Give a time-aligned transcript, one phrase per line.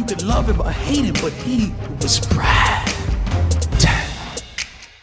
[0.00, 2.99] You could love him or hate him, but he was Brad.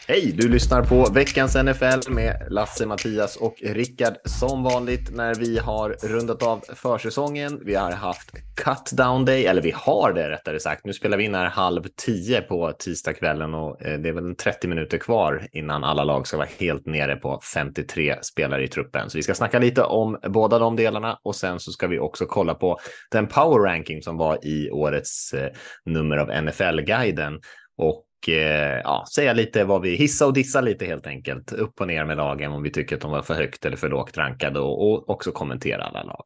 [0.10, 0.32] Hej!
[0.36, 5.90] Du lyssnar på veckans NFL med Lasse, Mattias och Rickard som vanligt när vi har
[5.90, 7.62] rundat av försäsongen.
[7.66, 10.86] Vi har haft cut down day, eller vi har det rättare sagt.
[10.86, 14.68] Nu spelar vi in här halv tio på tisdagskvällen och eh, det är väl 30
[14.68, 19.10] minuter kvar innan alla lag ska vara helt nere på 53 spelare i truppen.
[19.10, 22.26] Så vi ska snacka lite om båda de delarna och sen så ska vi också
[22.26, 22.80] kolla på
[23.12, 25.52] den power ranking som var i årets eh,
[25.86, 27.40] nummer av NFL-guiden.
[27.78, 31.52] Och eh, ja, säga lite vad vi hissa och dissa lite helt enkelt.
[31.52, 33.90] Upp och ner med lagen om vi tycker att de var för högt eller för
[33.90, 36.24] lågt rankade och, och också kommentera alla lag.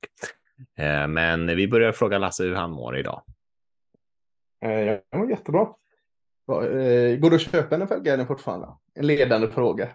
[0.77, 3.23] Eh, men vi börjar fråga Lasse hur han mår idag.
[4.65, 5.67] Eh, Jag mår jättebra.
[7.17, 8.67] Går det att köpa NFL-guiden fortfarande?
[8.95, 9.87] En ledande fråga.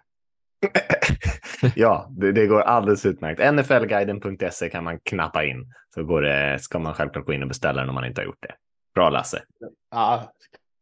[1.74, 3.54] ja, det, det går alldeles utmärkt.
[3.54, 7.80] NFLguiden.se kan man knappa in så går det, ska man självklart gå in och beställa
[7.80, 8.54] den om man inte har gjort det.
[8.94, 9.42] Bra Lasse.
[9.90, 10.32] Ja,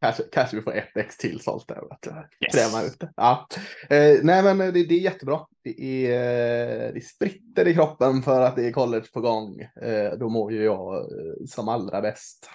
[0.04, 1.82] kanske, kanske vi får ett ex till sålt där.
[1.90, 2.54] Att Yes.
[2.54, 3.12] kräma ut det.
[3.16, 3.46] Ja.
[3.90, 5.40] Eh, nej, men det, det är jättebra.
[5.64, 9.60] Det är, eh, det spritter i kroppen för att det är college på gång.
[9.60, 12.50] Eh, då mår ju jag eh, som allra bäst.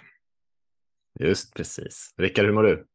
[1.20, 2.14] Just precis.
[2.18, 2.86] Rickard, hur mår du?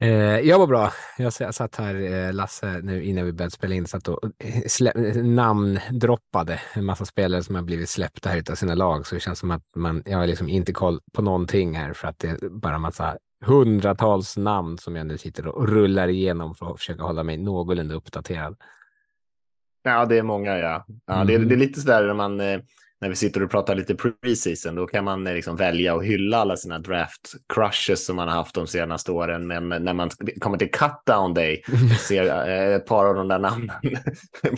[0.00, 0.92] Eh, jag var bra.
[1.18, 6.60] Jag satt här, eh, Lasse, nu innan vi började spela in, satt och eh, namndroppade
[6.74, 9.06] en massa spelare som har blivit släppta här utav sina lag.
[9.06, 12.08] Så det känns som att man, jag har liksom inte koll på någonting här för
[12.08, 16.72] att det är bara massa hundratals namn som jag nu sitter och rullar igenom för
[16.72, 18.56] att försöka hålla mig någorlunda uppdaterad.
[19.82, 20.86] Ja, det är många, ja.
[21.06, 21.48] ja det, är, Mm.
[21.48, 22.60] det är lite sådär när man eh,
[23.00, 26.38] när vi sitter och pratar lite preseason, då kan man eh, liksom välja och hylla
[26.38, 29.46] alla sina draft crushes som man har haft de senaste åren.
[29.46, 30.10] Men när man
[30.40, 31.62] kommer till cut down day
[32.08, 33.76] ser eh, ett par av de där namnen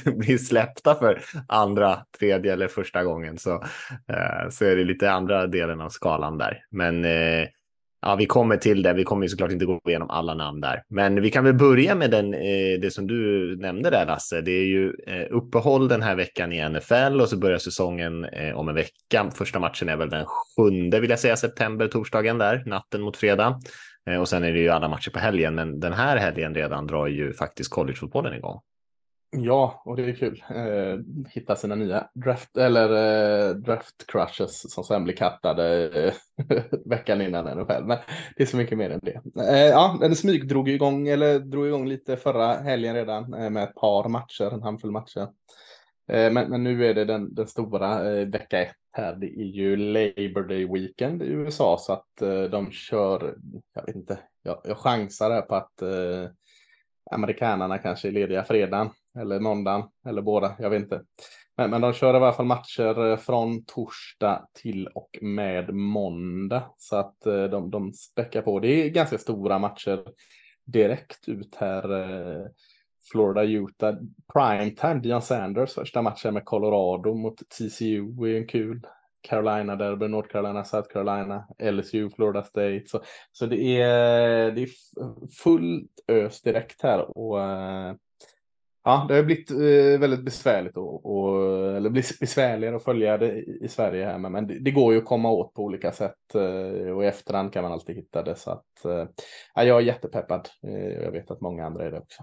[0.18, 3.64] bli släppta för andra, tredje eller första gången så,
[4.50, 6.64] så är det lite andra delen av skalan där.
[6.70, 7.04] Men
[8.00, 8.92] Ja, vi kommer till det.
[8.92, 11.94] Vi kommer ju såklart inte gå igenom alla namn där, men vi kan väl börja
[11.94, 14.40] med den, eh, det som du nämnde där Lasse.
[14.40, 18.56] Det är ju eh, uppehåll den här veckan i NFL och så börjar säsongen eh,
[18.56, 19.30] om en vecka.
[19.34, 23.60] Första matchen är väl den sjunde vill jag säga september, torsdagen där, natten mot fredag.
[24.10, 26.86] Eh, och sen är det ju alla matcher på helgen, men den här helgen redan
[26.86, 28.60] drar ju faktiskt collegefotbollen igång.
[29.30, 30.44] Ja, och det är kul.
[30.50, 30.98] Eh,
[31.30, 32.90] hitta sina nya draft eller
[33.48, 36.14] eh, draft crushes som sen blir kattade eh,
[36.84, 37.84] veckan innan NFL.
[37.84, 37.98] Men
[38.36, 39.20] det är så mycket mer än det.
[39.50, 43.62] Eh, ja, den smyg drog igång eller drog igång lite förra helgen redan eh, med
[43.64, 45.28] ett par matcher, en handfull matcher.
[46.08, 49.14] Eh, men, men nu är det den, den stora eh, vecka ett här.
[49.14, 53.36] Det är ju Labor Day Weekend i USA så att eh, de kör.
[53.74, 54.18] Jag vet inte.
[54.42, 56.30] Jag, jag chansar här på att eh,
[57.10, 58.90] amerikanarna kanske är lediga fredagen
[59.20, 60.54] eller måndagen eller båda.
[60.58, 61.02] Jag vet inte.
[61.56, 66.62] Men, men de kör i alla fall matcher eh, från torsdag till och med måndag
[66.76, 68.60] så att eh, de, de späckar på.
[68.60, 70.04] Det är ganska stora matcher
[70.64, 71.92] direkt ut här.
[71.92, 72.46] Eh,
[73.12, 73.94] Florida, Utah,
[74.32, 78.80] primetime, Dion Sanders första matchen med Colorado mot TCU är en kul.
[79.20, 82.82] Carolina Derby, North Carolina, South Carolina, LSU, Florida State.
[82.86, 83.00] Så,
[83.32, 84.68] så det är, det är
[85.42, 87.40] fullt ös direkt här och
[88.88, 93.32] ja, det har blivit eh, väldigt besvärligt och, och eller blir besvärligare att följa det
[93.36, 96.90] i, Sverige här, men, det, det går ju att komma åt på olika sätt eh,
[96.90, 99.06] och i efterhand kan man alltid hitta det så att eh,
[99.54, 100.48] ja, jag är jättepeppad.
[100.62, 102.22] och jag vet att många andra är det också.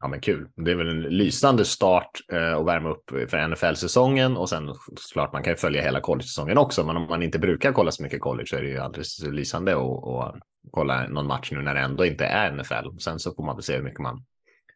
[0.00, 0.48] Ja, men kul.
[0.56, 5.32] Det är väl en lysande start eh, att värma upp för NFL-säsongen och sen såklart
[5.32, 6.86] man kan ju följa hela college-säsongen också.
[6.86, 9.72] Men om man inte brukar kolla så mycket college så är det ju alldeles lysande
[9.72, 10.34] att att
[10.70, 12.98] kolla någon match nu när det ändå inte är NFL.
[12.98, 14.24] Sen så får man väl se hur mycket man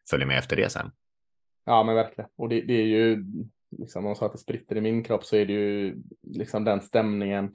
[0.09, 0.91] följer med efter det sen.
[1.65, 2.29] Ja, men verkligen.
[2.35, 3.25] Och det, det är ju,
[3.77, 6.63] liksom, om man sa att det spritter i min kropp så är det ju liksom
[6.63, 7.53] den stämningen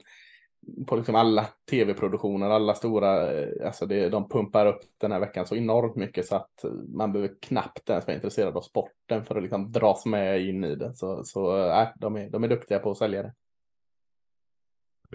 [0.87, 5.45] på liksom alla tv-produktioner, alla stora, eh, alltså det, de pumpar upp den här veckan
[5.45, 9.43] så enormt mycket så att man behöver knappt ens vara intresserad av sporten för att
[9.43, 10.95] liksom dras med in i det.
[10.95, 13.33] Så, så äh, de, är, de är duktiga på att sälja det.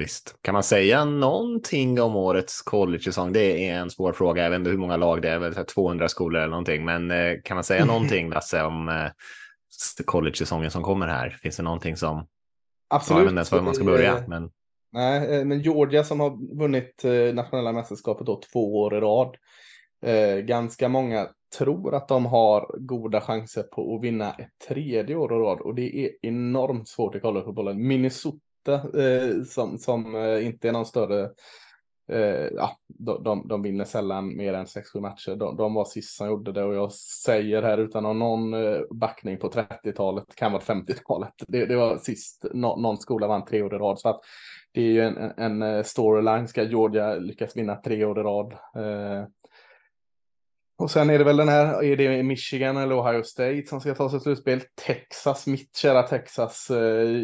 [0.01, 0.35] Visst.
[0.43, 3.33] Kan man säga någonting om årets college-säsong?
[3.33, 4.43] Det är en svår fråga.
[4.43, 6.85] Jag vet inte hur många lag det är, väl så här 200 skolor eller någonting.
[6.85, 9.11] Men eh, kan man säga någonting, Lasse, om eh,
[10.05, 11.31] college-säsongen som kommer här?
[11.31, 12.27] Finns det någonting som...
[12.89, 13.23] Absolut.
[13.23, 14.25] Vet inte ens var man ska börja.
[14.29, 14.51] Men...
[14.93, 17.05] Nej, eh, men Georgia som har vunnit
[17.35, 19.37] nationella mästerskapet då två år i rad.
[20.45, 25.37] Ganska många tror att de har goda chanser på att vinna ett tredje år i
[25.37, 27.89] rad och det är enormt svårt i collegefotbollen.
[27.89, 31.31] Minnesota eh, som, som eh, inte är någon större
[32.13, 35.37] eh, ja, de, de, de, vinner sällan mer än 6-7 matcher.
[35.37, 38.81] De, de, var sist som gjorde det och jag säger här utan att någon eh,
[38.91, 41.35] backning på 30-talet, kan vara 50-talet.
[41.49, 43.99] Det, det, var sist no, någon skola vann tre år i rad.
[43.99, 44.21] Så att
[44.73, 46.49] det är ju en, en eh, storyline.
[46.49, 48.53] Ska Georgia lyckas vinna tre år i rad?
[48.53, 49.25] Eh,
[50.81, 53.95] och sen är det väl den här, är det Michigan eller Ohio State som ska
[53.95, 54.61] ta sig slutspel?
[54.87, 57.23] Texas, mitt kära Texas, eh,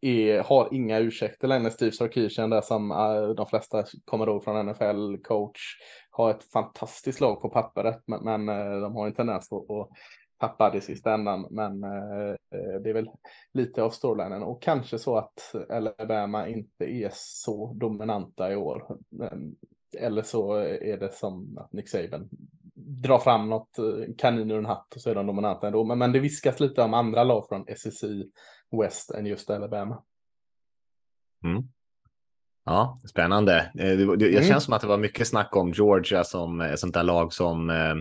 [0.00, 1.70] är, har inga ursäkter längre.
[1.70, 5.60] Steve Sarkisian där som eh, de flesta kommer ihåg från NFL, coach,
[6.10, 9.88] har ett fantastiskt lag på pappret, men, men eh, de har en tendens att, att
[10.40, 11.46] tappa det i sista ändan.
[11.50, 11.80] Men
[12.82, 13.10] det är väl
[13.52, 18.98] lite av storylinen och kanske så att Alabama inte är så dominanta i år.
[19.98, 22.28] Eller så är det som att Nick Saban
[22.74, 25.84] dra fram något eh, kanin ur en hatt och så är de dominanta ändå.
[25.84, 28.30] Men, men det viskas lite om andra lag från SSI
[28.82, 30.02] West än just Alabama.
[31.44, 31.62] Mm.
[32.64, 33.72] Ja, spännande.
[33.78, 34.44] Eh, det, det, jag mm.
[34.44, 37.70] känns som att det var mycket snack om Georgia som ett sånt där lag som
[37.70, 37.94] eh,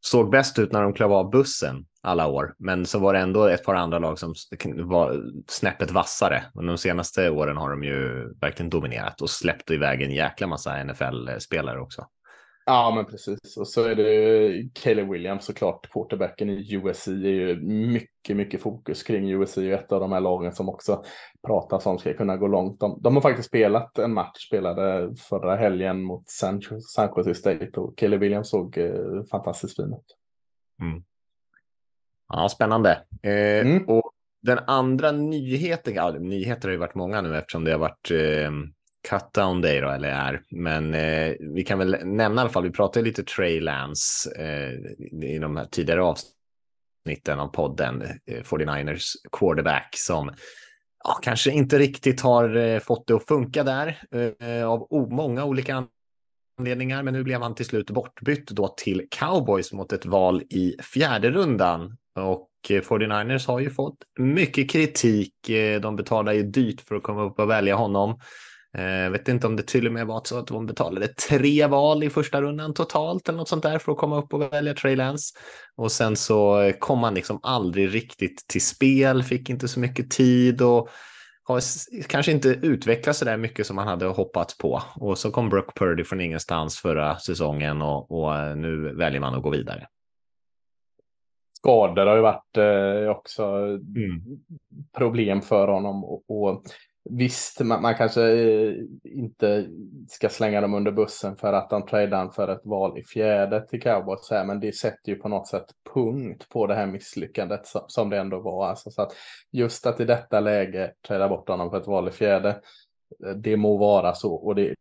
[0.00, 2.54] såg bäst ut när de klev av bussen alla år.
[2.58, 4.34] Men så var det ändå ett par andra lag som
[4.76, 6.44] var snäppet vassare.
[6.54, 10.84] Och de senaste åren har de ju verkligen dominerat och släppt iväg en jäkla massa
[10.84, 12.06] NFL-spelare också.
[12.66, 13.56] Ja, men precis.
[13.56, 19.02] Och så är det Caleb Williams såklart, quarterbacken i USC är ju mycket, mycket fokus
[19.02, 21.04] kring USC, ett av de här lagen som också
[21.46, 22.80] pratas om ska kunna gå långt.
[22.80, 26.62] De, de har faktiskt spelat en match, spelade förra helgen mot San,
[26.94, 30.16] San Jose State och Caleb Williams såg eh, fantastiskt fin ut.
[30.80, 31.02] Mm.
[32.28, 32.90] Ja, spännande.
[33.22, 33.88] Eh, mm.
[33.88, 38.10] Och den andra nyheten, ja, nyheter har ju varit många nu eftersom det har varit
[38.10, 38.50] eh,
[39.08, 40.42] Cut down Day då, eller är.
[40.50, 44.72] Men eh, vi kan väl nämna i alla fall, vi pratade lite Trey Lance eh,
[45.28, 50.30] i de här tidigare avsnitten av podden, eh, 49ers quarterback som
[51.04, 54.02] ja, kanske inte riktigt har eh, fått det att funka där
[54.40, 55.86] eh, av många olika
[56.58, 57.02] anledningar.
[57.02, 61.30] Men nu blev han till slut bortbytt då till Cowboys mot ett val i fjärde
[61.30, 61.96] rundan.
[62.14, 65.48] Och eh, 49ers har ju fått mycket kritik.
[65.48, 68.20] Eh, de betalar ju dyrt för att komma upp och välja honom.
[68.72, 71.66] Jag eh, vet inte om det till och med var så att de betalade tre
[71.66, 74.74] val i första rundan totalt eller något sånt där för att komma upp och välja
[74.74, 75.38] Trey Lance.
[75.76, 80.62] Och sen så kom han liksom aldrig riktigt till spel, fick inte så mycket tid
[80.62, 80.88] och
[81.44, 81.60] har
[82.08, 84.82] kanske inte utvecklats så där mycket som man hade hoppats på.
[84.96, 89.42] Och så kom Brock Purdy från ingenstans förra säsongen och, och nu väljer man att
[89.42, 89.86] gå vidare.
[91.56, 93.42] Skador har ju varit eh, också
[93.96, 94.22] mm.
[94.96, 96.62] problem för honom och, och
[97.04, 99.68] Visst, man, man, kanske eh, inte
[100.08, 103.82] ska slänga dem under bussen för att de tradar för ett val i fjärde till
[103.82, 108.10] cowboys här, men det sätter ju på något sätt punkt på det här misslyckandet som,
[108.10, 108.68] det ändå var.
[108.68, 109.12] Alltså, så att
[109.50, 112.60] just att i detta läge träda bort honom för ett val i fjärde,
[113.26, 114.74] eh, det må vara så och det,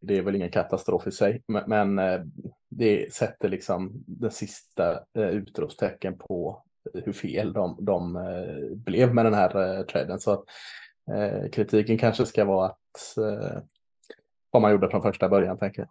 [0.00, 2.20] det är väl ingen katastrof i sig, men, men eh,
[2.68, 6.62] det sätter liksom den sista utropstecken på
[6.94, 8.18] hur fel de, de
[8.74, 10.20] blev med den här traden.
[10.20, 10.44] Så att,
[11.14, 13.62] Eh, kritiken kanske ska vara att eh,
[14.50, 15.88] vad man gjorde från första början, tänker jag.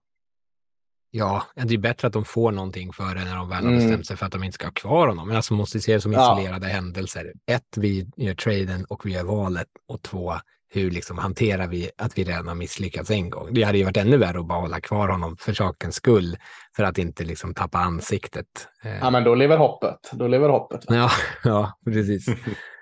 [1.12, 3.84] Ja, det är bättre att de får någonting för det när de väl har mm.
[3.84, 5.28] bestämt sig för att de inte ska ha kvar honom.
[5.28, 6.74] Men alltså måste se det som isolerade ja.
[6.74, 7.34] händelser.
[7.52, 9.68] Ett, vi gör traden och vi gör valet.
[9.88, 10.34] Och två,
[10.70, 13.54] hur liksom hanterar vi att vi redan har misslyckats en gång?
[13.54, 16.38] Det hade ju varit ännu värre att bara hålla kvar honom för sakens skull,
[16.76, 18.68] för att inte liksom tappa ansiktet.
[18.84, 18.98] Eh.
[18.98, 20.12] Ja, men då lever hoppet.
[20.12, 20.86] Då lever hoppet.
[20.88, 21.10] Ja,
[21.44, 22.26] ja precis.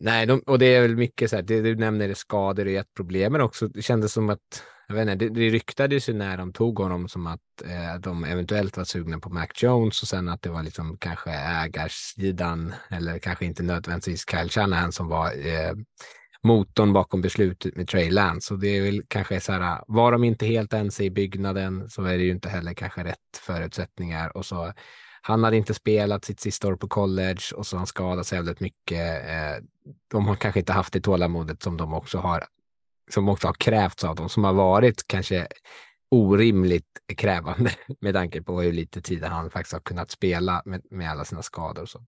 [0.00, 2.80] Nej, de, och det är väl mycket så här, det du nämner det skador är
[2.80, 6.12] ett problem, men också det kändes som att, jag vet inte, det, det ryktades ju
[6.12, 10.08] när de tog honom som att eh, de eventuellt var sugna på Mac Jones och
[10.08, 15.46] sen att det var liksom kanske ägarsidan eller kanske inte nödvändigtvis Kyle Shanahan som var
[15.46, 15.72] eh,
[16.42, 18.54] motorn bakom beslutet med Trey Lance.
[18.54, 22.04] Och det är väl kanske så här, var de inte helt ense i byggnaden så
[22.04, 24.72] är det ju inte heller kanske rätt förutsättningar och så
[25.28, 28.38] han hade inte spelat sitt sista år på college och så har han skadat sig
[28.38, 29.24] väldigt mycket.
[29.28, 29.64] Eh,
[30.08, 32.44] de har kanske inte haft det tålamodet som de också har,
[33.10, 35.48] som också har krävts av dem, som har varit kanske
[36.10, 37.70] orimligt krävande
[38.00, 41.42] med tanke på hur lite tid han faktiskt har kunnat spela med, med alla sina
[41.42, 41.82] skador.
[41.82, 42.04] Och så.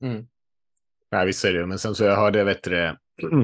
[0.00, 0.26] Mm.
[1.10, 1.66] Ja, visst är det.
[1.66, 2.96] Men sen så jag hörde, vet du,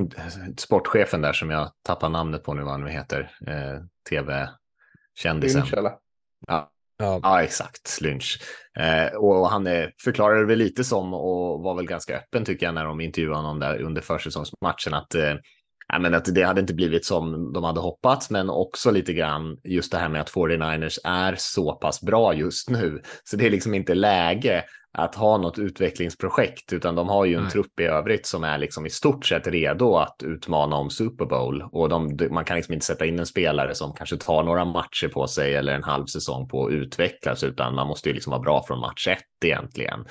[0.57, 5.63] sportchefen där som jag tappar namnet på nu, vad han nu heter, eh, tv-kändisen.
[6.47, 7.99] Ja, Ja, ja exakt.
[8.01, 8.39] Lynch.
[8.79, 12.75] Eh, och han är, förklarade väl lite som och var väl ganska öppen tycker jag
[12.75, 15.35] när de intervjuade honom där under försäsongsmatchen att eh,
[15.89, 19.57] ja, men att det hade inte blivit som de hade hoppats, men också lite grann
[19.65, 23.03] just det här med att 49ers är så pass bra just nu.
[23.25, 27.43] Så det är liksom inte läge att ha något utvecklingsprojekt, utan de har ju en
[27.43, 27.51] Nej.
[27.51, 31.65] trupp i övrigt som är liksom i stort sett redo att utmana om Super Bowl.
[31.73, 35.09] Och de, man kan liksom inte sätta in en spelare som kanske tar några matcher
[35.09, 38.43] på sig eller en halv säsong på att utvecklas, utan man måste ju liksom vara
[38.43, 40.05] bra från match ett egentligen.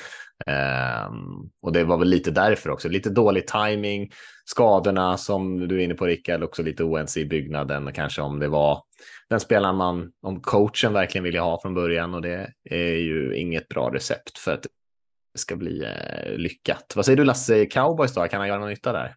[0.45, 4.09] Ehm, och det var väl lite därför också, lite dålig timing,
[4.45, 8.47] skadorna som du är inne på Rickard, också lite oense i byggnaden, kanske om det
[8.47, 8.81] var
[9.29, 13.67] den spelaren man, om coachen verkligen vill ha från början och det är ju inget
[13.67, 14.63] bra recept för att
[15.33, 16.93] det ska bli eh, lyckat.
[16.95, 19.15] Vad säger du Lasse, Cowboys då, kan han göra någon nytta där?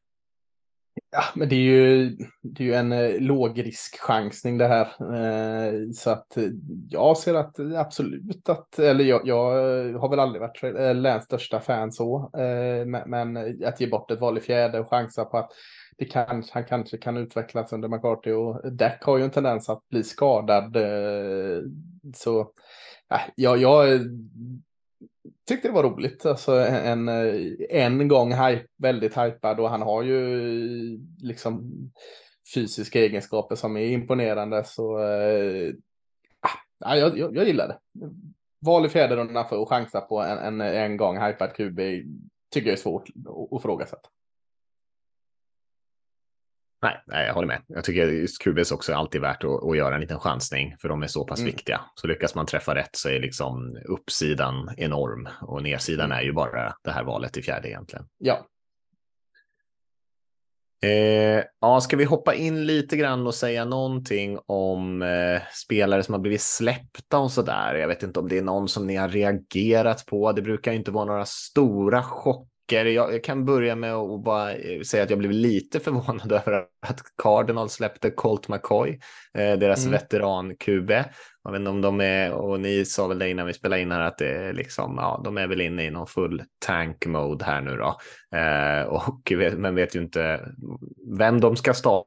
[1.13, 4.87] Ja, men det är ju, det är ju en eh, lågriskchansning det här.
[5.15, 6.45] Eh, så att eh,
[6.89, 11.25] jag ser att absolut att, eller jag, jag eh, har väl aldrig varit eh, Läns
[11.25, 15.25] största fan så, eh, men, men att ge bort ett val i fjärde och chansa
[15.25, 15.51] på att
[16.01, 19.89] det kan, han kanske kan utvecklas under McCarthy och Dak har ju en tendens att
[19.89, 20.77] bli skadad.
[20.77, 21.63] Eh,
[22.15, 22.53] så
[23.37, 24.01] ja, jag
[25.49, 26.27] tyckte det var roligt.
[26.27, 27.35] Alltså en, eh,
[27.71, 30.41] en gång hype, väldigt hypad och han har ju
[30.95, 31.73] eh, liksom
[32.55, 34.65] fysiska egenskaper som är imponerande.
[34.65, 34.99] Så
[36.41, 37.79] ah, ja, jag, jag, jag gillar det.
[38.61, 41.81] Val i fjärde rundan för att chansa på en, en, en gång hypad QB
[42.51, 44.09] tycker jag är svårt att ifrågasätta.
[46.83, 47.63] Nej, nej, jag håller med.
[47.67, 50.89] Jag tycker just QBs också är alltid värt att, att göra en liten chansning, för
[50.89, 51.53] de är så pass Mm.
[51.53, 51.81] viktiga.
[51.95, 56.75] Så lyckas man träffa rätt så är liksom uppsidan enorm och nedsidan är ju bara
[56.85, 58.05] det här valet i fjärde egentligen.
[58.19, 58.47] Ja,
[60.83, 66.15] Eh, ja, ska vi hoppa in lite grann och säga någonting om eh, spelare som
[66.15, 67.75] har blivit släppta och så där.
[67.75, 70.33] Jag vet inte om det är någon som ni har reagerat på.
[70.33, 72.03] Det brukar inte vara några stora
[72.71, 72.85] chocker.
[72.85, 76.65] Jag, jag kan börja med att bara eh, säga att jag blev lite förvånad över
[76.87, 79.01] att Cardinal släppte Colt McCoy,
[79.39, 79.93] eh, deras Mm.
[79.93, 81.05] veteran-QB.
[81.45, 83.93] Jag vet inte om de är, och ni sa väl det innan vi spelade in
[83.93, 87.45] här, att det är liksom, ja, de är väl inne i någon full tank mode
[87.45, 87.97] här nu då.
[88.39, 90.41] Eh, och, vet- men vet ju inte
[91.19, 92.05] vem de ska starta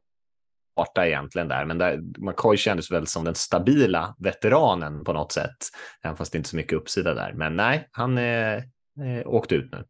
[1.08, 1.66] egentligen där.
[1.66, 5.58] Men där, McCoy kändes väl som den stabila veteranen på något sätt.
[6.04, 7.34] Även fast det inte är så mycket uppsida där.
[7.34, 9.84] Men nej, han är eh, åkt ut nu.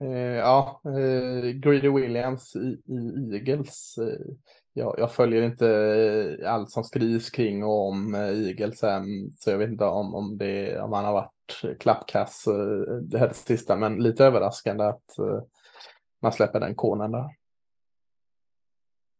[0.00, 3.98] Eh, ja, eh, Greedy Williams i, i Eagles.
[3.98, 4.34] Eh,
[4.72, 9.50] jag, jag följer inte eh, allt som skrivs kring och om eh, Eagles än, så
[9.50, 13.76] jag vet inte om, om, det, om han har varit klappkass eh, det här sista,
[13.76, 15.42] men lite överraskande att eh,
[16.22, 17.30] man släpper den konen där.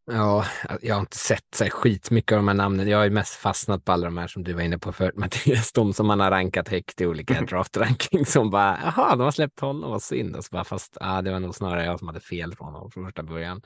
[0.06, 0.44] Ja,
[0.82, 2.88] jag har inte sett så skitmycket av de här namnen.
[2.88, 5.14] Jag har ju mest fastnat på alla de här som du var inne på förut,
[5.16, 9.30] Mattias, de som man har rankat högt i olika draft-rankings som bara, jaha, de har
[9.30, 10.36] släppt honom, vad synd.
[10.36, 12.90] Och så bara, fast ah, det var nog snarare jag som hade fel från honom
[12.90, 13.62] från första början.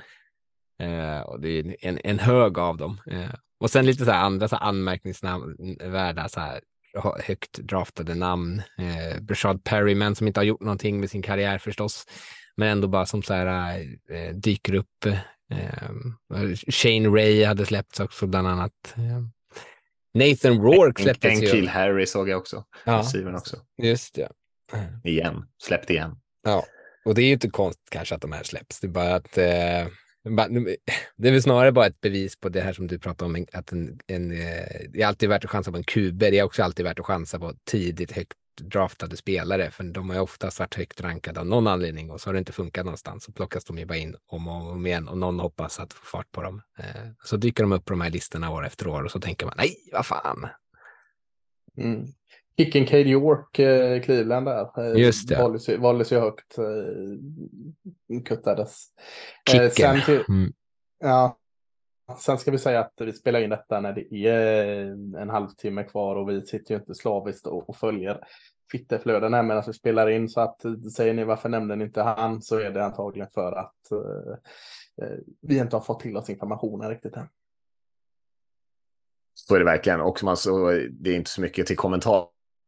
[0.83, 3.00] Eh, och det är en, en hög av dem.
[3.11, 3.30] Eh,
[3.61, 6.61] och sen lite så här andra så här anmärkningsvärda, så här
[6.95, 8.62] hö- högt draftade namn.
[8.78, 12.07] Eh, Brashad Perryman som inte har gjort någonting med sin karriär förstås,
[12.57, 13.78] men ändå bara som så här
[14.11, 15.07] eh, dyker upp.
[15.50, 18.95] Eh, Shane Ray hade släppts också bland annat.
[18.97, 19.23] Eh,
[20.14, 21.67] Nathan Rourke släpptes Enkil ju.
[21.69, 22.64] Harry såg jag också.
[22.85, 23.05] Ja,
[23.37, 23.57] också.
[23.83, 24.28] just det.
[25.05, 26.17] Igen, släppt igen.
[26.45, 26.64] Ja,
[27.05, 28.81] och det är ju inte konstigt kanske att de här släpps.
[28.81, 29.87] Det är bara att eh,
[31.17, 33.47] det är väl snarare bara ett bevis på det här som du pratar om, en-
[33.52, 36.19] att en, en, eh, det är alltid värt att chansa på en QB.
[36.19, 40.17] Det är också alltid värt att chansa på tidigt högt draftade spelare, för de har
[40.17, 43.25] ju oftast varit högt rankade av någon anledning och så har det inte funkat någonstans.
[43.25, 46.05] Så plockas de ju bara in om och om igen och någon hoppas att få
[46.05, 46.62] fart på dem.
[46.79, 49.47] Eh, så dyker de upp på de här listorna år efter år och så tänker
[49.47, 50.47] man nej, vad fan.
[51.77, 52.07] Mm.
[52.59, 54.93] Kicken Cade York, eh, Cleveland där.
[54.93, 55.37] Eh, Just det.
[55.38, 58.87] Valdes, valdes ju högt, eh, kuttades.
[59.55, 59.71] Eh, Kicken.
[59.71, 60.53] sen till, Mm.
[61.00, 61.38] Ja,
[62.17, 64.83] sen ska vi säga att vi spelar in detta när det är
[65.21, 68.21] en halvtimme kvar och vi sitter ju inte slaviskt och, och följer
[68.73, 70.29] Twitterflöden här medan vi spelar in.
[70.29, 70.62] Så att
[70.97, 74.33] säger ni varför nämnde ni inte han så är det antagligen för att eh,
[75.07, 77.29] eh, vi inte har fått till oss informationen riktigt än.
[79.35, 80.00] Så är det verkligen.
[80.00, 82.27] Och man så, det är inte så mycket till kommentar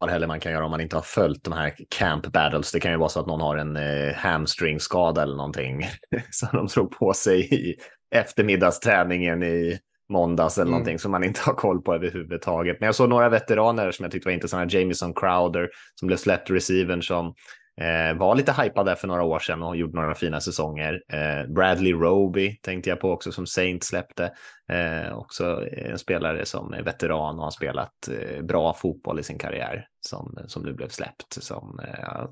[0.09, 2.73] heller man kan göra om man inte har följt de här camp battles.
[2.73, 5.87] Det kan ju vara så att någon har en eh, hamstringskada eller någonting
[6.31, 7.77] som de drog på sig i
[8.11, 10.73] eftermiddagsträningen i måndags eller Mm.
[10.73, 12.77] någonting som man inte har koll på överhuvudtaget.
[12.81, 14.79] Men jag såg några veteraner som jag tyckte var intressanta.
[14.79, 17.35] Jamison Crowder som blev släppt receiven som
[17.81, 21.03] eh, var lite hypad där för några år sedan och gjorde några fina säsonger.
[21.13, 24.33] Eh, Bradley Roby tänkte jag på också som Saint släppte.
[24.73, 29.39] Eh, också en spelare som är veteran och har spelat eh, bra fotboll i sin
[29.39, 31.43] karriär som, som nu blev släppt.
[31.43, 32.25] Som, eh,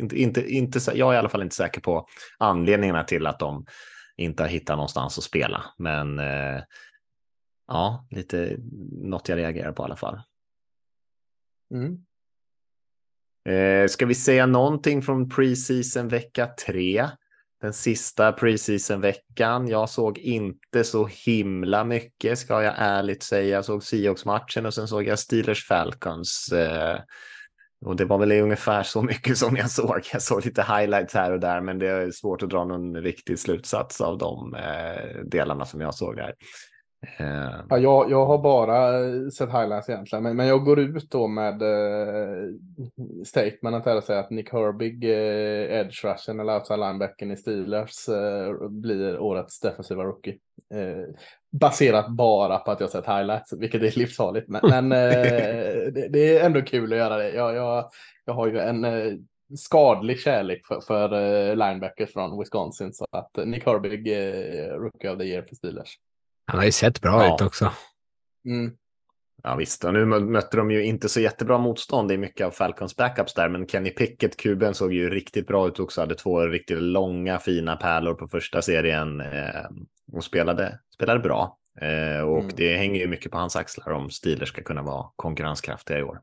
[0.00, 2.06] inte, inte, inte, jag är i alla fall inte säker på
[2.38, 3.64] anledningarna till att de
[4.16, 5.64] inte har hittat någonstans att spela.
[5.76, 6.62] Men eh,
[7.66, 8.56] ja, lite
[8.92, 10.20] något jag reagerar på i alla fall.
[11.74, 12.04] Mm.
[13.48, 17.08] Eh, ska vi säga någonting från preseason vecka tre?
[17.60, 19.68] Den sista preseason-veckan.
[19.68, 23.56] Jag såg inte så himla mycket, ska jag ärligt säga.
[23.56, 26.52] Jag såg Seahawks-matchen och sen såg jag Steelers-Falcons.
[26.52, 27.00] Eh,
[27.84, 30.00] och det var väl ungefär så mycket som jag såg.
[30.12, 33.38] Jag såg lite highlights här och där, men det är svårt att dra någon riktig
[33.38, 36.34] slutsats av de eh, delarna som jag såg där.
[37.18, 41.10] Eh, ja, jag, jag har bara eh, sett highlights egentligen, men, men jag går ut
[41.10, 42.48] då med eh,
[43.24, 48.08] statementet här och säger att Nick Herbig, eh, edge rushen eller outside linebacken i Steelers
[48.08, 50.38] eh, blir årets defensiva rookie.
[50.74, 51.14] Eh,
[51.50, 54.48] baserat bara på att jag sett highlights, vilket är livsfarligt.
[54.48, 55.12] Men, men eh,
[55.92, 57.30] det, det, är ändå kul att göra det.
[57.30, 57.90] Jag, jag,
[58.24, 59.12] jag har ju en eh,
[59.56, 61.08] skadlig kärlek för, för
[61.56, 64.16] linebackers från Wisconsin, så att Nick Herbig,
[64.78, 65.98] rookie of the year för Steelers.
[66.46, 67.34] Han har ju sett bra ja.
[67.34, 67.72] ut också.
[68.44, 68.72] Mm.
[69.42, 72.96] Ja visst, och nu mötte de ju inte så jättebra motstånd i mycket av Falcons
[72.96, 76.82] backups där, men Kenny Pickett, kuben, såg ju riktigt bra ut också, hade två riktigt
[76.82, 79.64] långa fina pärlor på första serien eh,
[80.12, 81.58] och spelade, spelade bra.
[81.80, 82.52] Eh, och mm.
[82.56, 86.20] det hänger ju mycket på hans axlar om Steelers ska kunna vara konkurrenskraftiga i år.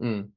[0.00, 0.30] Mm.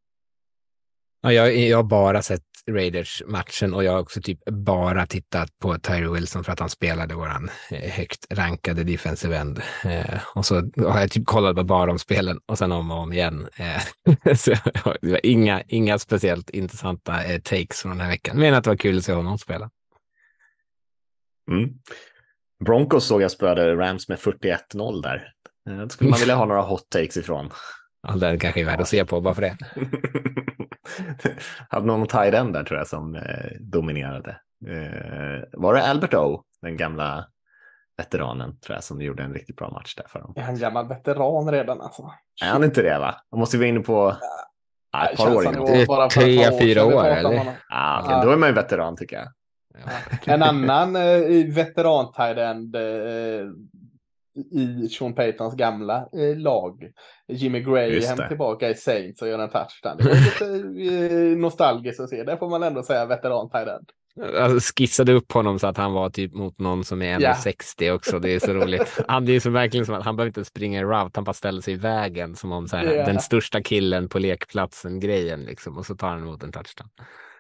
[1.22, 5.78] Ja, jag, jag har bara sett Raiders-matchen och jag har också typ bara tittat på
[5.80, 9.62] Tyree Wilson för att han spelade våran eh, högt rankade defensive end.
[9.86, 12.98] Eh, och så har jag typ kollat på bara de spelen och sen om och
[12.98, 13.48] om igen.
[13.56, 14.52] Eh, så
[15.02, 18.70] det var inga, inga speciellt intressanta eh, takes från den här veckan, men att det
[18.70, 19.70] var kul att se honom spela.
[21.52, 21.70] Mm.
[22.66, 25.34] Broncos såg jag spöade Rams med 41-0 där.
[25.70, 27.50] Eh, det skulle man vilja ha några hot takes ifrån.
[28.08, 29.58] Ja, den kanske är värd att se på, bara för det.
[31.70, 34.30] hade någon tight end där tror jag som eh, dominerade.
[34.68, 37.26] Eh, var det Albert O, den gamla
[37.98, 40.34] veteranen tror jag som gjorde en riktigt bra match där för dem.
[40.36, 42.12] Är han gammal veteran redan alltså?
[42.44, 43.16] Är han inte det va?
[43.32, 44.16] Han måste ju vara inne på
[44.92, 46.10] ja, ett par år innan.
[46.10, 47.58] Tre, fyra år eller?
[47.70, 48.16] Ah, okay.
[48.16, 48.24] ja.
[48.24, 49.28] Då är man ju veteran tycker jag.
[50.26, 50.34] Ja.
[50.34, 52.82] En annan eh, veteran tight end eh,
[54.52, 56.92] i Sean Paytons gamla eh, lag.
[57.28, 59.98] Jimmy Graham tillbaka i Saints och gör en touchdown.
[59.98, 62.24] Det var lite eh, nostalgiskt att se.
[62.24, 63.68] Det får man ändå säga veteran tight
[64.38, 67.96] Alltså, skissade upp honom så att han var typ mot någon som är 1,60 yeah.
[67.96, 68.20] också.
[68.20, 69.00] Det är så roligt.
[69.08, 71.34] Han är ju så verkligen som att han behöver inte springa i route, han bara
[71.34, 73.06] ställer sig i vägen som om så här, yeah.
[73.06, 76.90] den största killen på lekplatsen grejen liksom och så tar han emot en touchdown.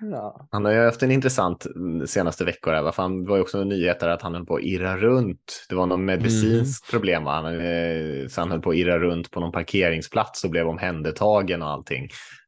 [0.01, 0.47] Ja.
[0.51, 1.65] Han har ju haft en intressant
[2.05, 2.73] senaste veckor.
[2.73, 2.91] Här.
[2.91, 5.65] Fan, det var ju också nyheter att han höll på att irra runt.
[5.69, 6.99] Det var någon medicinskt mm.
[6.99, 7.25] problem.
[7.25, 11.61] Han, eh, så han höll på att irra runt på någon parkeringsplats och blev omhändertagen
[11.61, 12.03] och allting.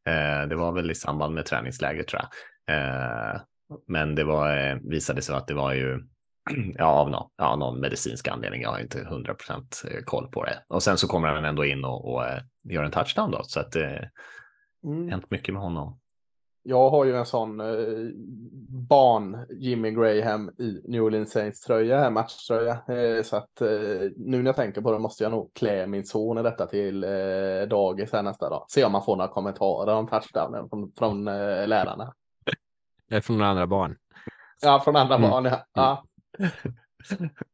[0.06, 2.30] Eh, det var väl i samband med träningsläget tror jag.
[2.76, 3.42] Eh,
[3.88, 6.00] men det var, visade sig att det var ju
[6.76, 8.62] ja, av någon, ja, någon medicinsk anledning.
[8.62, 10.64] Jag har inte hundra procent koll på det.
[10.68, 12.24] Och sen så kommer han ändå in och, och
[12.64, 13.42] gör en touchdown då.
[13.44, 14.12] Så att det
[14.84, 15.10] eh, mm.
[15.10, 16.01] hänt mycket med honom.
[16.64, 17.66] Jag har ju en sån eh,
[18.90, 22.72] barn Jimmy Graham i New Orleans Saints tröja, matchtröja.
[22.72, 23.68] Eh, så att eh,
[24.16, 27.04] nu när jag tänker på det måste jag nog klä min son i detta till
[27.04, 28.66] eh, dagis här nästa dag.
[28.68, 32.14] Se om man får några kommentarer om touchdownen från, från eh, lärarna.
[33.22, 33.98] Från andra barn.
[34.62, 35.30] Ja, från andra mm.
[35.30, 35.66] barn, ja.
[35.74, 36.04] ja.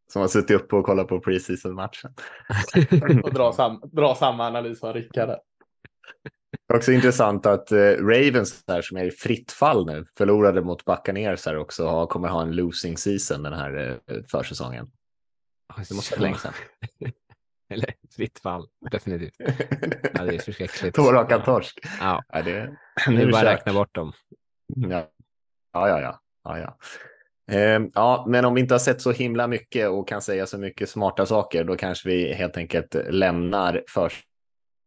[0.08, 2.14] Som har suttit uppe och kollat på preseason-matchen.
[3.24, 5.30] och dra, sam dra samma analys som Rickard.
[6.74, 11.46] Också intressant att eh, Ravens där som är i fritt fall nu förlorade mot Buccaneers
[11.46, 14.92] här också har, kommer ha en losing season den här eh, försäsongen.
[15.90, 16.54] Det måste vara länge sedan.
[17.70, 19.36] Eller fritt fall, definitivt.
[20.14, 20.96] Ja, det är förskräckligt.
[20.96, 21.80] Två raka torsk.
[22.00, 24.14] Ja, ja det, nu är bara räkna bort dem.
[24.68, 25.10] Ja,
[25.74, 26.00] ja, ja.
[26.02, 26.78] ja, ja, ja.
[27.56, 30.58] Eh, ja, men om vi inte har sett så himla mycket och kan säga så
[30.58, 33.84] mycket smarta saker, då kanske vi helt enkelt lämnar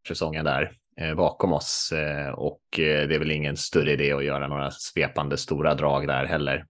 [0.05, 0.80] försäsongen där.
[1.01, 4.71] Eh, bakom oss eh, och eh, det är väl ingen större idé att göra några
[4.71, 6.67] svepande stora drag där heller,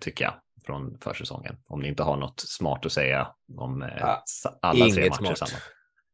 [0.00, 0.34] tycker jag,
[0.66, 1.56] från försäsongen.
[1.68, 4.22] Om ni inte har något smart att säga om ja,
[4.62, 5.58] alla tre matcher samma.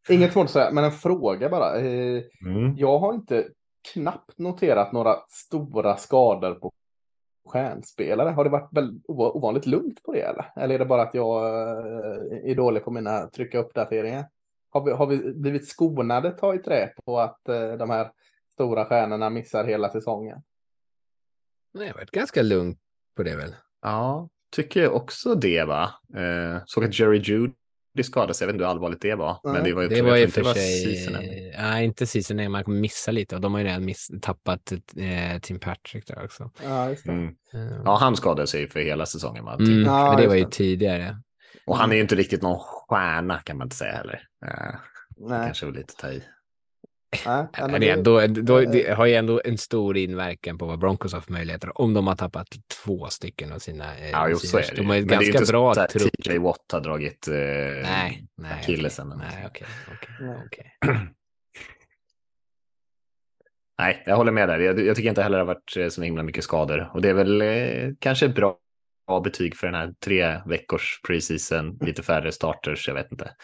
[0.08, 1.80] Inget smart att säga, men en fråga bara.
[1.80, 2.76] Mm.
[2.76, 3.48] Jag har inte
[3.92, 6.72] knappt noterat några stora skador på
[7.48, 8.30] stjärnspelare.
[8.30, 10.52] Har det varit väldigt ovanligt lugnt på det eller?
[10.56, 11.46] Eller är det bara att jag
[12.50, 14.24] är dålig på mina trycka uppdateringar?
[14.70, 18.10] Har vi, har vi blivit skonade ta i trä på att eh, de här
[18.52, 20.38] stora stjärnorna missar hela säsongen?
[21.74, 22.78] Nej, det har varit ganska lugnt
[23.16, 23.54] på det väl?
[23.82, 25.82] Ja, tycker också det va.
[26.16, 27.52] Eh, såg att Jerry Judy
[28.02, 29.40] skada, så jag vet inte hur allvarligt det var.
[29.44, 29.52] Nej.
[29.52, 31.22] Men det var ju, Det var ju inte för sig, seasonen.
[31.58, 35.38] nej inte season, man kommer missa lite och de har ju redan miss, tappat eh,
[35.42, 36.50] Tim Patrick där också.
[36.64, 37.12] Ja, just det.
[37.12, 37.26] Mm.
[37.54, 39.44] Eh, Ja, han skadade sig för hela säsongen.
[39.44, 39.54] Va?
[39.54, 40.50] Mm, Ja, men det var ju det.
[40.50, 41.16] tidigare.
[41.66, 44.22] Och han är ju inte riktigt någon stjärna kan man inte säga heller.
[44.46, 44.50] Eh,
[45.16, 45.46] det Nej.
[45.46, 46.22] kanske var lite att ta i.
[47.26, 48.02] Nej, nej, Men det, det-
[48.42, 51.80] då, eh, det har ju ändå en stor inverkan på vad Broncos har för möjligheter
[51.80, 52.48] om de har tappat
[52.84, 54.76] två stycken av sina eh, Ja, jo, så är det.
[54.76, 56.12] De har ju Men det är ju ganska inte bra trupp.
[56.24, 58.52] TJ Watt har dragit eh, Nej, nej.
[58.60, 59.08] akillesen.
[59.08, 59.50] Nej, något.
[59.50, 59.66] okej.
[59.92, 60.36] okej, Nej.
[60.46, 60.98] okej.
[63.78, 64.58] Nej, jag håller med där.
[64.58, 66.90] Jag, jag tycker inte heller det har varit eh, så himla mycket skador.
[66.94, 68.56] Och det är väl eh, kanske bra,
[69.10, 73.34] bra betyg för den här tre veckors preseason, lite färre starters, jag vet inte.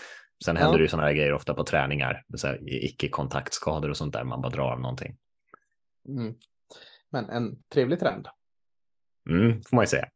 [0.44, 0.62] Sen Ja.
[0.62, 2.24] händer det ju sådana här grejer ofta på träningar,
[2.66, 5.16] icke-kontaktskador och sånt där, man bara drar av någonting.
[6.08, 6.34] Mm.
[7.10, 8.28] Men en trevlig trend.
[9.30, 10.06] Mm, får man ju säga.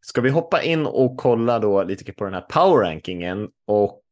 [0.00, 4.09] Ska vi hoppa in och kolla då lite på den här power-rankingen och eh,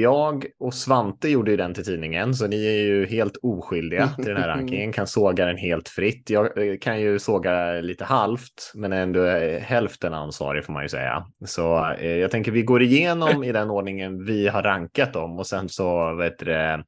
[0.00, 4.24] jag och Svante gjorde ju den till tidningen, så ni är ju helt oskyldiga till
[4.24, 6.30] den här rankingen, kan såga den helt fritt.
[6.30, 10.88] Jag eh, kan ju såga lite halvt, men ändå eh, hälften ansvarig får man ju
[10.88, 11.26] säga.
[11.44, 15.46] Så eh, jag tänker vi går igenom i den ordningen vi har rankat dem och
[15.46, 16.82] sen så vet du,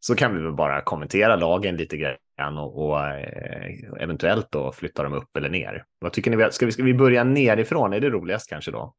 [0.00, 5.02] så kan vi väl bara kommentera lagen lite grann och, och eh, eventuellt då flytta
[5.02, 5.84] dem upp eller ner.
[5.98, 6.48] Vad tycker ni?
[6.50, 7.92] Ska vi, ska vi börja nerifrån?
[7.92, 8.94] Är det roligast kanske då?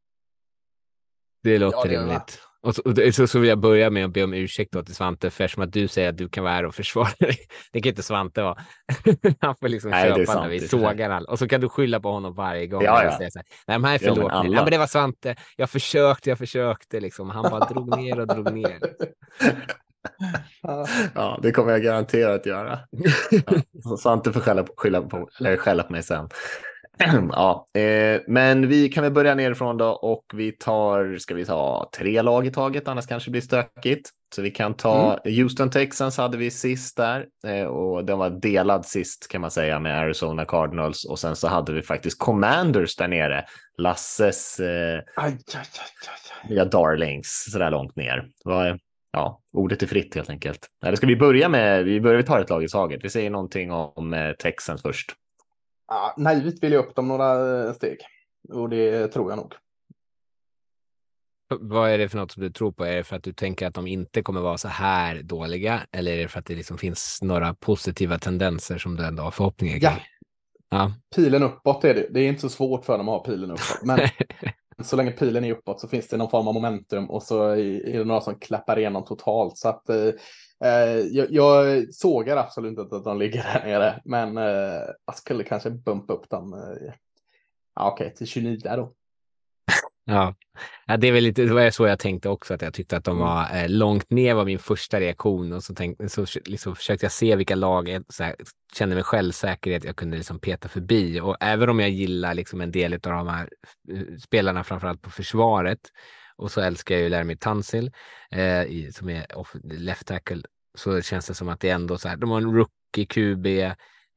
[1.46, 2.40] Det låter Ja, det rimligt.
[2.62, 4.96] Och så, och så, så vill jag börja med att be om ursäkt då till
[4.96, 7.38] Svante, för eftersom att du säger att du kan vara här och försvara dig.
[7.72, 8.58] Det kan inte Svante vara.
[9.40, 11.26] Han får liksom Nej, köpa sant, när vi sågar all.
[11.26, 12.84] Och så kan du skylla på honom varje gång.
[12.84, 13.18] Ja, ja.
[13.18, 15.36] säger så här, Nej, men här är Ja, men alla- Ja, men det var Svante.
[15.58, 17.30] Jag försökte, jag försökte liksom.
[17.30, 18.80] Han bara drog ner och drog ner.
[21.16, 21.40] Ja.
[21.42, 22.80] Det kommer jag garanterat göra.
[24.04, 26.30] Ja, inte får skälla på, skylla på, eller skälla på mig sen.
[27.32, 31.90] Ja, eh, men vi kan väl börja nerifrån då och vi tar, ska vi ta
[31.98, 34.10] tre lag i taget, annars kanske det blir stökigt.
[34.36, 38.86] Så vi kan ta Houston Texans hade vi sist där eh, och den var delad
[38.86, 43.08] sist kan man säga med Arizona Cardinals och sen så hade vi faktiskt Commanders där
[43.08, 43.46] nere.
[43.78, 45.66] Lasses eh, Aj, aj,
[46.50, 48.28] aj, aj, darlings så där långt ner.
[48.44, 48.80] Vad är-
[49.12, 50.60] Ja, ordet är fritt helt enkelt.
[50.86, 53.00] Eller ska vi börja med, vi börjar vi tar ett lag i taget.
[53.04, 55.12] Vi säger någonting om eh, Texans först.
[55.88, 57.98] Ja, naivt vill jag upp dem några eh, steg.
[58.54, 59.54] Och det tror jag nog.
[61.60, 62.86] Vad är det för något som du tror på?
[62.86, 65.82] Är det för att du tänker att de inte kommer vara så här dåliga?
[65.92, 69.32] Eller är det för att det liksom finns några positiva tendenser som du ändå har
[69.32, 69.90] förhoppningar Ja.
[69.92, 70.04] kring?
[70.70, 70.94] Ja.
[71.16, 72.08] Pilen uppåt är det.
[72.12, 73.82] Det är inte så svårt för dem att ha pilen uppåt.
[73.84, 74.00] Men
[74.86, 77.98] så länge pilen är uppåt så finns det någon form av momentum och så är
[77.98, 79.58] det några som klappar igenom totalt.
[79.58, 80.10] Så att eh,
[81.12, 84.02] jag, jag sågar absolut inte att de ligger där nere.
[84.06, 86.54] Men eh, jag skulle kanske bumpa upp dem.
[86.54, 86.94] Eh,
[87.76, 88.94] ja, Okej, till 29 då.
[90.08, 90.36] Ja.
[90.98, 93.18] det är väl lite det var så jag tänkte också, att jag tyckte att de
[93.18, 93.28] Mm.
[93.28, 97.12] var eh, långt ner var min första reaktion och så, tänkte, så liksom försökte jag
[97.12, 98.36] se vilka lag jag så här,
[98.78, 102.72] kände mig självsäkerhet jag kunde liksom peta förbi och även om jag gillar liksom en
[102.72, 103.50] del av de här
[103.92, 105.80] eh, spelarna, framförallt på försvaret
[106.38, 107.92] och så älskar jag ju Laramie Tunsil
[108.32, 110.42] eh, i, som är off, left tackle
[110.76, 113.46] så känns det som att det är ändå så här, de har en rookie QB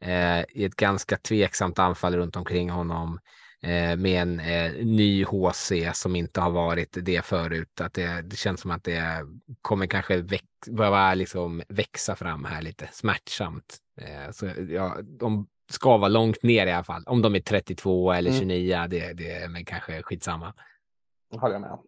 [0.00, 3.18] eh, i ett ganska tveksamt anfall runt omkring honom
[3.62, 7.80] eh, med en eh, ny HC som inte har varit det förut.
[7.80, 9.26] Att det, det känns som att det
[9.62, 13.76] kommer kanske väx, behöva liksom växa fram här lite smärtsamt.
[14.00, 17.04] Eh, så ja, de ska vara långt ner i alla fall.
[17.06, 18.40] Om de är 32 eller Mm.
[18.40, 20.54] 29, det, det är men kanske skitsamma.
[21.30, 21.84] Det håller jag med om.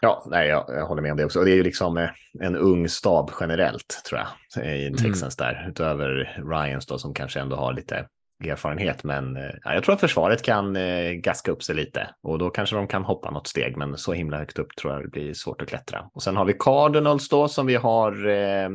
[0.00, 1.38] Ja, nej, jag, jag håller med om det också.
[1.38, 2.08] Och det är ju liksom eh,
[2.40, 4.96] en ung stab generellt, tror jag, i Mm.
[4.96, 5.66] Texans där.
[5.68, 8.06] Utöver Ryans då, som kanske ändå har lite
[8.44, 9.04] erfarenhet.
[9.04, 12.08] Men eh, ja, jag tror att försvaret kan eh, gaska upp sig lite.
[12.22, 13.76] Och då kanske de kan hoppa något steg.
[13.76, 16.10] Men så himla högt upp tror jag det blir svårt att klättra.
[16.12, 18.68] Och sen har vi Cardinals då, som vi har eh,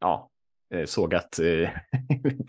[0.00, 0.30] ja,
[0.74, 1.68] eh, sågat eh,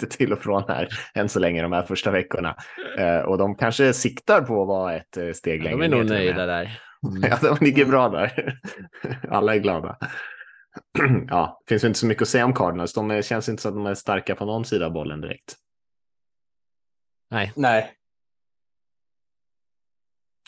[0.10, 2.56] till och från här än så länge de här första veckorna.
[2.98, 6.10] Eh, och de kanske siktar på att vara ett steg Ja, längre de är nog
[6.10, 6.82] nöjda där.
[7.08, 7.22] Mm.
[7.30, 8.60] Ja, de ligger bra där.
[9.30, 9.98] Alla är glada.
[11.28, 12.94] ja, finns inte så mycket att säga om Cardinals.
[12.94, 15.56] De är, känns inte som att de är starka på någon sida av bollen direkt.
[17.32, 17.92] Nej, Nej,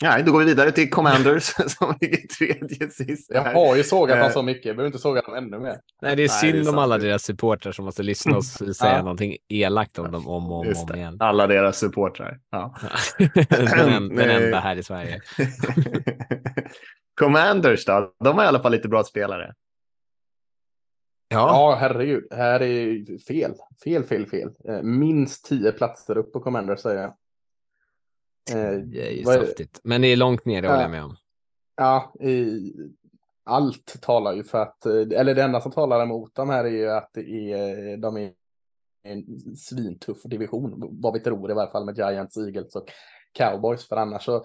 [0.02, 1.44] Nej, då går vi vidare till Commanders
[1.78, 3.30] som ligger tredje sist.
[3.34, 4.32] jag har ju sågat dem Eh.
[4.32, 4.64] så mycket.
[4.64, 5.76] Jag behöver inte såga dem ännu mer.
[6.02, 8.44] Nej, det är Nej, synd det är om alla deras supportrar som måste lyssna och
[8.44, 8.98] säga Ja.
[8.98, 11.16] någonting elakt om dem om och om, om igen.
[11.20, 12.38] Alla deras supportrar.
[12.50, 12.74] Ja.
[13.18, 14.44] den, en, den Nej.
[14.44, 15.20] enda här i Sverige.
[17.20, 18.12] Commanders då?
[18.24, 19.54] De har i alla fall lite bra spelare.
[21.28, 22.24] Ja, Ja, herregud.
[22.30, 23.52] Här är ju fel.
[23.84, 24.50] Fel, fel, fel.
[24.68, 27.14] Eh, Minst tio platser upp på Commander säger jag.
[28.50, 29.46] Eh, det är ju vad det?
[29.46, 29.80] saftigt.
[29.84, 31.16] Men det är långt ner, det håller jag med om.
[31.76, 32.72] Ja, i,
[33.44, 36.90] allt talar ju för att, eller det enda som talar emot dem här är ju
[36.90, 38.32] att det är, de är
[39.02, 42.90] en svintuff division, vad vi tror i varje fall med Giants, Eagles och
[43.32, 44.44] Cowboys, för annars så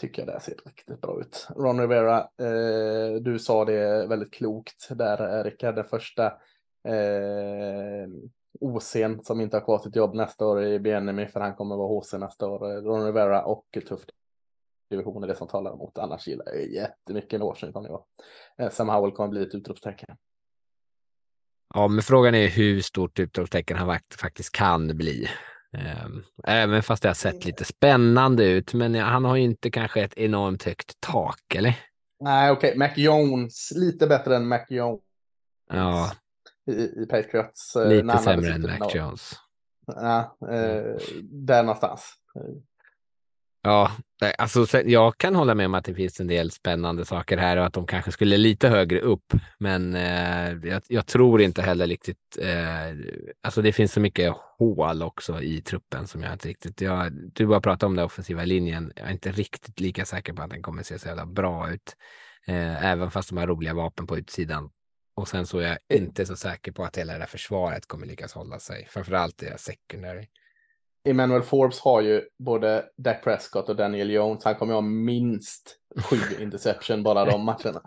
[0.00, 1.48] tycker jag det ser riktigt bra ut.
[1.56, 6.26] Ron Rivera, eh, du sa det väldigt klokt där, Rickard, den första
[6.88, 8.08] eh,
[8.60, 12.00] OC'n som inte har kvar sitt jobb nästa år i Bienemy, för han kommer vara
[12.00, 12.82] HC nästa år.
[12.82, 14.10] Ron Rivera och tufft
[14.90, 15.98] division är det som talar emot.
[15.98, 18.02] Annars gillar jag jättemycket Washington i år.
[18.58, 20.16] Eh, Sam Howell kommer bli ett utropstecken.
[21.74, 25.28] Ja, men frågan är hur stort utropstecken han faktiskt kan bli.
[25.72, 30.02] Ehm, även fast det har sett lite spännande ut, men han har ju inte kanske
[30.02, 31.74] ett enormt högt tak, eller?
[32.20, 32.78] Nej, okej, okay.
[32.78, 35.00] Mac Jones, lite bättre än Mac Jones.
[35.70, 36.12] Ja.
[36.68, 37.76] I, i Patriots.
[37.76, 39.32] Eh, lite sämre än Mac Jones.
[39.86, 42.14] Ja, eh, där någonstans.
[43.62, 43.90] Ja,
[44.38, 47.66] alltså jag kan hålla med om att det finns en del spännande saker här och
[47.66, 49.32] att de kanske skulle lite högre upp.
[49.58, 52.38] Men eh, jag, jag, tror inte heller riktigt.
[52.40, 52.96] Eh,
[53.42, 56.80] alltså det finns så mycket hål också i truppen som jag inte riktigt.
[56.80, 58.92] Jag, du bara pratar om den offensiva linjen.
[58.96, 61.96] Jag är inte riktigt lika säker på att den kommer se så jävla bra ut,
[62.46, 64.70] eh, även fast de har roliga vapen på utsidan.
[65.18, 68.06] Och sen så är jag inte så säker på att hela det här försvaret kommer
[68.06, 68.86] lyckas hålla sig.
[68.90, 70.26] Framförallt det secondary.
[71.04, 74.44] Emmanuel Forbes har ju både Dak Prescott och Daniel Jones.
[74.44, 77.82] Han kommer ju ha minst sju interception bara de matcherna.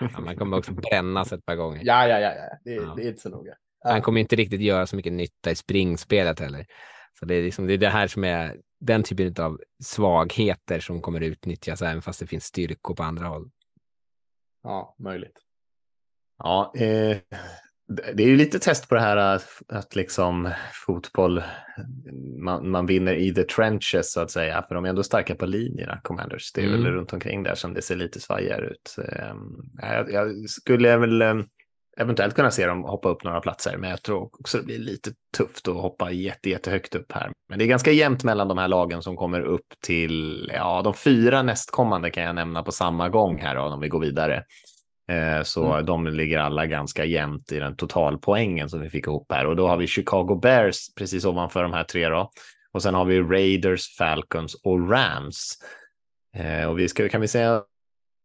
[0.00, 1.80] Ja, man kommer också brännas ett par gånger.
[1.84, 2.58] Ja, ja, ja, ja.
[2.64, 2.94] Det, ja.
[2.96, 3.54] det är inte så noga.
[3.84, 3.90] Ja.
[3.90, 6.66] Han kommer inte riktigt göra så mycket nytta i springspelet heller.
[7.18, 11.02] Så det är, liksom, det är det här som är den typen av svagheter som
[11.02, 13.50] kommer utnyttjas även fast det finns styrkor på andra håll.
[14.62, 15.49] Ja, möjligt.
[16.42, 17.16] Ja, eh,
[18.14, 20.50] det är ju lite test på det här att, att liksom
[20.86, 21.42] fotboll,
[22.44, 25.46] man, man vinner i the trenches så att säga, för de är ändå starka på
[25.46, 26.52] linjerna, Commanders.
[26.52, 26.82] Det är mm.
[26.82, 28.96] väl runt omkring där som det ser lite svajigare ut.
[28.98, 29.38] Ehm,
[29.82, 31.44] jag, jag skulle väl ehm,
[31.96, 35.10] eventuellt kunna se dem hoppa upp några platser, men jag tror också det blir lite
[35.36, 37.32] tufft att hoppa jätte, jättehögt upp här.
[37.48, 40.94] Men det är ganska jämnt mellan de här lagen som kommer upp till, ja, de
[40.94, 44.44] fyra nästkommande kan jag nämna på samma gång här då, om vi går vidare.
[45.10, 45.86] Eh, så mm.
[45.86, 49.46] de ligger alla ganska jämnt i den totalpoängen som vi fick ihop här.
[49.46, 52.30] Och då har vi Chicago Bears precis ovanför de här tre då.
[52.72, 55.58] Och sen har vi Raiders, Falcons och Rams.
[56.36, 57.62] Eh, och vi ska, kan vi säga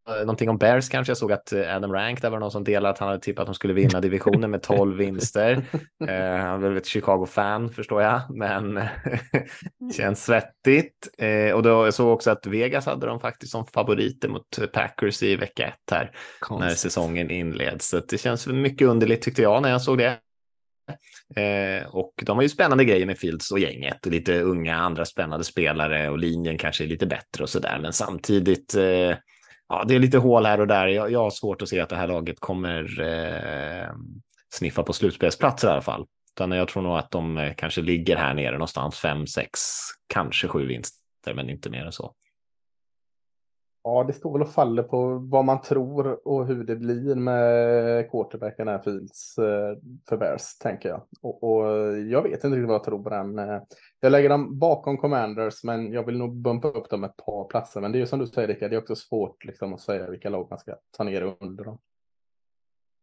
[0.08, 1.12] någonting om Bears kanske.
[1.12, 3.42] Jag såg att eh, Adam Rank, där var någon som delade att han hade tippat
[3.42, 5.52] att de skulle vinna divisionen med 12 vinster.
[6.08, 8.80] Eh, han är väl ett Chicago-fan förstår jag, men
[9.98, 11.08] känns svettigt.
[11.18, 15.24] Eh, och då jag såg också att Vegas hade de faktiskt som favoriter mot Packers
[15.24, 16.70] i vecka ett här Konstigt.
[16.70, 17.90] när säsongen inleds.
[17.90, 20.18] Så det känns mycket underligt tyckte jag när jag såg det.
[21.36, 25.06] Eh, och de har ju spännande grejer med Fields och gänget och lite unga andra
[25.06, 27.80] spännande spelare och linjen kanske är lite bättre och så där.
[27.82, 29.18] Men samtidigt eh,
[29.70, 30.88] ja, det är lite hål här och där.
[30.88, 33.90] Jag, jag har svårt att se att det här laget kommer eh,
[34.50, 36.06] sniffa på slutspelsplatser i alla fall.
[36.36, 39.60] Utan jag tror nog att de eh, kanske ligger här nere någonstans, fem, sex,
[40.08, 42.14] kanske sju vinster, men inte mer än så.
[43.88, 48.12] Ja, det står väl och faller på vad man tror och hur det blir med
[48.12, 49.78] quarterbacken här Fields eh,
[50.10, 51.02] för Bears, tänker jag.
[51.22, 53.40] Och, och, jag vet inte riktigt vad jag tror på den.
[53.40, 53.62] Eh,
[54.00, 57.82] jag lägger dem bakom Commanders, men jag vill nog bumpa upp dem ett par platser.
[57.82, 60.10] Men det är ju som du säger, Rickard, det är också svårt liksom, att säga
[60.10, 61.78] vilka lag man ska ta ner under dem.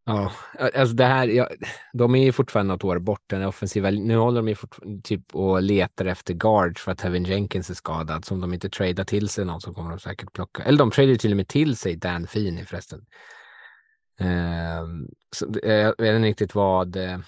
[0.05, 0.33] Ja,
[0.75, 1.49] alltså det här, ja,
[1.93, 3.23] de är ju fortfarande något år bort.
[3.27, 4.57] Den offensiva, nu håller de ju
[5.03, 8.25] typ och letar efter guards för att Heaven Jenkins är skadad.
[8.25, 10.63] Som de inte tradar till sig någon så kommer de säkert plocka.
[10.63, 13.01] Eller de tradar till och med till sig Dan Feeney förresten.
[14.21, 14.87] Eh,
[15.35, 16.97] så, jag vet inte riktigt vad.
[16.97, 17.19] Eh,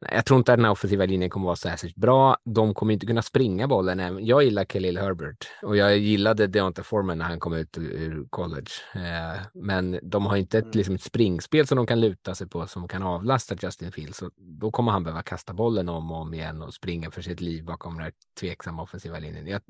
[0.00, 2.36] jag tror inte att den här offensiva linjen kommer vara särskilt bra.
[2.44, 4.26] De kommer inte kunna springa bollen.
[4.26, 8.70] Jag gillar Khalil Herbert och jag gillade Deontay Foreman när han kom ut ur college.
[8.94, 10.76] Eh, men de har inte ett, mm.
[10.76, 14.18] liksom ett springspel som de kan luta sig på som kan avlasta Justin Fields.
[14.18, 17.40] Så då kommer han behöva kasta bollen om och om igen och springa för sitt
[17.40, 19.46] liv bakom den här tveksamma offensiva linjen.
[19.46, 19.62] Jag,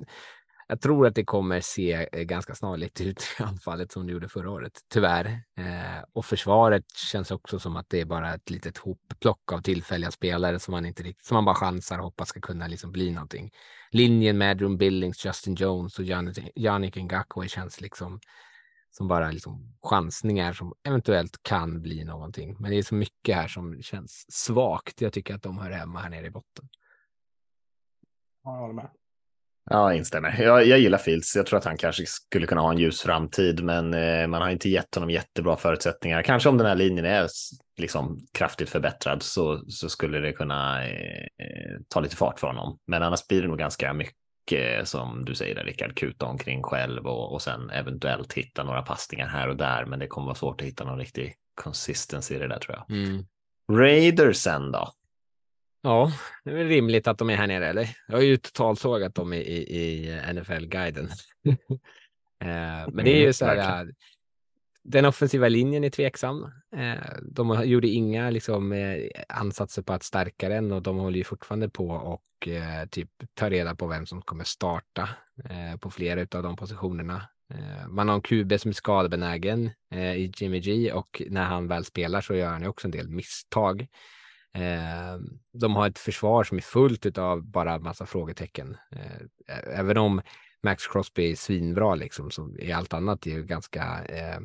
[0.70, 4.28] jag tror att det kommer se eh, ganska snarlikt ut i anfallet som det gjorde
[4.28, 5.26] förra året, tyvärr.
[5.56, 10.10] Eh, och försvaret känns också som att det är bara ett litet hopplock av tillfälliga
[10.10, 13.10] spelare som man inte riktigt, som man bara chansar och hoppas ska kunna liksom bli
[13.10, 13.50] någonting.
[13.90, 16.04] Linjen med Room Billings, Justin Jones och
[16.54, 18.20] Yannick Ngakwe känns liksom
[18.90, 22.56] som bara liksom chansningar som eventuellt kan bli någonting.
[22.58, 25.00] Men det är så mycket här som känns svagt.
[25.00, 26.68] Jag tycker att de hör hemma här nere i botten.
[28.44, 28.90] Ja, jag håller med.
[29.72, 30.42] Ja, instämmer.
[30.42, 31.36] Jag, jag gillar Fields.
[31.36, 34.50] Jag tror att han kanske skulle kunna ha en ljus framtid, men eh, man har
[34.50, 36.22] inte gett honom jättebra förutsättningar.
[36.22, 37.28] Kanske om den här linjen är
[37.76, 42.78] liksom kraftigt förbättrad så, så skulle det kunna eh, ta lite fart för honom.
[42.86, 46.62] Men annars blir det nog ganska mycket eh, som du säger, där, Rickard, kuta omkring
[46.62, 49.84] själv och, och sen eventuellt hitta några passningar här och där.
[49.84, 52.96] Men det kommer vara svårt att hitta någon riktig consistency i det där tror jag.
[52.96, 53.24] Mm.
[53.72, 54.92] Raiders sen då?
[55.82, 56.12] Ja,
[56.44, 57.96] det är väl rimligt att de är här nere, eller?
[58.08, 61.04] Jag har ju totalsågat dem i, i, i NFL-guiden.
[62.40, 63.94] eh, men det är ju Mm, så här,
[64.82, 66.44] den offensiva linjen är tveksam.
[66.76, 71.24] Eh, de gjorde inga liksom, eh, ansatser på att stärka den och de håller ju
[71.24, 72.22] fortfarande på och
[72.90, 75.08] typ ta reda på vem som kommer starta
[75.80, 77.22] på flera av de positionerna.
[77.88, 82.20] Man har en QB som är skadebenägen i Jimmy G och när han väl spelar
[82.20, 83.86] så gör han ju också en del misstag.
[84.52, 85.20] Eh,
[85.52, 88.76] de har ett försvar som är fullt av bara massa frågetecken.
[88.92, 90.22] Eh, även om
[90.62, 94.40] Max Crosby är svinbra liksom, så är allt annat ju ganska eh,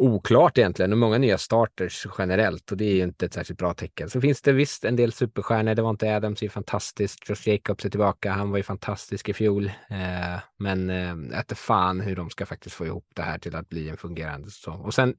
[0.00, 0.92] oklart egentligen.
[0.92, 4.10] Och många nya starters generellt och det är ju inte ett särskilt bra tecken.
[4.10, 5.74] Så finns det visst en del superstjärnor.
[5.74, 7.28] Det var inte Adams är ju fantastiskt.
[7.28, 8.32] Josh Jacobs är tillbaka.
[8.32, 9.66] Han var ju fantastisk i fjol.
[9.66, 13.68] Eh, men eh, äter fan hur de ska faktiskt få ihop det här till att
[13.68, 14.80] bli en fungerande säsong.
[14.80, 15.14] Och sen,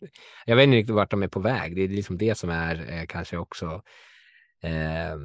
[0.46, 1.76] jag vet inte riktigt vart de är på väg.
[1.76, 3.82] Det är liksom det som är eh, kanske också
[4.64, 5.18] eh,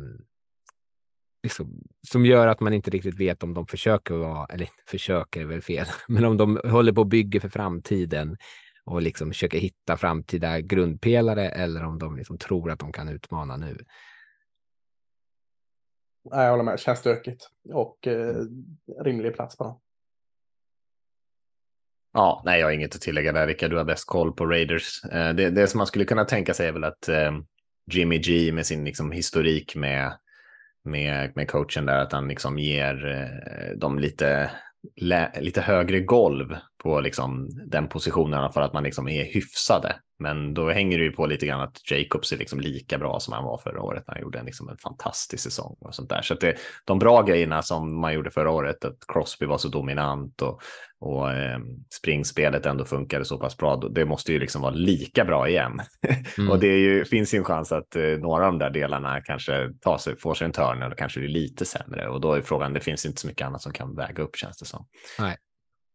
[1.42, 5.45] liksom, som gör att man inte riktigt vet om de försöker vara, eller försöker är
[5.45, 8.37] väl fel, men om de håller på och bygger för framtiden
[8.87, 13.57] och liksom försöker hitta framtida grundpelare eller om de liksom tror att de kan utmana
[13.57, 13.79] nu.
[16.31, 18.37] Nej, jag håller med, känns stökigt och eh,
[19.05, 19.81] rimlig plats på dem.
[22.12, 23.46] Ja, nej, jag har inget att tillägga där.
[23.46, 25.05] Rickard, du har bäst koll på Raiders.
[25.05, 27.33] Eh, Det, det som man skulle kunna tänka sig är väl att eh,
[27.92, 30.18] Jimmy G med sin liksom, historik med,
[30.85, 34.51] med, med coachen där, att han liksom ger eh, dem lite,
[34.96, 39.96] lä, lite högre golv på liksom, den positionen för att man liksom är hyfsade.
[40.18, 43.35] Men då hänger det ju på lite grann att Jacobs är liksom lika bra som
[43.35, 44.05] han var förra året.
[44.07, 46.22] Han gjorde en, liksom en fantastisk säsong och sånt där.
[46.22, 49.68] Så att det, de bra grejerna som man gjorde förra året, att Crosby var så
[49.68, 50.61] dominant och,
[51.01, 51.59] och eh,
[51.94, 55.81] springspelet ändå funkade så pass bra, det måste ju liksom vara lika bra igen.
[56.38, 56.51] Mm.
[56.51, 59.20] och det är ju, finns ju en chans att eh, några av de där delarna
[59.20, 62.09] kanske tar sig, får sig en törn eller kanske blir lite sämre.
[62.09, 64.57] Och då är frågan, det finns inte så mycket annat som kan väga upp känns
[64.57, 64.87] det som.
[65.18, 65.37] Nej.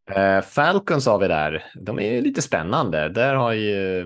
[0.10, 1.64] Eh, Falcons har vi där.
[1.76, 3.10] De är ju lite spännande.
[3.10, 4.00] Där har ju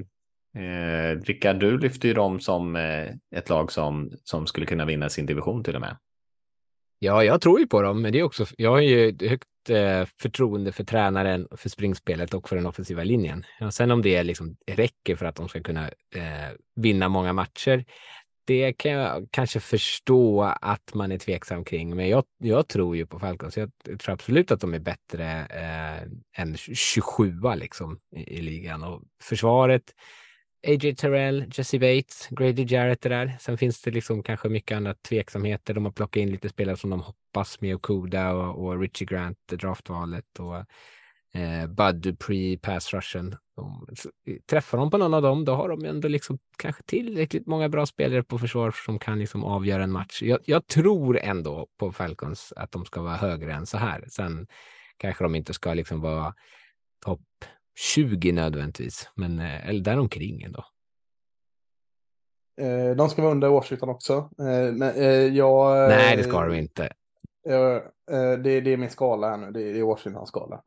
[0.56, 5.10] eh, Rickard, du lyfter ju dem som eh, ett lag som, som skulle kunna vinna
[5.10, 5.98] sin division till och med.
[7.00, 10.06] Ja, jag tror ju på dem, men det är också, jag har ju högt eh,
[10.22, 13.46] förtroende för tränaren, för springspelet och för den offensiva linjen.
[13.60, 17.86] Ja, sen om det liksom räcker för att de ska kunna eh, vinna många matcher,
[18.46, 23.06] det kan jag kanske förstå att man är tveksam kring, men jag, jag tror ju
[23.06, 23.58] på Falcons.
[23.58, 29.02] Jag tror absolut att de är bättre eh, än 27 liksom i, i ligan och
[29.24, 29.94] försvaret.
[30.68, 33.38] AJ Terrell, Jesse Bates, Grady Jarrett det där.
[33.40, 35.74] Sen finns det liksom kanske mycket andra tveksamheter.
[35.74, 39.38] De har plockat in lite spelare som de hoppas med Okuda och, och Richie Grant,
[39.48, 40.66] draftvalet och
[41.36, 43.36] eh, Bud Dupree, pass rushen.
[43.56, 43.88] De,
[44.50, 47.86] träffar de på någon av dem, då har de ändå liksom kanske tillräckligt många bra
[47.86, 50.22] spelare på försvar som kan liksom avgöra en match.
[50.22, 54.06] Jag, jag tror ändå på Falcons att de ska vara högre än så här.
[54.08, 54.48] Sen
[54.98, 56.34] kanske de inte ska liksom vara
[57.06, 57.22] topp
[57.76, 60.66] 20 nödvändigtvis, men eh, eller däromkring ändå.
[62.62, 64.14] Eh, de ska vara under Washington också.
[64.40, 65.90] Eh, men eh, jag...
[65.90, 66.84] Nej, det ska de inte.
[68.12, 69.52] Eh, det, är min skala här nu.
[69.52, 70.62] Det är, det är Washingtons skala.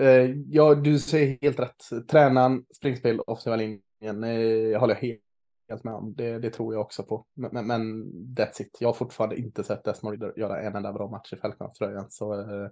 [0.00, 2.08] Eh, ja, du säger helt rätt.
[2.08, 4.24] Tränaren, springspel, offensiva linjen.
[4.24, 5.20] Eh, håller jag helt,
[5.68, 6.14] helt med om.
[6.14, 7.26] Det, det tror jag också på.
[7.34, 8.04] Men, men,
[8.36, 8.76] that's it.
[8.80, 12.06] Jag har fortfarande inte sett Desmond Ridder göra en enda bra match i Falcons-tröjan.
[12.10, 12.70] Så eh,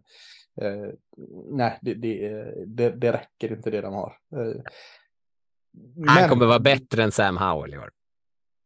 [0.66, 0.88] eh,
[1.50, 4.16] nej, det, det, det, räcker inte det de har.
[4.32, 4.62] Eh,
[6.06, 7.90] Han men- kommer vara bättre än Sam Howell i år.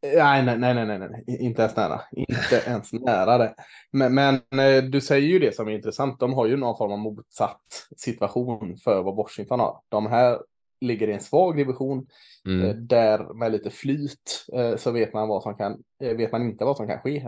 [0.03, 2.01] Nej, nej, nej, nej, nej, inte ens nära.
[2.13, 3.55] Inte ens nära det.
[3.93, 6.21] Men, men eh, du säger ju det som är intressant.
[6.21, 9.81] De har ju någon form av motsatt situation för vad Washington har.
[9.89, 10.39] De här
[10.81, 12.07] ligger i en svag division
[12.47, 12.65] Mm.
[12.65, 16.65] eh, där med lite flyt eh, så vet man vad som kan, vet man inte
[16.65, 17.27] vad som kan ske.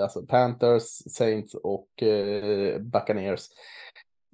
[0.00, 1.88] Alltså Panthers, Saints och
[2.80, 3.40] Buccaneers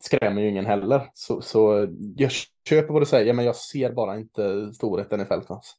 [0.02, 1.10] skrämmer ju ingen heller.
[1.14, 2.30] Så, så jag
[2.68, 5.76] köper vad du säger, men jag ser bara inte storheten i Falcons.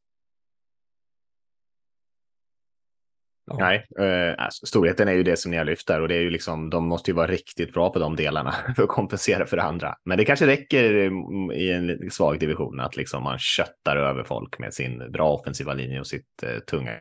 [3.45, 3.57] Ja.
[3.59, 6.21] Nej, eh, alltså, storheten är ju det som ni har lyft där och det är
[6.21, 9.57] ju liksom, de måste ju vara riktigt bra på de delarna för att kompensera för
[9.57, 9.95] det andra.
[10.05, 14.59] Men det kanske räcker mm, i en svag division att liksom man köttar över folk
[14.59, 16.99] med sin bra offensiva linje och sitt eh, tunga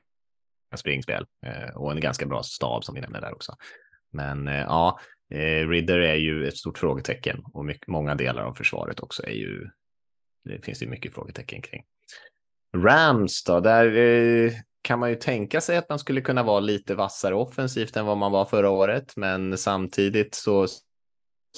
[0.77, 3.57] springspel eh, och en ganska bra stab som vi nämner där också.
[4.11, 8.55] Men eh, ja, eh, Ridder är ju ett stort frågetecken och mycket, många delar av
[8.55, 9.69] försvaret också är ju,
[10.45, 11.85] det finns ju mycket frågetecken kring.
[12.77, 14.53] Rams då, där eh,
[14.83, 18.19] kan man ju tänka sig att man skulle kunna vara lite vassare offensivt än vad
[18.19, 20.67] man var förra året, men samtidigt så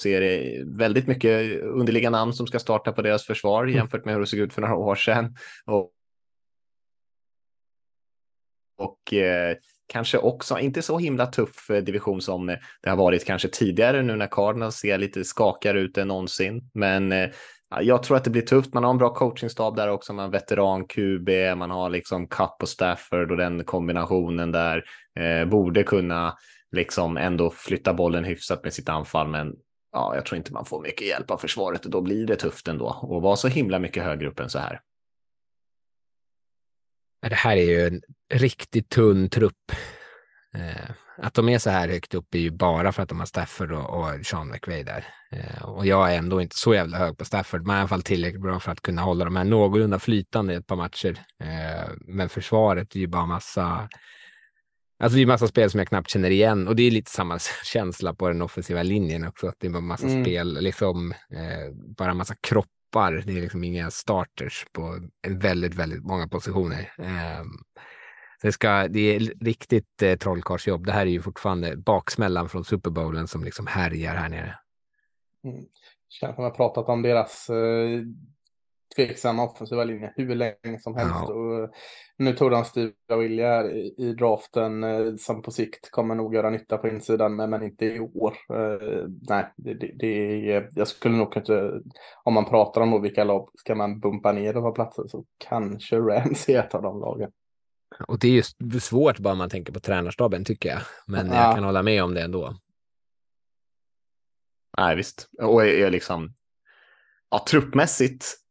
[0.03, 3.77] ser det väldigt mycket underliga namn som ska starta på deras försvar mm.
[3.77, 5.37] jämfört med hur det såg ut för några år sedan.
[5.67, 5.91] Och,
[8.77, 9.57] och eh,
[9.87, 12.47] kanske också inte så himla tuff eh, division som
[12.83, 16.71] det har varit kanske tidigare nu när Cardinals ser lite skakare ut än någonsin.
[16.75, 17.31] Men eh,
[17.83, 18.75] jag tror att det blir tufft.
[18.75, 20.13] Man har en bra coachingstab där också.
[20.13, 24.85] Man har veteran QB, man har liksom Cup och Stafford och den kombinationen där
[25.21, 26.37] eh, borde kunna
[26.73, 29.29] liksom ändå flytta bollen hyfsat med sitt anfall.
[29.29, 29.57] Men
[29.93, 32.69] ja, jag tror inte man får mycket hjälp av försvaret och då blir det tufft
[32.69, 34.81] ändå och vara så himla mycket högre upp än så här.
[37.29, 38.03] Det här är ju en
[38.35, 39.73] riktigt tunn trupp.
[40.55, 43.27] Eh, att de är så här högt upp är ju bara för att de har
[43.27, 45.07] Stafford och, och Sean McVay där.
[45.33, 48.03] Eh, och jag är ändå inte så jävla hög på Stafford, men i alla fall
[48.03, 51.19] tillräckligt bra för att kunna hålla de här någorlunda flytande i ett par matcher.
[51.41, 53.89] Eh, men försvaret är ju bara massa
[54.99, 57.39] Alltså det är massa spel som jag knappt känner igen och det är lite samma
[57.65, 59.47] känsla på den offensiva linjen också.
[59.47, 60.25] Att det är bara massa mm.
[60.25, 63.23] spel, liksom eh, bara massa kroppar.
[63.27, 64.99] Det är liksom inga starters på
[65.29, 66.93] väldigt, väldigt många positioner.
[66.99, 67.45] Eh,
[68.45, 70.87] det, ska, det är riktigt eh, trollkarlsjobb.
[70.87, 74.59] Det här är ju fortfarande baksmällan från Super Bowlen som liksom härjar här nere.
[75.45, 75.65] Mm.
[76.09, 78.01] Känns som jag pratat om deras eh,
[78.97, 81.15] tveksamma offensiva linje hur länge som helst.
[81.29, 81.35] Ja.
[81.35, 81.71] Och
[82.17, 86.51] nu tog de Steve Willier i, i draften eh, som på sikt kommer nog göra
[86.51, 88.35] nytta på insidan, men, men inte i år.
[88.53, 91.81] Uh, nej, det, det, det, jag skulle nog inte,
[92.25, 96.49] om man pratar om vilka lag ska man bumpa ner på platser så kanske Rams
[96.49, 97.31] är ett av de lagen.
[98.09, 101.35] Och det är ju svårt bara man tänker på tränarstaben tycker jag, men ja.
[101.35, 102.57] jag kan hålla med om det ändå.
[104.79, 105.29] Nej, visst.
[105.43, 106.35] Och är liksom,
[107.31, 108.45] ja, truppmässigt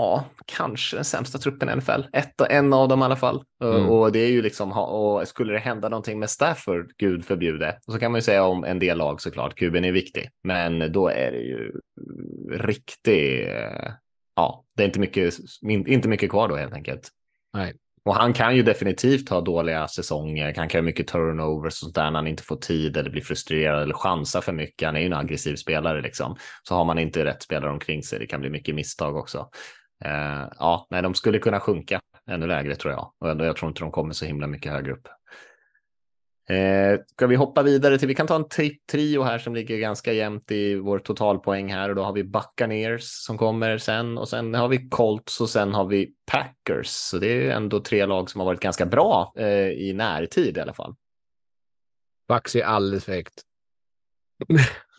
[0.00, 2.02] ja, kanske den sämsta truppen i NFL.
[2.12, 3.44] Ett, en av dem i alla fall.
[3.62, 3.88] Mm.
[3.88, 7.98] Och det är ju liksom, och skulle det hända någonting med Stafford, gud förbjude, så
[7.98, 11.32] kan man ju säga om en del lag såklart, kuben är viktig, men då är
[11.32, 11.72] det ju
[12.50, 13.48] riktigt,
[14.36, 17.08] ja, det är inte mycket, inte mycket kvar då helt enkelt.
[17.52, 17.74] Nej.
[18.04, 21.94] Och han kan ju definitivt ha dåliga säsonger, han kan ha mycket turnovers och sånt
[21.94, 24.86] där när han inte får tid eller blir frustrerad eller chansar för mycket.
[24.86, 26.36] Han är ju en aggressiv spelare liksom.
[26.62, 29.48] Så har man inte rätt spelare omkring sig, det kan bli mycket misstag också.
[30.04, 33.12] Eh, ja, nej, de skulle kunna sjunka ännu lägre tror jag.
[33.20, 35.08] Och jag tror inte de kommer så himla mycket högre upp.
[36.50, 39.78] Eh, ska vi hoppa vidare till, vi kan ta en tri trio här som ligger
[39.78, 44.28] ganska jämnt i vår totalpoäng här och då har vi Buccaneers som kommer sen och
[44.28, 46.86] sen har vi Colts och sen har vi Packers.
[46.86, 50.60] Så det är ändå tre lag som har varit ganska bra eh, i närtid i
[50.60, 50.94] alla fall.
[52.28, 53.42] Bucks är alldeles för högt.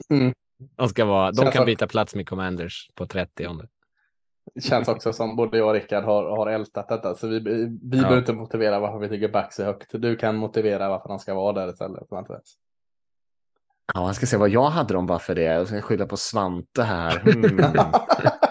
[0.10, 0.34] Mm.
[0.78, 3.47] De, ska vara, de kan byta plats med Commanders på 30.
[4.56, 7.80] Det känns också som både jag och Rickard har, har ältat detta, så vi, vi
[7.97, 8.02] ja.
[8.02, 9.89] behöver inte motivera varför vi tycker Bax är högt.
[9.91, 12.04] Du kan motivera varför han ska vara där istället.
[13.93, 15.43] Ja, jag ska se vad jag hade dem bara för det.
[15.43, 17.30] Jag ska skylla på Svante här.
[17.36, 17.58] Mm.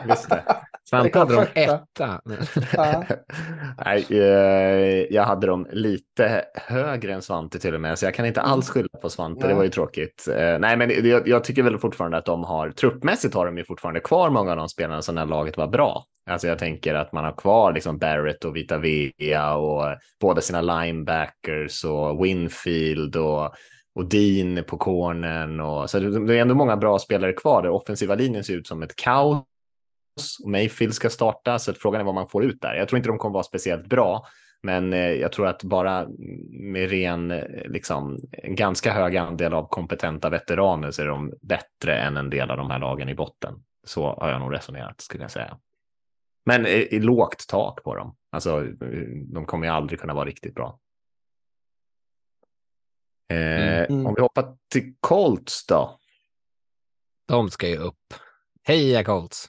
[0.08, 0.44] Just det.
[0.90, 2.20] Svante hade dem etta.
[3.84, 8.26] Nej, eh, jag hade dem lite högre än Svante till och med, så jag kan
[8.26, 9.48] inte alls skylla på Svante.
[9.48, 10.28] Det var ju tråkigt.
[10.28, 13.64] Eh, nej, men jag, jag tycker väl fortfarande att de har, truppmässigt har de ju
[13.64, 16.04] fortfarande kvar många av de spelarna som när laget var bra.
[16.30, 19.84] Alltså jag tänker att man har kvar liksom Barrett och Vita Vea och
[20.20, 23.54] båda sina linebackers och Winfield och
[23.94, 27.62] och Dean på cornern och så det är ändå många bra spelare kvar.
[27.62, 29.44] där offensiva linjen ser ut som ett kaos
[30.42, 32.74] och Mayfield ska starta, så frågan är vad man får ut där.
[32.74, 34.26] Jag tror inte de kommer vara speciellt bra,
[34.62, 36.08] men eh, jag tror att bara
[36.50, 41.98] med ren, eh, liksom, en ganska hög andel av kompetenta veteraner så är de bättre
[41.98, 43.54] än en del av de här lagen i botten.
[43.84, 45.58] Så har jag nog resonerat, skulle jag säga.
[46.44, 48.16] Men i, i lågt tak på dem.
[48.30, 48.60] Alltså,
[49.24, 50.78] de kommer ju aldrig kunna vara riktigt bra.
[53.30, 54.06] Eh, mm.
[54.06, 55.98] Om vi hoppar till Colts då.
[57.26, 58.14] De ska ju upp.
[58.62, 59.48] Heja Colts!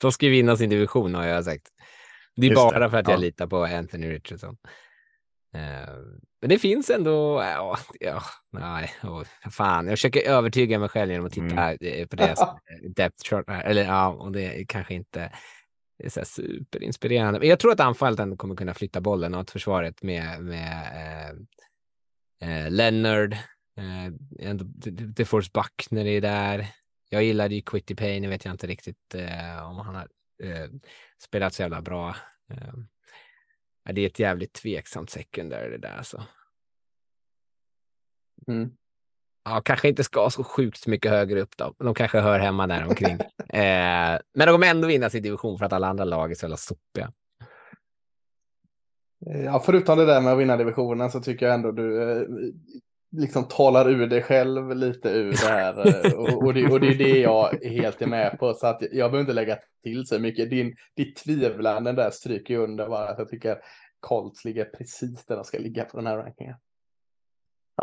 [0.00, 1.68] De ska ju vinna sin division har jag sagt.
[2.36, 2.90] Det är Just bara det.
[2.90, 4.56] för att jag litar på Anthony Richardson.
[5.56, 11.10] Uh, men det finns ändå, uh, ja, nej, oh, fan, jag försöker övertyga mig själv
[11.10, 12.08] genom att titta mm.
[12.08, 12.40] på deras
[12.96, 15.32] depth chart, eller ja, och det är kanske inte
[15.98, 17.38] är så superinspirerande.
[17.38, 21.46] Men jag tror att anfallet ändå kommer kunna flytta bollen och att försvaret med, med
[22.44, 23.36] uh, Leonard,
[23.78, 24.54] uh,
[24.90, 26.66] DeForce Buckner är där,
[27.12, 30.08] jag gillade ju Quitty Pay, nu vet jag inte riktigt eh, om han har
[30.42, 30.70] eh,
[31.18, 32.16] spelat så jävla bra.
[32.50, 32.74] Eh,
[33.92, 36.22] det är ett jävligt tveksamt sekundär det där alltså.
[38.48, 38.70] Mm.
[39.44, 41.74] Ja, kanske inte ska så sjukt mycket högre upp då.
[41.78, 43.12] De kanske hör hemma där omkring.
[43.48, 46.44] eh, men de kommer ändå vinna sin division för att alla andra lag är så
[46.44, 47.12] jävla sopiga.
[49.18, 52.26] Ja, förutom det där med att vinna divisionen så tycker jag ändå du eh,
[53.12, 56.06] liksom talar ur dig själv lite ur det här.
[56.06, 58.54] Eh, och, och, det, och det är det jag helt är med på.
[58.54, 60.50] Så att jag behöver inte lägga till så mycket.
[60.50, 63.58] Din, ditt tvivlande där stryker ju under bara att jag tycker
[64.00, 66.54] Colts ligger precis där de ska ligga på den här rankingen.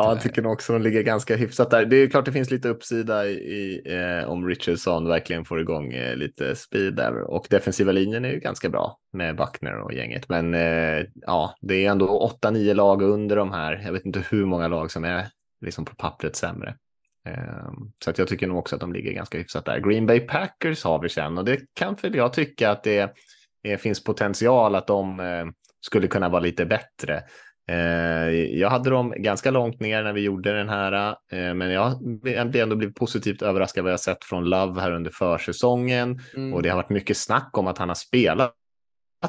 [0.02, 1.84] Ja, jag tycker nog också de ligger ganska hyfsat där.
[1.84, 5.92] Det är klart det finns lite uppsida i, i eh, om Richardson verkligen får igång
[5.92, 7.20] eh, lite speed där.
[7.20, 10.28] Och defensiva linjen är ju ganska bra med Buckner och gänget.
[10.28, 13.82] Men eh, ja, det är ändå 8-9 lag under de här.
[13.84, 15.26] Jag vet inte hur många lag som är
[15.60, 16.76] liksom på pappret sämre.
[17.28, 17.72] Eh,
[18.04, 19.80] så att jag tycker nog också att de ligger ganska hyfsat där.
[19.80, 23.14] Green Bay Packers har vi sen och det kan väl jag tycka att det,
[23.62, 25.46] det finns potential att de eh,
[25.80, 27.22] skulle kunna vara lite bättre.
[27.70, 31.80] Eh, jag hade dem ganska långt ner när vi gjorde den här, eh, men jag
[31.80, 36.54] har ändå blivit positivt överraskad vad jag sett från Love här under försäsongen Mm.
[36.54, 38.54] och det har varit mycket snack om att han har spelat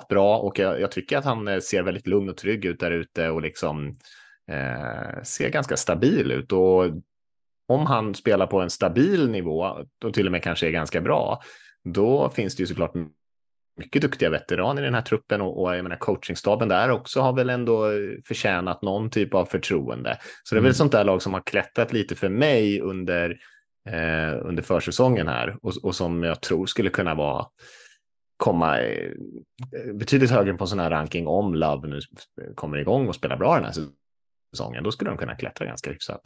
[0.09, 2.91] bra och jag, jag tycker att han eh, ser väldigt lugn och trygg ut där
[2.91, 3.87] ute och liksom
[4.51, 6.85] eh, ser ganska stabil ut och
[7.67, 11.41] om han spelar på en stabil nivå och till och med kanske är ganska bra,
[11.83, 12.93] då finns det ju såklart
[13.77, 17.33] mycket duktiga veteraner i den här truppen och, och jag menar coachingstaben där också har
[17.33, 17.91] väl ändå
[18.25, 20.17] förtjänat någon typ av förtroende.
[20.43, 20.73] Så det är väl Mm.
[20.73, 23.29] sånt där lag som har klättrat lite för mig under,
[23.89, 27.45] eh, under försäsongen här och, och som jag tror skulle kunna vara
[28.37, 29.11] komma eh,
[29.93, 31.99] betydligt högre på en sån här ranking om Love nu
[32.55, 33.73] kommer igång och spelar bra den här
[34.55, 34.83] säsongen.
[34.83, 36.21] Då skulle de kunna klättra ganska hyfsat.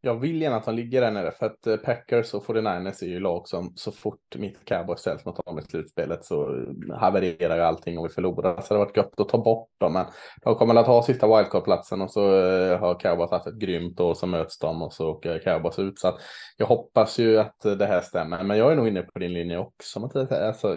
[0.00, 3.06] Jag vill gärna att de ligger där nere för att eh, Packers och 49ers är
[3.06, 7.56] ju lag som så fort mitt cowboy ställs mot dem i slutspelet så eh, havererar
[7.56, 8.60] ju allting och vi förlorar.
[8.60, 9.92] Så det har varit gött att ta bort dem.
[9.92, 10.06] Men
[10.42, 14.14] de kommer att ha sista wildcard-platsen och så eh, har cowboys haft ett grymt år
[14.14, 15.98] så möts de och så åker cowboys ut.
[15.98, 16.20] Så att
[16.56, 18.42] jag hoppas ju att det här stämmer.
[18.42, 20.32] Men jag är nog inne på din linje också Mattias.
[20.32, 20.76] Alltså,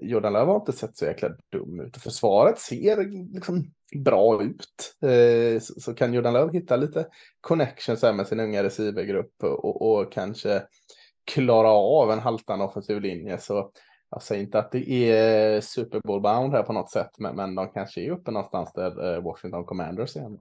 [0.00, 1.96] Jordan Löv har inte sett så jäkla dum ut.
[1.96, 2.96] Försvaret ser
[3.34, 4.96] liksom bra ut.
[5.02, 7.06] Eh, så, så kan Jordan Löv hitta lite
[7.40, 10.62] connections här med sin unga receivergrupp och, och kanske
[11.24, 13.38] klara av en haltande offensiv linje.
[13.38, 13.70] Så
[14.10, 17.54] jag säger inte att det är Super Bowl bound här på något sätt, men, men
[17.54, 20.38] de kanske är uppe någonstans där eh, Washington Commanders är.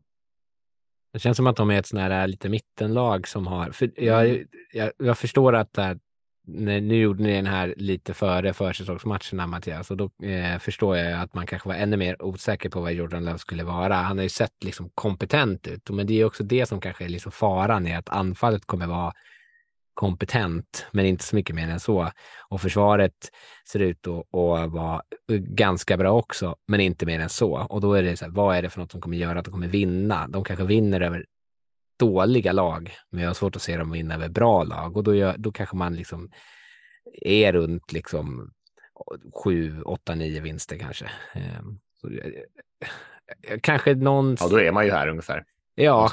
[1.13, 4.45] Det känns som att de är ett sånt här lite mittenlag som har, för jag,
[4.71, 5.99] jag, jag förstår att det här,
[6.47, 11.33] nu gjorde ni den här lite före försäsongsmatcherna Mattias och då eh, förstår jag att
[11.33, 13.95] man kanske var ännu mer osäker på vad Jordan Love skulle vara.
[13.95, 17.09] Han har ju sett liksom kompetent ut, men det är också det som kanske är
[17.09, 19.13] liksom faran i att anfallet kommer vara
[19.93, 22.11] kompetent, men inte så mycket mer än så.
[22.49, 23.31] Och försvaret
[23.67, 25.01] ser ut att, att vara
[25.37, 27.53] ganska bra också, men inte mer än så.
[27.69, 29.45] Och då är det så här, vad är det för något som kommer göra att
[29.45, 30.27] de kommer vinna?
[30.27, 31.25] De kanske vinner över
[32.05, 35.15] dåliga lag, men jag har svårt att se dem vinna över bra lag och då,
[35.15, 36.29] gör, då kanske man liksom
[37.21, 38.51] är runt liksom
[39.43, 41.05] sju, åtta, nio vinster kanske.
[41.33, 44.37] Ehm, Så, eh, kanske någon...
[44.39, 45.43] Ja, då är man ju här ungefär.
[45.75, 46.09] Ja,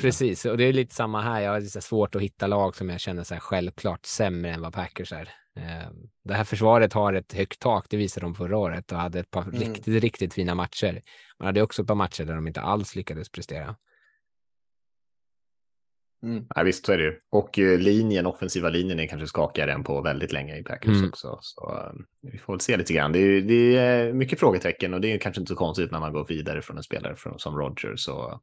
[0.00, 0.44] precis.
[0.44, 1.40] Och det är lite samma här.
[1.40, 4.60] Jag har lite svårt att hitta lag som jag känner så här självklart sämre än
[4.62, 5.28] vad Packers är.
[5.56, 5.90] Eh,
[6.24, 9.30] Det här försvaret har ett högt tak, det visade de förra året och hade ett
[9.30, 9.54] par Mm.
[9.60, 11.02] riktigt, riktigt fina matcher.
[11.38, 13.76] Man hade också ett par matcher där de inte alls lyckades prestera.
[16.24, 16.46] Mm.
[16.54, 17.20] Ja, visst, så är det ju.
[17.30, 21.08] Och eh, linjen, offensiva linjen är kanske skakigare än på väldigt länge i Packers Mm.
[21.08, 21.38] också.
[21.40, 21.92] Så eh,
[22.32, 23.12] vi får väl se lite grann.
[23.12, 26.12] Det är, det är mycket frågetecken och det är kanske inte så konstigt när man
[26.12, 28.08] går vidare från en spelare från, som Rogers.
[28.08, 28.40] Och,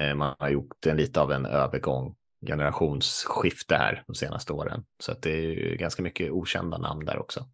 [0.00, 2.14] eh, man har gjort en lite av en övergång,
[2.46, 4.84] generationsskifte här de senaste åren.
[5.00, 7.44] Så att det är ganska mycket okända namn där också.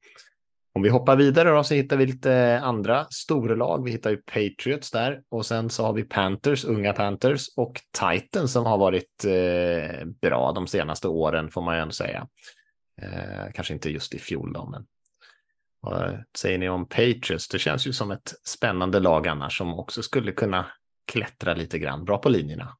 [0.76, 3.84] Om vi hoppar vidare då så hittar vi lite andra storlag.
[3.84, 8.52] Vi hittar ju Patriots där och sen så har vi Panthers, unga Panthers och Titans
[8.52, 12.28] som har varit eh, bra de senaste åren får man ju ändå säga.
[13.02, 14.86] Eh, kanske inte just i fjol då, men
[15.80, 17.48] vad säger ni om Patriots?
[17.48, 20.66] Det känns ju som ett spännande lag annars som också skulle kunna
[21.12, 22.04] klättra lite grann.
[22.04, 22.76] Bra på linjerna.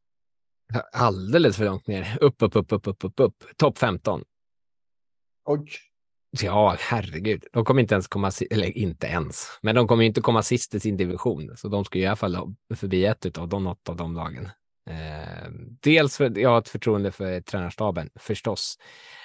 [0.92, 2.18] Alldeles för långt ner.
[2.20, 3.44] Upp, upp, upp, upp, upp, upp, upp.
[3.56, 4.24] Topp 15.
[5.44, 5.68] Oj.
[6.42, 7.44] Ja, herregud.
[7.52, 10.74] De kommer inte ens komma, eller inte ens, men de kommer ju inte komma sist
[10.74, 11.56] i sin division.
[11.56, 14.48] Så de ska ju i alla fall förbi ett av de, något av de lagen.
[14.90, 15.48] Eh,
[15.80, 18.78] dels för jag har ett förtroende för tränarstaben förstås,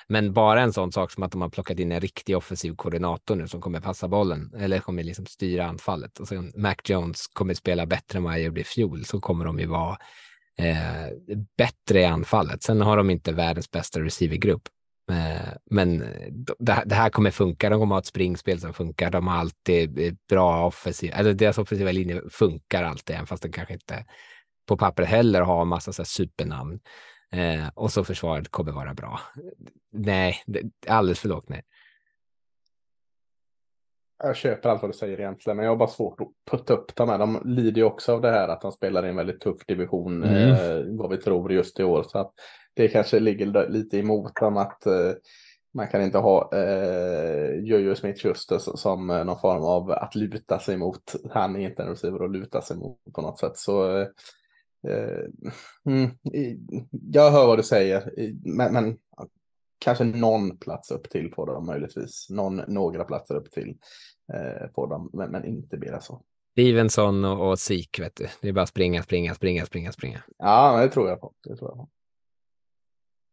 [0.08, 3.36] men bara en sån sak som att de har plockat in en riktig offensiv koordinator
[3.36, 7.54] nu som kommer passa bollen eller kommer liksom styra anfallet och sen Mac Jones kommer
[7.54, 9.98] spela bättre än vad jag gjorde i fjol så kommer de ju vara
[10.58, 11.08] eh,
[11.58, 12.64] bättre i anfallet.
[12.64, 14.70] Sen har de inte världens bästa receivergrupp,
[15.66, 16.00] men
[16.32, 16.54] d-
[16.86, 17.70] det här- kommer funka.
[17.70, 19.12] De kommer ha ett springspel som funkar.
[19.12, 23.52] De har alltid eh, bra offensiv, eller deras offensiva linje funkar alltid, även fast den
[23.52, 24.06] kanske inte
[24.68, 26.80] på pappret heller har en massa så supernamn.
[27.32, 29.20] Eh, och så försvaret kommer vara bra.
[29.92, 30.44] Nej,
[30.88, 31.62] alldeles för lågt ner.
[34.24, 36.96] jag köper allt vad du säger egentligen, men jag har bara svårt att putta upp
[36.96, 37.18] dem här.
[37.18, 40.24] De lider ju också av det här att de spelar i en väldigt tuff division,
[40.24, 40.50] mm.
[40.52, 42.04] eh, vad vi tror just i år.
[42.04, 42.34] Så att
[42.74, 45.12] det kanske ligger lite emot dem att eh,
[45.74, 50.78] man kan inte ha eh, Jojo Smith-Schuster som eh, någon form av att luta sig
[50.78, 51.16] mot.
[51.32, 53.58] Han är inte en receiver att luta sig mot på något sätt.
[53.58, 54.08] Så eh,
[54.88, 55.26] eh
[55.86, 56.10] mm,
[57.12, 58.12] jag hör vad du säger,
[58.44, 58.98] men, men
[59.80, 62.28] kanske någon plats upp till på dem möjligtvis.
[62.30, 63.76] Någon, några platser upp till
[64.34, 66.22] eh, på dem, men, men inte mer så.
[66.52, 68.28] Stevenson och, och Sik, vet du.
[68.42, 70.24] Det är bara springa, springa, springa, springa, springa.
[70.38, 71.34] Ja, det tror jag på.
[71.44, 71.90] Det tror jag på.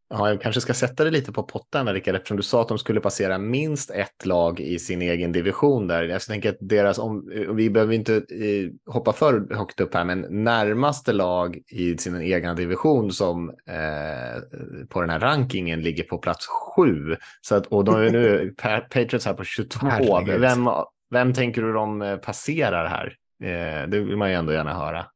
[0.09, 2.79] Ja, jag kanske ska sätta det lite på potten, Rickard, eftersom du sa att de
[2.79, 6.03] skulle passera minst ett lag i sin egen division där.
[6.03, 10.45] Jag tänker att deras, om, vi behöver inte eh, hoppa för högt upp här, men
[10.45, 14.43] närmaste lag i sin egen division som eh,
[14.89, 17.17] på den här rankingen ligger på plats sju.
[17.41, 18.55] Så att, och de är nu
[18.93, 20.21] Patriots här på 22.
[20.27, 20.69] Vem,
[21.11, 23.17] vem tänker du de eh, passerar här?
[23.43, 25.07] Eh, det vill man ju ändå gärna höra.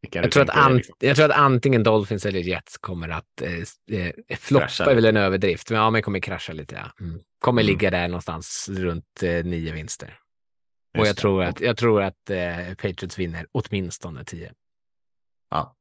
[0.00, 0.96] Jag tror, att an, liksom.
[0.98, 5.16] jag tror att antingen Dolphins eller Jets kommer att eh, eh floppa är väl en
[5.16, 6.74] överdrift, men ja, men kommer krascha lite.
[6.74, 7.04] Ja.
[7.04, 7.20] Mm.
[7.38, 7.72] Kommer mm.
[7.72, 10.18] ligga där någonstans runt eh, nio vinster.
[10.98, 14.52] och jag tror, att, jag tror att eh, Patriots vinner åtminstone tio.
[15.50, 15.76] Ja.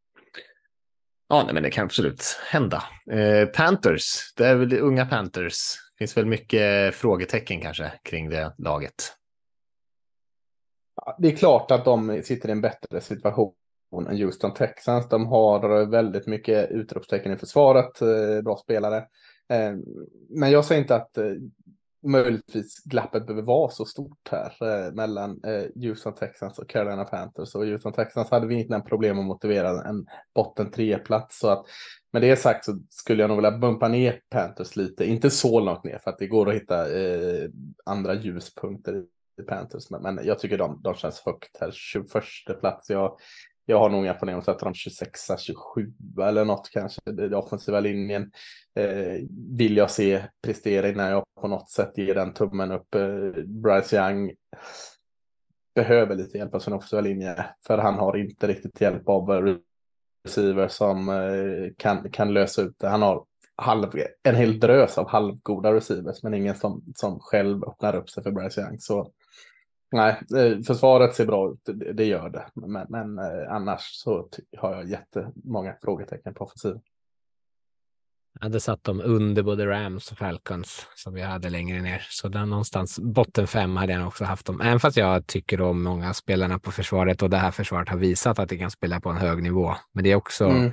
[1.30, 2.84] Ja, nej, men det kan absolut hända.
[3.11, 5.76] Eh, Panthers, det är väl unga Panthers.
[5.93, 9.13] Det finns väl mycket frågetecken kanske kring det laget.
[11.18, 13.53] det är klart att de sitter i en bättre situation
[13.92, 15.10] Houston Texans.
[15.10, 18.98] De har väldigt mycket utropstecken i försvaret, eh, bra spelare.
[19.50, 19.76] Eh,
[20.30, 21.32] men jag säger inte att eh,
[22.04, 25.42] möjligtvis glappet behöver vara så stort här mellan
[25.76, 27.56] Houston Texans och Carolina Panthers.
[27.56, 31.40] Och Houston Texans hade vi inte problem att motivera en botten tre-plats.
[31.40, 31.66] Så att
[32.14, 35.84] med det sagt så skulle jag nog vilja bumpa ner Panthers lite, inte så långt
[35.84, 36.86] ner för att det går att hitta
[37.86, 39.04] andra ljuspunkter
[39.42, 39.90] i Panthers.
[39.90, 42.90] Men, men jag tycker de, de känns högt här, 21 plats.
[42.90, 43.18] Jag,
[43.70, 47.01] jag har nog inga problem att sätta dem 26, 27 eller något kanske.
[47.05, 48.32] Den offensiva linjen
[48.76, 49.24] eh,
[49.57, 52.95] vill jag se prestera innan jag på något sätt ger den tummen upp.
[52.95, 54.34] Eh, Bryce Young
[55.76, 59.55] behöver lite hjälp av sin offensiva linje för han har inte riktigt hjälp av eh,
[60.26, 62.88] receiver som eh, kan, kan lösa ut det.
[62.88, 63.91] Han har halv,
[64.24, 68.32] en hel drös av halvgoda receivers men ingen som, som själv öppnar upp sig för
[68.32, 68.80] Bryce Young.
[68.80, 69.11] Så
[69.92, 72.46] Nej, eh, försvaret ser bra ut, det gör det.
[72.54, 76.82] Men, men eh, annars så har jag jättemånga frågetecken på offensiven.
[78.34, 82.08] Jag hade satt dem under både Rams och Falcons som vi hade längre ner.
[82.10, 84.62] Så där någonstans botten fem hade jag också haft dem.
[84.62, 88.40] Även fast jag tycker om många spelarna på försvaret och det här försvaret har visat
[88.40, 89.76] att det kan spela på en hög nivå.
[89.94, 90.72] Men det är också mm.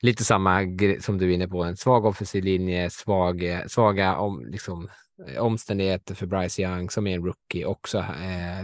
[0.00, 0.60] lite samma
[1.00, 6.14] som du är inne på, en svag offensiv linje, svag, svaga om, liksom, Eh, omständigheter
[6.14, 7.98] för Bryce Young som är en rookie också.
[7.98, 8.60] Eh,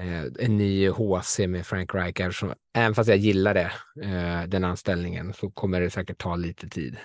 [0.00, 2.38] eh, en ny HC med Frank Reich.
[2.38, 6.68] Som, även fast jag gillar det, eh, den anställningen, så kommer det säkert ta lite
[6.68, 6.96] tid.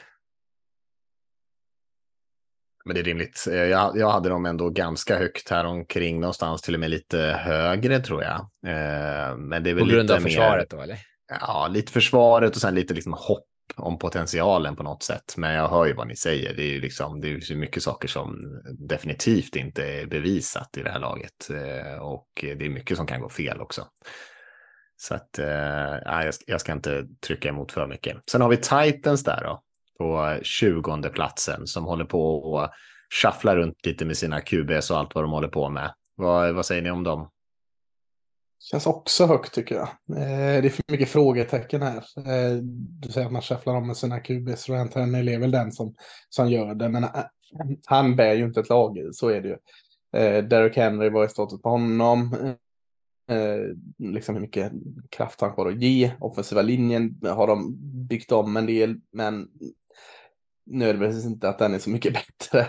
[2.88, 3.48] Men det är rimligt.
[3.52, 7.18] Eh, jag, jag hade dem ändå ganska högt här omkring någonstans, till och med lite
[7.18, 8.40] högre tror jag.
[8.40, 11.00] Eh, men det är väl På grund av försvaret då eller?
[11.42, 13.48] Ja, lite försvaret och sen lite liksom hopp
[13.78, 15.34] om potentialen på något sätt.
[15.38, 16.56] Men jag hör ju vad ni säger.
[16.56, 20.84] Det är ju liksom, det är så mycket saker som definitivt inte är bevisat i
[20.84, 21.50] det här laget.
[21.50, 23.88] Eh, och det är mycket som kan gå fel också.
[24.96, 28.18] Så att eh, jag, ska inte trycka emot för mycket.
[28.32, 29.62] Sen har vi Titans där då,
[29.98, 32.70] på 20 platsen som håller på och
[33.24, 35.94] shuffla runt lite med sina QBs och allt vad de håller på med.
[36.16, 37.30] Vad, vad säger ni om dem?
[38.60, 39.88] Känns också högt tycker jag.
[40.10, 41.98] Eh, det är för mycket frågetecken här.
[42.18, 42.58] Eh,
[43.02, 44.70] du säger att man shufflar om med sina QBs.
[44.70, 45.96] Rant Hennell är väl den som,
[46.30, 46.90] som gör det.
[46.90, 47.10] Men eh,
[47.86, 49.58] han bär ju inte ett lag, så är det ju.
[50.42, 52.36] Derek Henry, var i stått på honom?
[53.98, 54.72] liksom hur mycket
[55.10, 56.12] kraft han har att ge.
[56.20, 57.78] Offensiva linjen har de
[58.08, 59.48] byggt om en del, men
[60.66, 62.68] nödvändigtvis inte att den är så mycket bättre.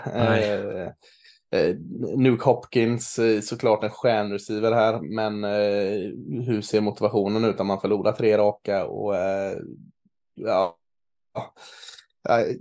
[1.51, 1.77] Eh,
[2.17, 7.61] Nuke Hopkins, eh, såklart en stjärnreceiver här, men eh, hur ser motivationen ut?
[7.61, 9.59] Om man förlorar tre raka och eh,
[10.35, 10.77] ja,
[12.29, 12.57] eh,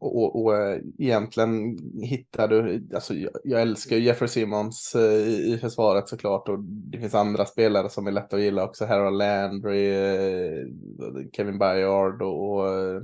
[0.00, 5.58] och, och och eh, egentligen hittar du, alltså jag, jag älskar Jeffrey Simmons eh, i
[5.60, 9.90] försvaret såklart och det finns andra spelare som är lätta att gilla också, Harold Landry,
[9.90, 10.66] eh,
[11.32, 13.02] Kevin Byard och, och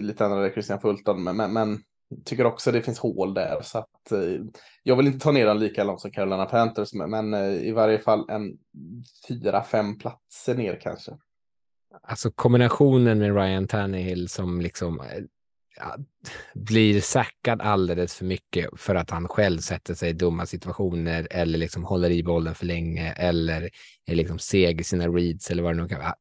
[0.00, 1.78] lite andra, Christian Fulton, men, men, men
[2.24, 3.60] tycker också det finns hål där.
[3.62, 4.44] Så att, eh,
[4.82, 7.98] jag vill inte ta ner den lika långt som Carolina Panthers, men eh, i varje
[7.98, 8.58] fall en
[9.28, 11.12] fyra, fem platser ner kanske.
[12.02, 15.06] Alltså kombinationen med Ryan Tannehill som liksom eh,
[16.54, 21.58] blir sackad alldeles för mycket för att han själv sätter sig i dumma situationer eller
[21.58, 23.70] liksom håller i bollen för länge eller
[24.06, 26.14] är liksom seg i sina reads eller vad det nu kan vara.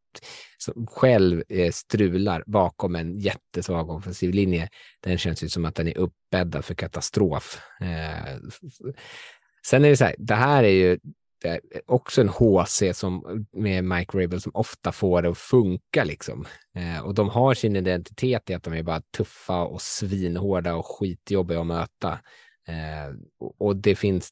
[0.58, 4.70] Så själv eh, strular bakom en jättesvag offensiv linje.
[5.04, 7.62] Den känns ju som att den är uppbäddad för katastrof.
[7.82, 8.38] Eh,
[9.66, 11.00] sen är det så här, det här är ju
[11.42, 16.04] det är också en HC som, med Mike Rabel som ofta får det att funka.
[16.04, 16.46] Liksom.
[16.76, 20.86] Eh, och de har sin identitet i att de är bara tuffa och svinhårda och
[20.86, 22.12] skitjobbiga att möta.
[22.68, 23.16] Eh,
[23.60, 24.32] och det finns,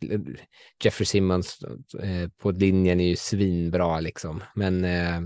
[0.84, 1.60] Jeffrey Simmons
[2.04, 4.44] eh, på linjen är ju svinbra liksom.
[4.56, 5.22] Men eh,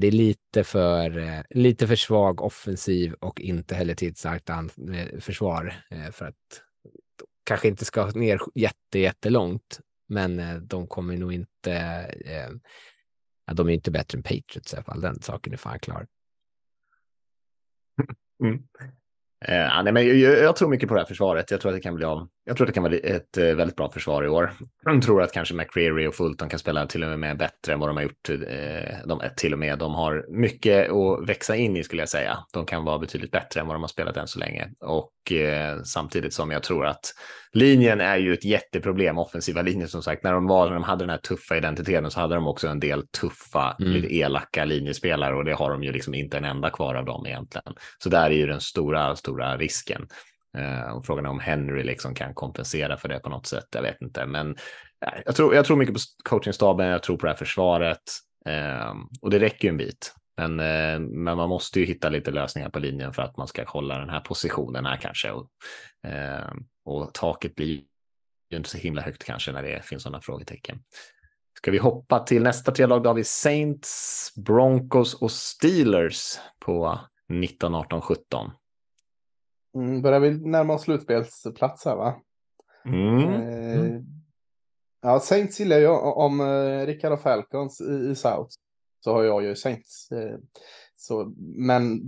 [0.00, 5.74] det är lite för, eh, lite för svag offensiv och inte heller till eh, försvar
[5.90, 6.62] eh, för att
[7.44, 11.72] kanske inte ska ner jätte, jättelångt men eh, de kommer nog inte,
[12.24, 12.50] eh,
[13.54, 15.00] de är inte bättre än Patriots i alla fall.
[15.00, 16.06] Den saken är fan klar.
[18.42, 18.62] Mm.
[19.44, 21.50] Eh, nej, men jag, jag, tror mycket på det här försvaret.
[21.50, 22.28] Jag tror att det kan bli av.
[22.46, 24.52] Jag tror att det kan vara ett eh, väldigt bra försvar i år.
[24.84, 27.88] Jag tror att kanske McCreary och Fulton kan spela till och med bättre än vad
[27.88, 28.28] de har gjort.
[28.28, 32.38] Eh, de, till och med de har mycket att växa in i skulle jag säga.
[32.52, 34.68] De kan vara betydligt bättre än vad de har spelat än så länge.
[34.80, 37.14] Och eh, samtidigt som jag tror att
[37.52, 40.24] linjen är ju ett jätteproblem, offensiva linjen som sagt.
[40.24, 42.80] När de, var, när de hade den här tuffa identiteten så hade de också en
[42.80, 43.92] del tuffa, mm.
[43.92, 47.26] lite elaka linjespelare och det har de ju liksom inte en enda kvar av dem
[47.26, 47.74] egentligen.
[47.98, 50.06] Så där är ju den stora, stora risken.
[50.54, 53.66] Eh, och frågan är om Henry liksom kan kompensera för det på något sätt.
[53.70, 54.50] Jag vet inte, men
[55.06, 56.86] eh, jag, tror, jag tror mycket på coachingstaben.
[56.86, 58.02] Jag tror på det här försvaret
[58.46, 60.14] ehm, och det räcker ju en bit.
[60.36, 63.64] Men, eh, men man måste ju hitta lite lösningar på linjen för att man ska
[63.64, 65.30] hålla den här positionen här kanske.
[65.30, 65.48] Och,
[66.06, 67.66] ehm, och taket blir
[68.50, 70.78] ju inte så himla högt kanske när det finns sådana frågetecken.
[71.56, 73.02] Ska vi hoppa till nästa tre lag?
[73.02, 78.50] Då har vi Saints, Broncos och Steelers på 19, 18, 17.
[79.74, 82.14] Mm, börjar vi närma oss slutspelsplats här va?
[82.84, 83.18] Mm.
[83.18, 84.00] Eh,
[85.02, 86.16] ja, Saints gillar jag.
[86.18, 88.50] Om eh, Rickard och Falcons i, i South
[89.04, 90.12] så har jag ju Saints.
[90.12, 90.38] Eh,
[90.96, 92.00] så, men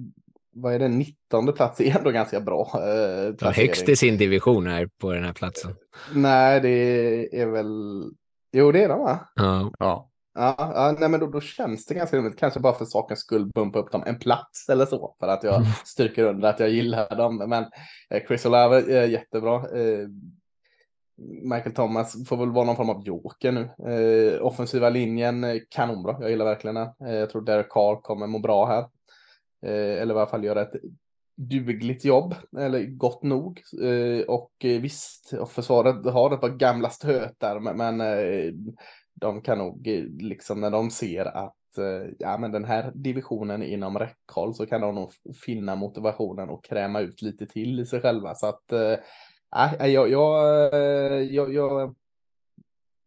[0.57, 2.71] vad är det, 19 plats är ändå ganska bra.
[2.75, 5.75] Eh, ja, högst i sin division här på den här platsen.
[6.15, 8.03] Nej, det är väl,
[8.53, 9.29] jo det är de va?
[9.35, 9.73] Ja.
[9.79, 10.11] ja.
[10.37, 12.39] Ja, ja nej, men då, då känns det ganska rimligt.
[12.39, 15.17] Kanske bara för sakens skull bumpa upp dem en plats eller så.
[15.21, 15.69] För att jag mm.
[15.85, 17.37] styrker under att jag gillar dem.
[17.37, 17.65] Men
[18.11, 19.57] eh, Chris Olave är jättebra.
[19.57, 20.09] Eh,
[21.43, 23.93] Michael Thomas får väl vara någon form av joker nu.
[23.93, 26.17] Eh, offensiva linjen eh, kanonbra.
[26.21, 26.89] Jag gillar verkligen den.
[27.07, 28.83] Eh, jag tror Derek Carr kommer må bra här.
[29.67, 30.75] Eh, eller i alla fall göra ett
[31.37, 33.63] dugligt jobb, eller gott nog.
[33.83, 38.01] Eh, och visst, försvaret har ett par gamla stötar, men, men
[39.21, 43.63] de kan nog eh, liksom när de ser att eh, ja, men den här divisionen
[43.63, 45.13] är inom räckhåll så kan de nog
[45.45, 48.35] finna motivationen och kräma ut lite till i sig själva.
[48.35, 50.75] Så att äh, jag, jag,
[51.33, 51.95] jag, jag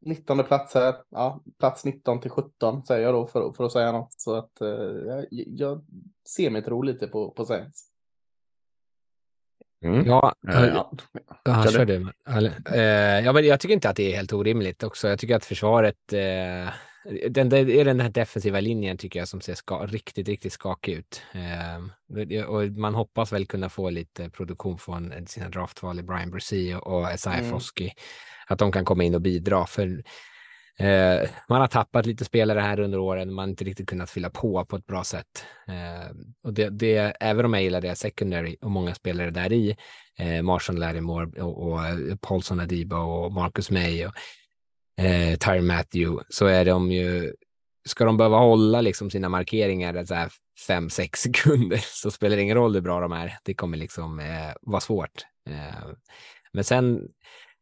[0.02, 3.92] 19 plats här, ja, plats 19 till 17 säger jag då för, för att säga
[3.92, 4.14] något.
[4.14, 5.86] Så att jag, jag
[6.28, 7.89] ser mig tro lite på, på Saints.
[9.86, 10.06] Mm.
[10.06, 10.92] Ja, uh, ja.
[11.44, 11.96] ja kör du.
[11.96, 15.08] Uh, ja, men jag tycker inte att det är helt orimligt också.
[15.08, 15.96] Jag tycker att försvaret,
[17.30, 20.94] den, det är den här defensiva linjen tycker jag som ser ska, riktigt, riktigt skakig
[20.94, 21.22] ut.
[22.48, 27.12] Och man hoppas väl kunna få lite produktion från sina draftval i Brian Brussi och
[27.12, 27.52] Esai mm.
[27.52, 27.94] Foski.
[28.48, 29.66] Att de kan komma in och bidra.
[29.66, 30.04] För
[30.80, 34.30] Eh, man har tappat lite spelare här under åren, man har inte riktigt kunnat fylla
[34.30, 35.46] på på ett bra sätt.
[35.68, 39.76] Eh, och det, det, även om jag gillar det secondary och många spelare där i,
[40.18, 44.14] eh, Marshall Lattimore och, och eh, Paulson Adiba och Marcus May och
[45.04, 47.34] eh, Tyre Matthew, så är de ju,
[47.86, 50.32] ska de behöva hålla liksom sina markeringar så här
[50.68, 53.38] fem, sex sekunder så spelar det ingen roll hur bra de är.
[53.44, 55.26] Det kommer liksom eh, vara svårt.
[55.50, 55.90] Eh,
[56.54, 57.02] men sen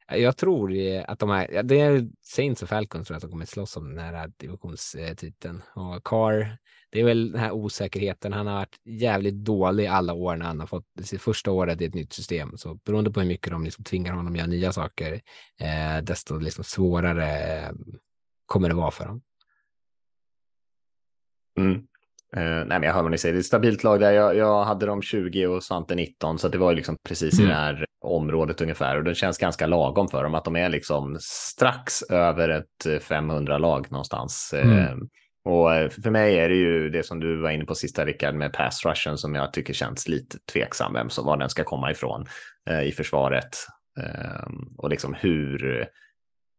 [0.09, 0.73] jag tror
[1.07, 3.95] att de här, det är Saints och Falcons tror jag att de kommer slåss om
[3.95, 5.61] den här eh, divisionstiteln.
[5.75, 6.57] Och Carr,
[6.89, 8.33] det är väl den här osäkerheten.
[8.33, 11.85] Han har varit jävligt dålig alla år när han har fått sitt första året i
[11.85, 12.57] ett nytt system.
[12.57, 15.21] Så beroende på hur mycket de liksom tvingar honom att göra nya saker,
[15.59, 17.71] eh, desto liksom svårare eh,
[18.45, 19.21] kommer det vara för honom.
[21.57, 21.87] Mm.
[22.37, 23.33] Uh, nej, men jag hör vad ni säger.
[23.33, 24.11] Det är ett stabilt lag där.
[24.11, 27.45] Jag, jag hade dem 20 och Svante 19, så det var liksom precis mm.
[27.45, 28.97] i det här området ungefär.
[28.97, 33.91] Och det känns ganska lagom för dem att de är liksom strax över ett 500-lag
[33.91, 34.53] någonstans.
[34.53, 34.77] Mm.
[34.77, 34.97] Uh,
[35.45, 38.35] och eh, för mig är det ju det som du var inne på sista Rickard
[38.35, 41.91] med pass rushen som jag tycker känns lite tveksam vem som var den ska komma
[41.91, 42.25] ifrån
[42.69, 43.57] uh, i försvaret.
[44.77, 45.87] och liksom hur,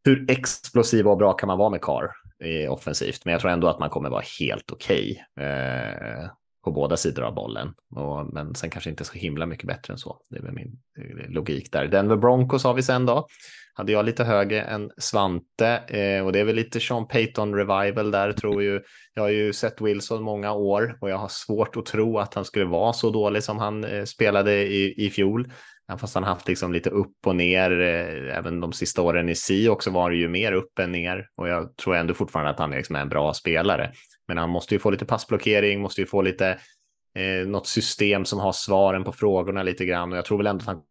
[0.05, 2.11] hur explosiv och bra kan man vara med Carr?
[2.45, 6.31] Eh, offensivt, men jag tror ändå att man kommer vara helt okej okay, eh,
[6.65, 7.75] på båda sidor av bollen.
[7.97, 10.21] Och, men sen kanske inte så himla mycket bättre än så.
[10.31, 11.87] Det är väl min eh, logik där.
[11.87, 13.27] Denver Broncos har vi sen då.
[13.75, 18.11] Hade jag lite högre än Svante eh, och det är väl lite Sean Payton revival
[18.11, 18.81] där tror ju.
[19.15, 22.45] Jag har ju sett Wilson många år och jag har svårt att tro att han
[22.45, 25.53] skulle vara så dålig som han eh, spelade i, i fjol.
[25.89, 29.35] Även fast han haft liksom lite upp och ner, eh, även de sista åren i
[29.35, 32.59] si också var det ju mer upp än ner och jag tror ändå fortfarande att
[32.59, 33.93] han liksom är en bra spelare.
[34.29, 36.59] Men han måste ju få lite passblockering, måste ju få lite
[37.15, 40.63] eh, något system som har svaren på frågorna lite grann och jag tror väl ändå
[40.63, 40.83] att han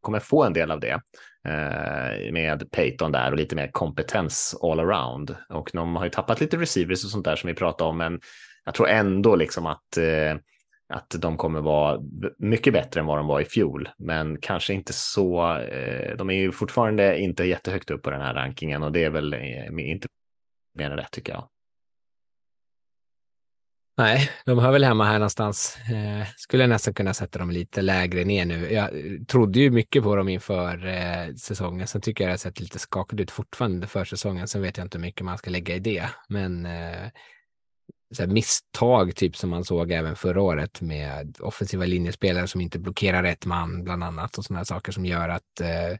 [0.00, 1.00] kommer få en del av det
[1.48, 5.36] eh, med Peyton där och lite mer kompetens all around.
[5.48, 8.20] Och de har ju tappat lite receivers och sånt där som vi pratade om, men
[8.64, 10.36] jag tror ändå liksom att eh,
[10.88, 12.00] att de kommer vara
[12.38, 15.58] mycket bättre än vad de var i fjol, men kanske inte så.
[15.58, 19.10] Eh, de är ju fortfarande inte jättehögt upp på den här rankingen och det är
[19.10, 20.08] väl eh, inte
[20.74, 21.48] mer än rätt tycker jag.
[23.98, 25.78] Nej, de hör väl hemma här någonstans.
[25.90, 28.72] Eh, skulle nästan kunna sätta dem lite lägre ner nu.
[28.72, 28.90] Jag
[29.28, 31.86] trodde ju mycket på dem inför eh, säsongen.
[31.86, 34.48] Sen tycker jag det har sett lite skakigt ut fortfarande för säsongen.
[34.48, 36.08] Sen vet jag inte hur mycket man ska lägga i det.
[36.28, 37.10] Men eh,
[38.10, 43.22] så misstag, typ som man såg även förra året med offensiva linjespelare som inte blockerar
[43.22, 45.98] rätt man, bland annat, och sådana saker som gör att eh,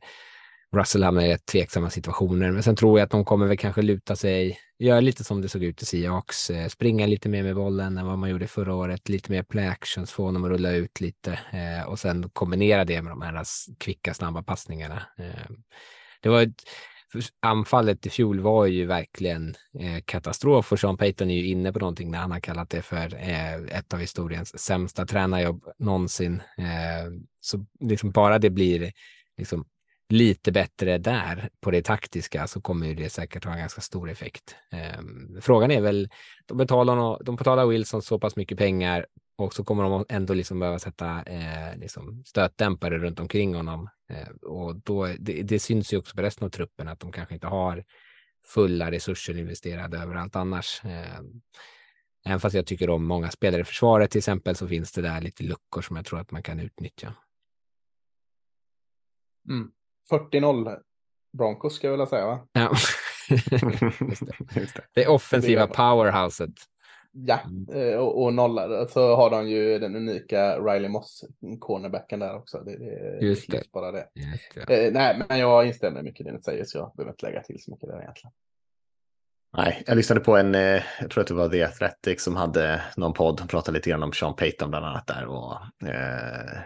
[0.77, 2.51] Russell hamnar i rätt tveksamma situationer.
[2.51, 5.49] Men sen tror jag att de kommer väl kanske luta sig, göra lite som det
[5.49, 8.75] såg ut i Seahawks, eh, springa lite mer med bollen än vad man gjorde förra
[8.75, 12.85] året, lite mer play actions, få honom att rulla ut lite eh, och sen kombinera
[12.85, 13.45] det med de här
[13.79, 15.03] kvicka, snabba passningarna.
[15.19, 15.51] Eh,
[16.23, 16.63] det var ett,
[17.43, 21.79] anfallet i fjol var ju verkligen eh, katastrof och Sean Payton är ju inne på
[21.79, 26.43] någonting när han har kallat det för eh, ett av historiens sämsta tränarjobb någonsin.
[26.59, 28.93] Eh, så liksom bara det blir
[29.39, 29.65] liksom
[30.09, 34.57] lite bättre där på det taktiska så kommer det säkert ha en ganska stor effekt.
[34.99, 36.09] Um, frågan är väl,
[36.47, 40.59] de betalar, de betalar Wilson så pass mycket pengar och så kommer de ändå liksom
[40.59, 43.89] behöva sätta eh, liksom stötdämpare runt omkring honom.
[44.09, 47.35] Eh, och då, det, det, syns ju också på resten av truppen att de kanske
[47.35, 47.85] inte har
[48.47, 50.85] fulla resurser investerade överallt annars.
[50.85, 51.21] Eh,
[52.27, 55.21] även fast jag tycker om många spelare i försvaret till exempel så finns det där
[55.21, 57.15] lite luckor som jag tror att man kan utnyttja.
[59.49, 59.71] Mm.
[60.11, 60.79] 40-0
[61.39, 62.47] Broncos ska jag vilja säga va?
[62.53, 62.71] Ja.
[63.31, 64.61] Just det.
[64.61, 64.83] Just det.
[64.95, 66.51] det offensiva powerhouset.
[67.13, 67.93] Ja, mm.
[67.93, 71.25] eh, och, och nollade så har de ju den unika Riley Moss,
[71.61, 72.59] cornerbacken där också.
[72.59, 73.73] Det, det, Just det.
[73.73, 74.09] Bara det.
[74.15, 74.87] Just det.
[74.87, 77.43] Eh, nej, men jag instämmer mycket i det ni säger så jag behöver inte lägga
[77.43, 78.33] till så mycket där egentligen.
[79.57, 82.83] Nej, jag lyssnade på en, eh, jag tror att det var The Athletic som hade
[82.97, 85.53] någon podd, och pratade lite grann om Sean Payton bland annat där och
[85.89, 86.61] eh,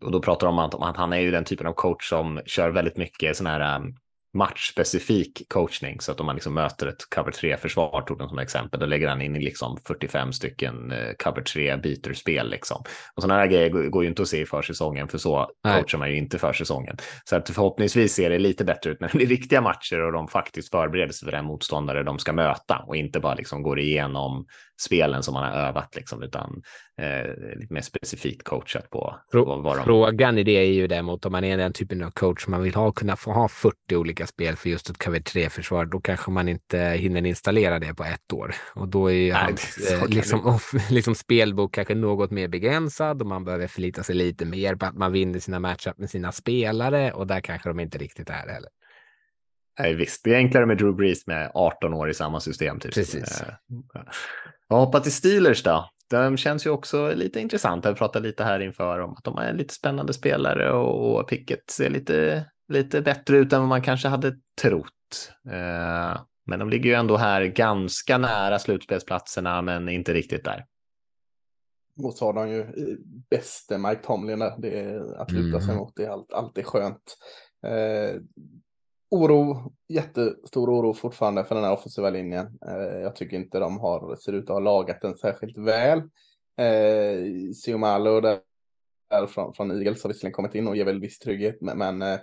[0.00, 2.70] och då pratar de om att han är ju den typen av coach som kör
[2.70, 3.94] väldigt mycket sån här um,
[4.34, 6.00] matchspecifik coachning.
[6.00, 9.08] Så att om man liksom möter ett cover 3-försvar, tog de som exempel, då lägger
[9.08, 12.50] han in liksom 45 stycken eh, cover 3-byterspel.
[12.50, 12.82] Liksom.
[13.14, 15.80] Och sådana här grejer går ju inte att se i försäsongen, för så Nej.
[15.80, 16.96] coachar man ju inte försäsongen.
[17.24, 20.28] Så att förhoppningsvis ser det lite bättre ut när det blir riktiga matcher och de
[20.28, 24.46] faktiskt förbereder sig för den motståndare de ska möta och inte bara liksom går igenom
[24.80, 26.62] spelen som man har övat, liksom, utan
[27.00, 29.16] eh, lite mer specifikt coachat på.
[29.32, 29.84] Frå vad de...
[29.84, 32.74] Frågan i det är ju däremot om man är den typen av coach man vill
[32.74, 36.48] ha, kunna få ha 40 olika spel för just ett cover 3-försvar, då kanske man
[36.48, 38.54] inte hinner installera det på ett år.
[38.74, 40.58] Och då är ju Nej, hans eh, liksom,
[40.90, 44.96] liksom spelbok kanske något mer begränsad och man behöver förlita sig lite mer på att
[44.96, 48.70] man vinner sina matchup med sina spelare och där kanske de inte riktigt är heller.
[49.78, 52.80] Nej, visst, det är enklare med Drew Brees med 18 år i samma system.
[52.80, 52.94] Typ.
[52.94, 53.42] Precis.
[54.68, 55.90] Jag hoppar till Steelers då.
[56.10, 57.84] De känns ju också lite intressant.
[57.84, 61.90] Jag pratade lite här inför om att de är lite spännande spelare och Picket ser
[61.90, 65.32] lite, lite bättre ut än vad man kanske hade trott.
[65.50, 70.64] Eh, men de ligger ju ändå här ganska nära slutspelsplatserna, men inte riktigt där.
[72.02, 72.96] Och så har de ju eh,
[73.30, 74.54] bäste Mike Tomlin där.
[74.58, 75.76] Det är att luta sig mm.
[75.76, 75.92] mot.
[75.96, 77.16] Det är alltid skönt.
[77.66, 78.20] Eh,
[79.14, 82.58] oro, jättestor oro fortfarande för den här offensiva linjen.
[82.66, 85.98] Eh, jag tycker inte de har, ser ut att ha lagat den särskilt väl.
[86.56, 88.38] Eh, Siomalo där,
[89.10, 92.02] där från, från Eagles har visserligen kommit in och ger väl viss trygghet, men, men
[92.02, 92.20] eh,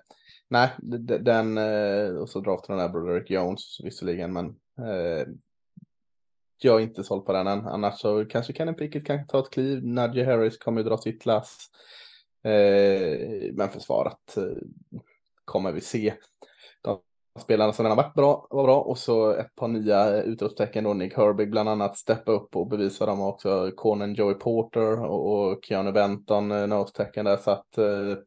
[0.50, 0.70] nej,
[1.22, 4.46] den, eh, och så draftar den här Broderick Jones visserligen, men
[4.88, 5.28] eh,
[6.58, 7.68] jag är inte såld på den än.
[7.68, 9.86] Annars så kanske Kenny Pickett kan ta ett kliv.
[9.86, 11.58] Nadja Harris kommer ju dra sitt lass.
[12.44, 14.44] Eh, men försvaret eh,
[15.46, 16.14] kommer vi se
[17.40, 21.18] spelarna som redan varit bra var bra och så ett par nya utropstecken då Nick
[21.18, 25.92] Herbig bland annat steppa upp och bevisa dem också Conan Joey Porter och, och Keanu
[25.92, 28.18] Benton eh, nose-tecken där så att eh,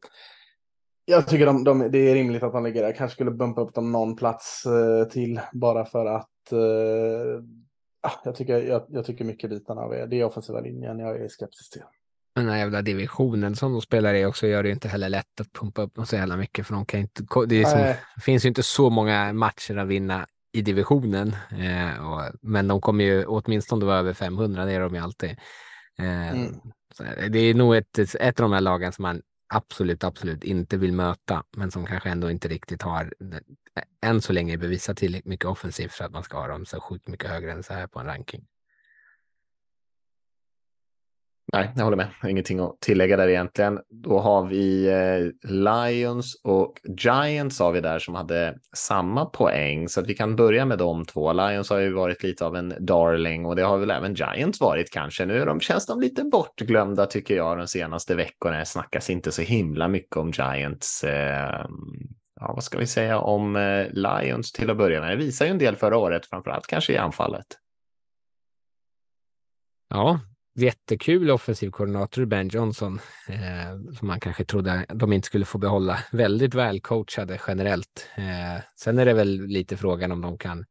[1.05, 2.91] jag tycker de, de, det är rimligt att de ligger där.
[2.91, 7.43] Kanske skulle bumpa upp dem någon plats eh, till bara för att eh,
[8.01, 10.05] ah, jag, tycker, jag, jag tycker mycket bitarna av det.
[10.05, 11.83] Det är offensiva linjen jag är skeptisk till.
[12.35, 15.53] Den här jävla divisionen som de spelar i också gör det inte heller lätt att
[15.53, 17.23] pumpa upp dem så jävla mycket för de kan inte.
[17.47, 22.31] Det, som, det finns ju inte så många matcher att vinna i divisionen, eh, och,
[22.41, 24.65] men de kommer ju åtminstone vara över 500.
[24.65, 25.29] Det är de ju alltid.
[25.99, 26.53] Eh, mm.
[27.29, 29.21] det är nog ett, ett av de här lagen som man
[29.53, 33.13] absolut, absolut inte vill möta, men som kanske ändå inte riktigt har
[34.05, 37.07] än så länge bevisat tillräckligt mycket offensivt för att man ska ha dem så sjukt
[37.07, 38.45] mycket högre än så här på en ranking.
[41.55, 42.07] Nej, jag håller med.
[42.27, 43.79] Ingenting att tillägga där egentligen.
[43.89, 49.99] Då har vi eh, Lions och Giants har vi där som hade samma poäng, så
[49.99, 51.33] att vi kan börja med de två.
[51.33, 54.91] Lions har ju varit lite av en darling och det har väl även Giants varit
[54.91, 55.25] kanske.
[55.25, 58.57] Nu de, känns de lite bortglömda tycker jag de senaste veckorna.
[58.57, 61.03] Det snackas inte så himla mycket om Giants.
[61.03, 61.65] Eh,
[62.39, 65.09] ja, vad ska vi säga om eh, Lions till att börja med?
[65.09, 67.47] Det visar ju en del förra året, framförallt kanske i anfallet.
[69.89, 70.19] Ja,
[70.55, 75.99] jättekul offensiv koordinator Ben Johnson eh, som man kanske trodde de inte skulle få behålla.
[76.11, 78.09] Väldigt välcoachade generellt.
[78.15, 80.65] Eh, sen är det väl lite frågan om de kan.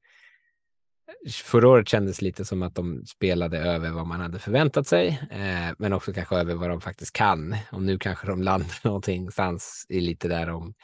[1.44, 5.74] Förra året kändes lite som att de spelade över vad man hade förväntat sig, eh,
[5.78, 7.56] men också kanske över vad de faktiskt kan.
[7.72, 10.74] Och nu kanske de landar någonting stans i lite där de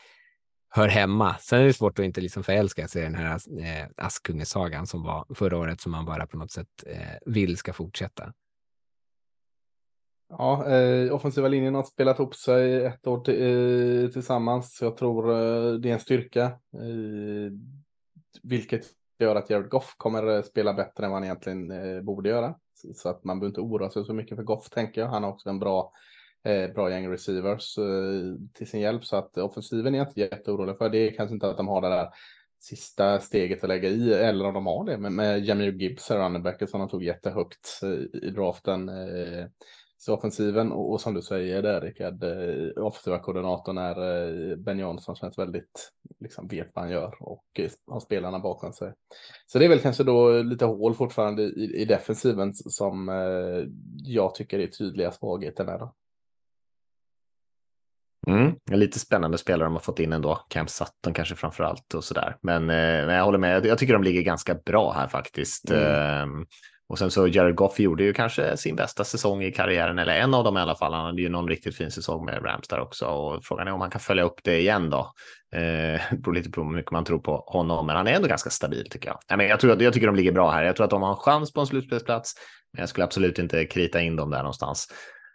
[0.71, 1.37] hör hemma.
[1.41, 5.03] Sen är det svårt att inte liksom förälska sig i den här eh, Askungesagan som
[5.03, 8.33] var förra året som man bara på något sätt eh, vill ska fortsätta.
[10.39, 14.79] Ja, eh, offensiva linjen har spelat ihop sig ett år eh, tillsammans.
[14.83, 16.45] Jag tror eh, det är en styrka.
[16.75, 17.53] Eh,
[18.43, 18.87] vilket
[19.19, 22.55] gör att Jared Goff kommer eh, spela bättre än vad han egentligen eh, borde göra.
[22.95, 25.09] Så att man behöver inte oroa sig så mycket för Goff tänker jag.
[25.09, 25.93] Han har också en bra,
[26.45, 29.05] eh, bra gäng receivers eh, till sin hjälp.
[29.05, 30.89] Så att offensiven är jag inte jätteorolig för.
[30.89, 32.09] Det är kanske inte att de har det där
[32.61, 36.69] sista steget att lägga i, eller om de har det, med, med Jamir Gibbs, runnerbacken
[36.69, 37.81] som de tog jättehögt
[38.23, 38.91] i draften.
[40.03, 44.79] Så offensiven och, och som du säger där Rickard, eh, offensiva koordinatorn är eh, Ben
[44.79, 45.91] Johnson känns väldigt,
[46.21, 48.93] liksom vet vad han gör och eh, har spelarna bakom sig.
[49.47, 53.65] Så det är väl kanske då lite hål fortfarande i, i defensiven som eh,
[53.97, 55.79] jag tycker är tydliga svagheter där.
[55.79, 55.95] Då.
[58.27, 60.45] Mm, lite spännande spelare de har fått in ändå.
[60.49, 62.37] Camp Sutton kanske framför allt och sådär.
[62.43, 65.71] Men, eh, men jag håller med, jag tycker de ligger ganska bra här faktiskt.
[65.71, 66.47] Mm.
[66.91, 70.35] Och sen så Jared Goff gjorde ju kanske sin bästa säsong i karriären, eller en
[70.35, 70.93] av dem i alla fall.
[70.93, 73.81] Han hade ju någon riktigt fin säsong med Rams där också och frågan är om
[73.81, 75.13] han kan följa upp det igen då.
[75.53, 78.29] Eh, det beror lite på hur mycket man tror på honom, men han är ändå
[78.29, 79.19] ganska stabil tycker jag.
[79.29, 80.65] Nej, men jag, tror, jag tycker de ligger bra här.
[80.65, 82.35] Jag tror att de har en chans på en slutspelsplats,
[82.73, 84.89] men jag skulle absolut inte krita in dem där någonstans.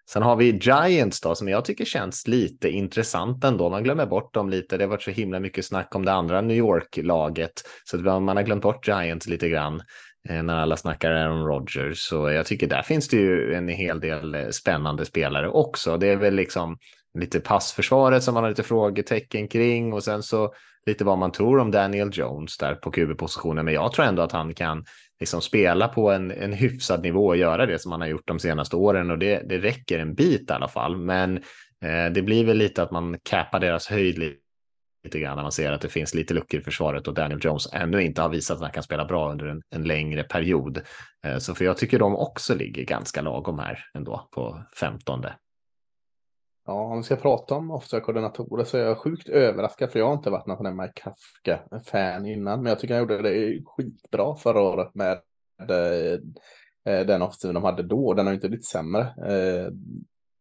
[0.09, 3.69] Sen har vi Giants då, som jag tycker känns lite intressant ändå.
[3.69, 4.77] Man glömmer bort dem lite.
[4.77, 7.53] Det har varit så himla mycket snack om det andra New York-laget,
[7.83, 9.81] så man har glömt bort Giants lite grann.
[10.29, 11.99] Eh, när alla snackar Aaron Rodgers.
[11.99, 15.97] Så jag tycker där finns det ju en hel del eh, spännande spelare också.
[15.97, 16.77] Det är väl liksom
[17.19, 20.53] lite passförsvaret som man har lite frågetecken kring och sen så
[20.85, 23.65] lite vad man tror om Daniel Jones där på QB-positionen.
[23.65, 24.85] Men jag tror ändå att han kan
[25.19, 28.39] liksom spela på en, en hyfsad nivå och göra det som han har gjort de
[28.39, 30.97] senaste åren och det, det räcker en bit i alla fall.
[30.97, 31.37] Men
[31.83, 34.17] eh, det blir väl lite att man cappar deras höjd
[35.05, 37.73] lite grann när man ser att det finns lite luckor i försvaret och Daniel Jones
[37.73, 40.81] ännu inte har visat att han kan spela bra under en, en längre period.
[41.25, 45.25] Eh, så för jag tycker de också ligger ganska lagom här ändå på 15.
[46.65, 50.07] Ja, om vi ska prata om offside koordinatorer så är jag sjukt överraskad för jag
[50.07, 53.61] har inte varit någon sån här Mike Kafka-fan innan, men jag tycker han gjorde det
[53.65, 55.21] skitbra förra året med
[55.69, 56.19] eh,
[56.93, 58.13] eh, den offensiven de hade då.
[58.13, 59.13] Den har ju inte blivit sämre.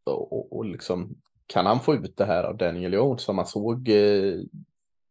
[0.06, 1.16] Och, och liksom
[1.46, 4.34] kan han få ut det här av Daniel Jones som man såg eh,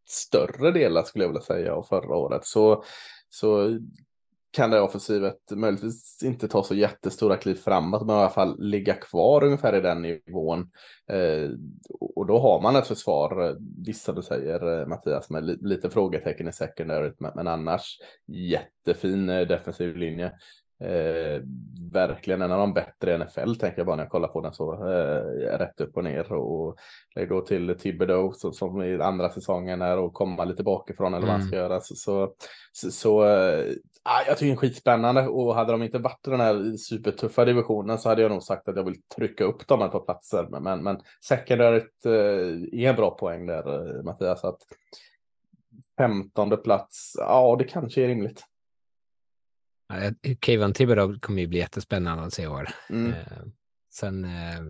[0.09, 2.83] större delar skulle jag vilja säga av förra året så,
[3.29, 3.79] så
[4.53, 8.93] kan det offensivet möjligtvis inte ta så jättestora kliv framåt, men i alla fall ligga
[8.93, 10.69] kvar ungefär i den nivån.
[11.09, 11.49] Eh,
[12.15, 13.55] och då har man ett försvar, eh,
[13.85, 19.29] vissa du säger eh, Mattias, med li lite frågetecken i secondary, men, men annars jättefin
[19.29, 20.31] eh, defensiv linje.
[20.83, 21.41] Eh,
[21.93, 24.53] verkligen en av de bättre i NFL tänker jag bara när jag kollar på den
[24.53, 26.77] så eh, rätt upp och ner och
[27.15, 31.27] lägg då till Thibodeau så, som i andra säsongen är och komma lite bakifrån eller
[31.27, 31.69] vad man ska mm.
[31.69, 32.33] göra så, så,
[32.71, 33.73] så, så eh,
[34.27, 37.99] jag tycker det är skitspännande och hade de inte varit i den här supertuffa divisionen
[37.99, 40.63] så hade jag nog sagt att jag vill trycka upp dem ett par platser men,
[40.63, 42.11] men, men secondaryt eh,
[42.81, 44.59] är en bra poäng där eh, Mattias att
[45.97, 48.43] femtonde plats, ja det kanske är rimligt.
[50.41, 52.69] Kevin Thibodeau kommer ju bli jättespännande att se i år.
[52.89, 53.11] Mm.
[53.11, 53.43] Eh,
[53.93, 54.61] sen, eh,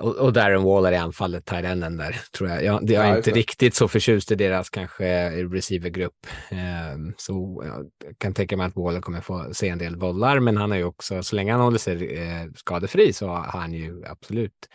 [0.00, 2.64] Och, och Darren Waller i anfallet, Tyrenen där, tror jag.
[2.64, 6.26] Jag, jag är Ja, inte riktigt så förtjust i deras kanske receivergrupp.
[6.50, 10.56] Eh, så jag kan tänka mig att Waller kommer få se en del bollar, men
[10.56, 14.04] han är ju också, så länge han håller sig eh, skadefri så har han ju
[14.06, 14.68] absolut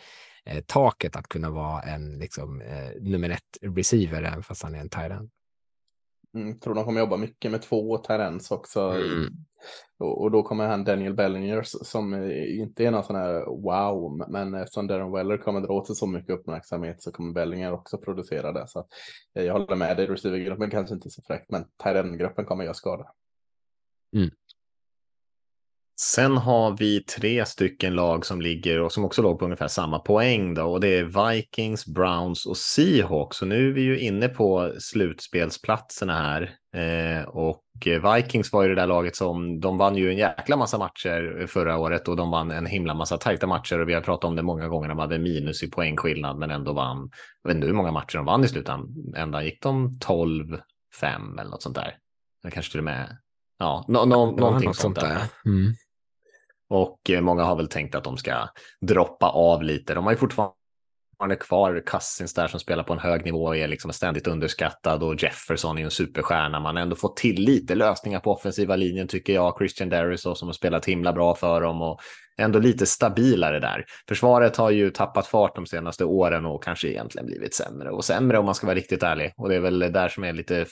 [0.66, 2.62] taket att kunna vara en liksom,
[3.00, 5.30] nummer ett receiver, även fast han är en Tyren.
[6.34, 8.80] Mm, tror de kommer jobba mycket med två Tyrens också.
[8.80, 9.28] Mm.
[9.98, 14.54] Och, och då kommer han Daniel Bellinger som inte är någon sån här wow, men
[14.54, 18.52] eftersom Darren Weller kommer dra åt sig så mycket uppmärksamhet så kommer Bellinger också producera
[18.52, 18.68] det.
[18.68, 18.86] Så
[19.34, 23.06] eh, jag håller med dig, receivergruppen kanske inte så fräckt, men Tyren-gruppen kommer göra skada.
[26.00, 29.98] Sen har vi tre stycken lag som ligger och som också låg på ungefär samma
[29.98, 33.36] poäng då och det är Vikings, Browns och Seahawks.
[33.36, 38.74] Så nu är vi ju inne på slutspelsplatserna här eh, och Vikings var ju det
[38.74, 42.50] där laget som de vann ju en jäkla massa matcher förra året och de vann
[42.50, 44.88] en himla massa tajta matcher och vi har pratat om det många gånger.
[44.88, 47.10] De hade minus i poängskillnad men ändå vann.
[47.42, 49.44] Jag vet inte hur många matcher de vann i slutändan.
[49.44, 50.60] Gick de 12-5
[51.40, 51.96] eller något sånt där?
[52.42, 53.16] Eller kanske till och med
[53.58, 55.22] Ja, no, no, någonting något sånt där.
[55.44, 55.74] Mm.
[56.74, 58.48] Och eh, många har väl tänkt att de ska
[58.80, 59.94] droppa av lite.
[59.94, 63.68] De har ju fortfarande kvar Cousins där som spelar på en hög nivå och är
[63.68, 66.60] liksom ständigt underskattad och Jefferson är ju en superstjärna.
[66.60, 69.54] Man har ändå fått till lite lösningar på offensiva linjen tycker jag.
[69.58, 72.00] Christian Darius som har spelat himla bra för dem och
[72.38, 73.84] ändå lite stabilare där.
[74.08, 78.38] Försvaret har ju tappat fart de senaste åren och kanske egentligen blivit sämre och sämre
[78.38, 79.32] om man ska vara riktigt ärlig.
[79.36, 80.64] Och det är väl där som är lite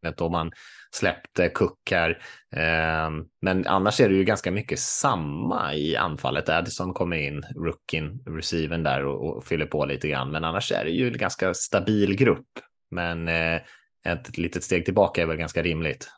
[0.00, 0.52] frågetecknet om man
[0.90, 2.22] släppte Cook här.
[2.56, 6.48] Ehm, men annars är det ju ganska mycket samma i anfallet.
[6.48, 10.30] Addison kommer in, rookien, receiven där och, och fyller på lite grann.
[10.30, 12.48] Men annars är det ju en ganska stabil grupp.
[12.90, 13.60] Men eh,
[14.06, 16.08] ett litet steg tillbaka är väl ganska rimligt.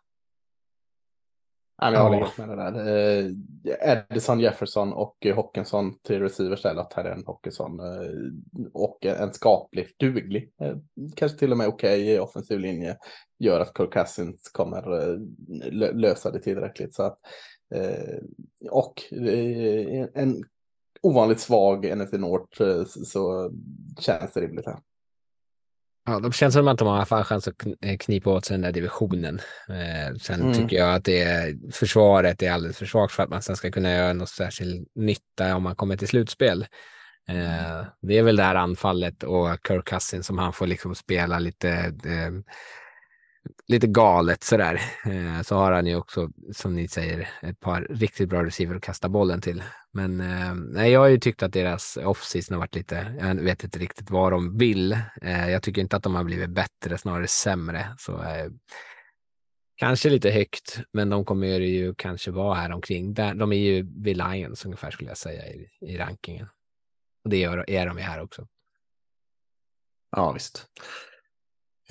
[1.90, 2.74] Men jag håller helt med det där.
[3.18, 7.80] Eh, Edison, Jefferson och eh, Hockenson till receivers eller Tyren Hockenson.
[7.80, 10.76] Eh, och en skaplig, duglig, eh,
[11.16, 12.96] kanske till och med okej offensiv linje
[13.38, 15.18] gör att Kirk Cousins kommer eh,
[15.70, 16.94] lö- lösa det tillräckligt.
[16.94, 17.18] Så att,
[17.74, 18.18] eh,
[18.70, 20.44] och eh, en
[21.02, 23.50] ovanligt svag NFC North eh, så
[24.00, 24.78] känns det rimligt här.
[26.04, 28.62] Ja, de känns som att de har fall chans att eh, knipa åt sig den
[28.62, 29.40] där divisionen.
[29.68, 30.52] Eh, sen Mm.
[30.54, 33.70] tycker jag att det är, försvaret är alldeles för svagt för att man sen ska
[33.70, 36.66] kunna göra något särskild nytta om man kommer till slutspel.
[37.28, 41.38] Eh, det är väl det här anfallet och Kirk Cousins som han får liksom spela
[41.38, 41.70] lite,
[42.04, 42.32] eh,
[43.66, 44.80] lite galet sådär.
[45.04, 48.82] Eh, så har han ju också, som ni säger, ett par riktigt bra receiver att
[48.82, 49.62] kasta bollen till.
[49.92, 53.64] Men eh, nej, jag har ju tyckt att deras offseason har varit lite, jag vet
[53.64, 54.92] inte riktigt vad de vill.
[55.22, 57.94] Eh, jag tycker inte att de har blivit bättre, snarare sämre.
[57.98, 58.50] Så eh,
[59.76, 63.14] kanske lite högt, men de kommer ju kanske vara här omkring.
[63.14, 66.48] Där, de är ju vid Lions ungefär skulle jag säga i, i rankingen.
[67.24, 68.46] Och det är de ju här också.
[70.16, 70.66] Ja, visst.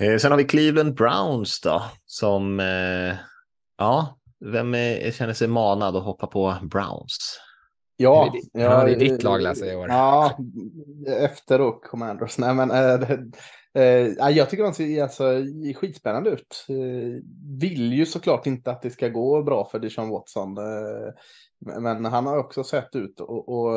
[0.02, 3.16] Eh, sen har vi Cleveland Browns då, som, eh,
[3.78, 7.40] ja, vem är, känner sig manad att hoppa på Browns?
[7.96, 9.88] Ja, Det är di- ja, det är ditt lag, Lasse, i år.
[9.88, 10.38] Ja,
[11.06, 12.38] efter då Commanders.
[12.38, 13.10] Nej, men äh,
[13.74, 15.24] äh, ja, jag tycker de ser alltså,
[15.76, 16.66] skitspännande ut.
[17.60, 20.54] Vill ju såklart inte att det ska gå bra för Deshaun Watson.
[21.60, 23.70] Men, men han har också sett ut och, och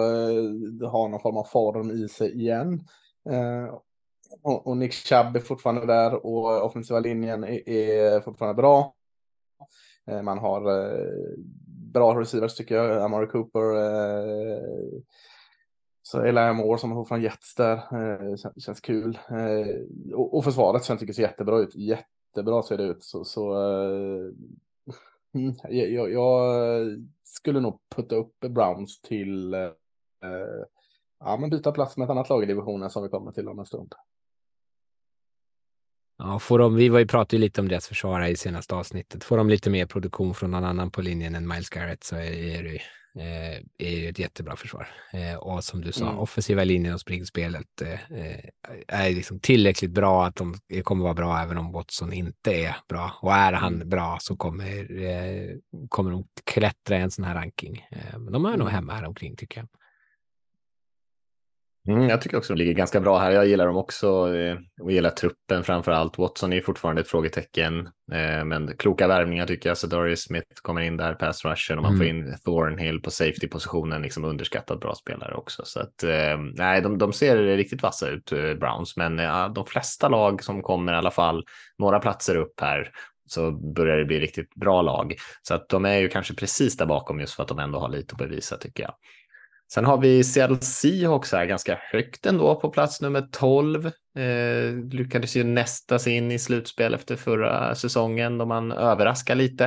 [0.90, 2.82] har någon form av form i sig igen.
[4.42, 8.96] Och, och Nick Chubb är fortfarande där och offensiva linjen är, är fortfarande bra.
[10.08, 11.34] Eh, Man har eh,
[11.94, 13.02] bra receivers tycker jag.
[13.02, 13.76] Amari Cooper.
[13.76, 15.02] Eh,
[16.02, 17.76] så Eli Moore som har fortfarande Jets där.
[17.76, 19.20] Eh, känns kul.
[19.30, 21.76] Eh, och, och försvaret som jag tycker ser jättebra ut.
[21.76, 23.04] Jättebra ser det ut.
[23.04, 24.32] Så, så eh,
[25.34, 26.82] mm, jag, jag, jag
[27.24, 29.72] skulle nog putta upp Browns till eh,
[31.20, 33.60] ja, men byta plats med ett annat lag i divisionen som vi kommer till om
[33.60, 33.94] en stund.
[36.18, 39.24] Ja, får de, vi var ju pratade ju lite om deras försvarare i senaste avsnittet.
[39.24, 42.64] Får de lite mer produktion från någon annan på linjen än Miles Garrett så är
[42.64, 42.76] det,
[43.22, 44.88] eh, är ett jättebra försvar.
[45.14, 46.20] Eh, och som du sa, Mm.
[46.20, 48.00] offensiva linjen och springspelet eh,
[48.88, 53.12] är liksom tillräckligt bra att de kommer vara bra även om Watson inte är bra.
[53.22, 53.90] Och är han Mm.
[53.90, 54.88] bra så kommer,
[55.90, 57.88] kommer de klättra i en sån här ranking.
[58.18, 58.74] Men de är nog Mm.
[58.74, 59.68] hemma här omkring tycker jag.
[61.88, 63.32] Mm, jag tycker också de ligger ganska bra här.
[63.32, 66.18] Jag gillar dem också eh, och gillar truppen framför allt.
[66.18, 67.80] Watson är fortfarande ett frågetecken,
[68.12, 69.78] eh, men kloka värvningar tycker jag.
[69.78, 74.02] Så Doris Smith kommer in där, pass rushen och man får in Thornhill på safety-positionen,
[74.02, 75.62] liksom underskattad bra spelare också.
[75.66, 79.18] Så att eh, nej, de, de ser riktigt vassa ut, Browns, men
[79.54, 81.44] de flesta lag som kommer i alla fall
[81.78, 82.92] några platser upp här
[83.28, 85.16] så börjar det bli riktigt bra lag.
[85.42, 87.90] Så att de är ju kanske precis där bakom just för att de ändå har
[87.90, 88.94] lite att bevisa tycker jag.
[89.74, 93.86] Sen har vi Seattle Seahawks här ganska högt ändå på plats nummer 12.
[94.18, 99.66] Eh, lyckades ju nästa sig in i slutspel efter förra säsongen då man överraskar lite.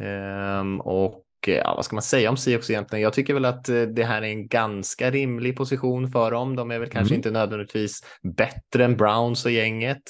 [0.00, 3.02] Eh, och ja, vad ska man säga om Seahawks egentligen?
[3.02, 6.56] Jag tycker väl att eh, det här är en ganska rimlig position för dem.
[6.56, 7.18] De är väl kanske Mm.
[7.18, 10.02] inte nödvändigtvis bättre än Browns och gänget.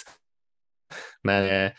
[1.22, 1.70] Men eh,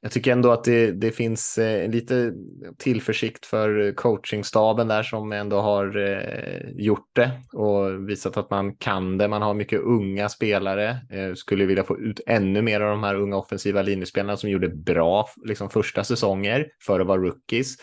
[0.00, 2.32] jag tycker ändå att det, det finns eh, lite
[2.78, 9.18] tillförsikt för coachingstaben där som ändå har eh, gjort det och visat att man kan
[9.18, 9.28] det.
[9.28, 10.88] Man har mycket unga spelare.
[11.10, 14.68] Eh, skulle vilja få ut ännu mer av de här unga offensiva linjespelarna som gjorde
[14.68, 17.76] bra liksom, första säsonger för att vara rookies.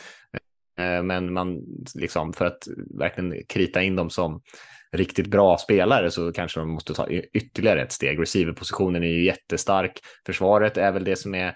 [0.79, 1.61] Eh, men man,
[1.95, 2.67] liksom, för att
[2.99, 4.41] verkligen krita in dem som
[4.91, 8.21] riktigt bra spelare så kanske de måste ta ytterligare ett steg.
[8.21, 9.99] Receiverpositionen är ju jättestark.
[10.25, 11.55] Försvaret är väl det som är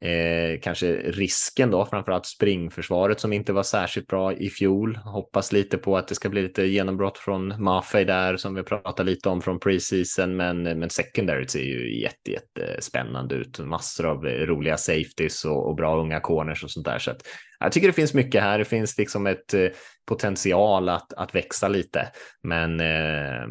[0.00, 4.96] eh, kanske risken då, framförallt springförsvaret som inte var särskilt bra i fjol.
[4.96, 9.10] Hoppas lite på att det ska bli lite genombrott från Maffei där som vi pratade
[9.10, 13.58] lite om från preseason, men, men secondary ser ju jätte, jätte spännande ut.
[13.58, 16.98] Massor av roliga safeties och, och bra unga corners och sånt där.
[16.98, 17.22] Så att,
[17.60, 18.58] jag tycker det finns mycket här.
[18.58, 19.66] Det finns liksom ett eh,
[20.06, 22.08] potential att, att växa lite,
[22.42, 23.48] men eh,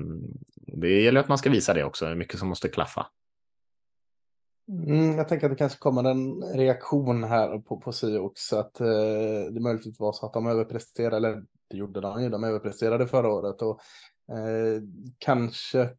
[0.81, 2.05] det gäller att man ska visa det också.
[2.05, 3.07] Det är mycket som måste klaffa.
[4.69, 8.41] Mm, jag tänker att det kanske kommer en reaktion här på, på Seahawks.
[8.41, 12.29] Så att eh, det möjligtvis var så att de överpresterade, eller det gjorde de ju,
[12.29, 13.61] de överpresterade förra året.
[13.61, 13.79] Och
[14.37, 14.81] eh,
[15.17, 15.89] kanske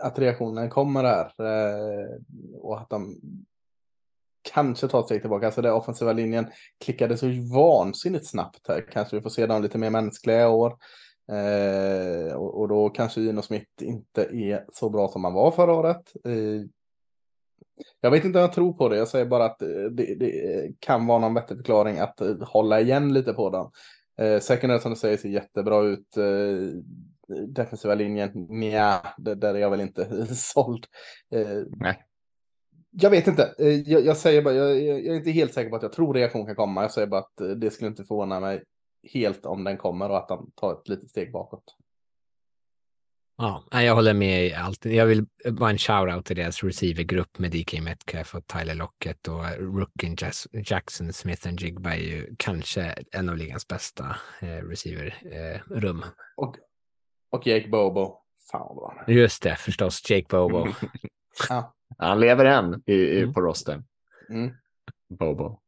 [0.00, 1.32] att reaktionen kommer här.
[1.38, 2.20] Eh,
[2.60, 3.20] och att de
[4.52, 5.46] kanske tar ett steg tillbaka.
[5.46, 6.46] Alltså den offensiva linjen
[6.84, 8.86] klickade så vansinnigt snabbt här.
[8.92, 10.76] Kanske vi får se dem lite mer mänskliga i år.
[11.32, 15.72] Eh, och, och då kanske Gino Smith inte är så bra som han var förra
[15.72, 16.12] året.
[16.24, 16.68] Eh,
[18.00, 18.96] jag vet inte om jag tror på det.
[18.96, 22.80] Jag säger bara att eh, det, det kan vara någon vettig förklaring att eh, hålla
[22.80, 23.66] igen lite på den.
[24.26, 26.16] Eh, secondary som du säger ser jättebra ut.
[26.16, 26.80] Eh,
[27.48, 30.86] defensiva linjen, nja, där är jag väl inte såld.
[31.30, 32.04] Eh, Nej.
[32.90, 33.54] jag vet inte.
[33.58, 36.14] Eh, jag, jag säger bara, jag, jag är inte helt säker på att jag tror
[36.14, 36.82] reaktion kan komma.
[36.82, 38.62] Jag säger bara att eh, det skulle inte förvåna mig
[39.12, 41.76] helt om den kommer och att han tar ett litet steg bakåt.
[43.38, 44.84] Ja, jag håller med i allt.
[44.84, 49.44] Jag vill bara en shout-out till deras receivergrupp med DK Metcalf och Tyler Lockett och
[49.58, 50.16] Rookien
[50.52, 56.02] Jackson Smith and Jigba är ju kanske en av ligans bästa eh, receiverrum.
[56.02, 56.56] Eh, och,
[57.30, 58.18] och Jake Bobo.
[58.50, 59.04] Fan vad bra.
[59.14, 60.10] Just det, förstås.
[60.10, 60.66] Jake Bobo.
[61.48, 61.74] ja.
[61.98, 63.34] Han lever än i, i, Mm.
[63.34, 63.84] på rosten.
[64.30, 64.54] Mm.
[65.18, 65.60] Bobo.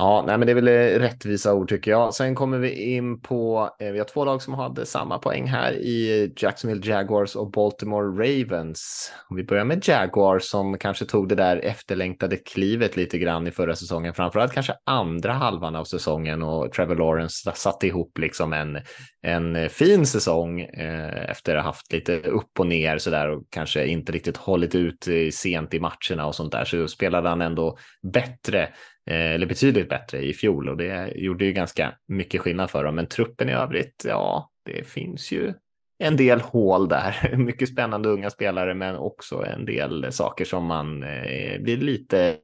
[0.00, 2.14] Ja, nej, men det är väl eh, rättvisa ord tycker jag.
[2.14, 5.72] Sen kommer vi in på, eh, vi har två lag som hade samma poäng här
[5.72, 9.12] i Jacksonville Jaguars och Baltimore Ravens.
[9.30, 13.50] Och vi börjar med Jaguars som kanske tog det där efterlängtade klivet lite grann i
[13.50, 18.78] förra säsongen, framförallt kanske andra halvan av säsongen och Trevor Lawrence satte ihop liksom en,
[19.22, 23.30] en eh, fin säsong eh, efter att ha haft lite upp och ner så där
[23.30, 27.28] och kanske inte riktigt hållit ut eh, sent i matcherna och sånt där så spelade
[27.28, 27.78] han ändå
[28.12, 28.68] bättre
[29.10, 32.94] eller betydligt bättre i fjol och det gjorde ju ganska mycket skillnad för dem.
[32.94, 35.52] Men truppen i övrigt, ja, det finns ju
[35.98, 37.36] en del hål där.
[37.36, 42.38] Mycket spännande unga spelare, men också en del saker som man eh, blir lite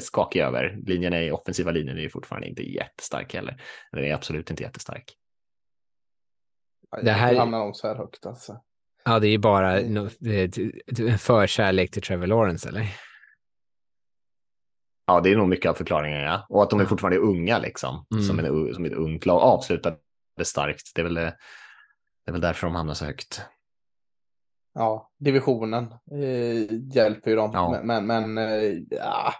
[0.00, 0.78] skakig över.
[0.86, 3.62] Linjen i offensiva linjen är ju fortfarande inte jättestark heller.
[3.92, 5.04] Den är absolut inte jättestark.
[7.02, 8.60] Det här- hamnar de så här högt alltså?
[9.04, 9.80] Ja, det är bara
[10.18, 10.58] det,
[10.98, 12.86] en förkärlek till Trevor Lawrence, eller?
[15.06, 16.46] Ja, det är nog mycket av förklaringen, ja.
[16.48, 18.22] Och att de är fortfarande unga, liksom, Mm.
[18.24, 19.42] som, en, som ett ungt lag.
[19.42, 19.96] Avslutade
[20.42, 20.92] starkt.
[20.94, 21.34] Det är väl, det
[22.26, 23.42] är väl därför de hamnar så högt.
[24.74, 27.50] Ja, divisionen eh, hjälper ju dem.
[27.54, 27.80] Ja.
[27.82, 29.34] Men, men, eh, ja,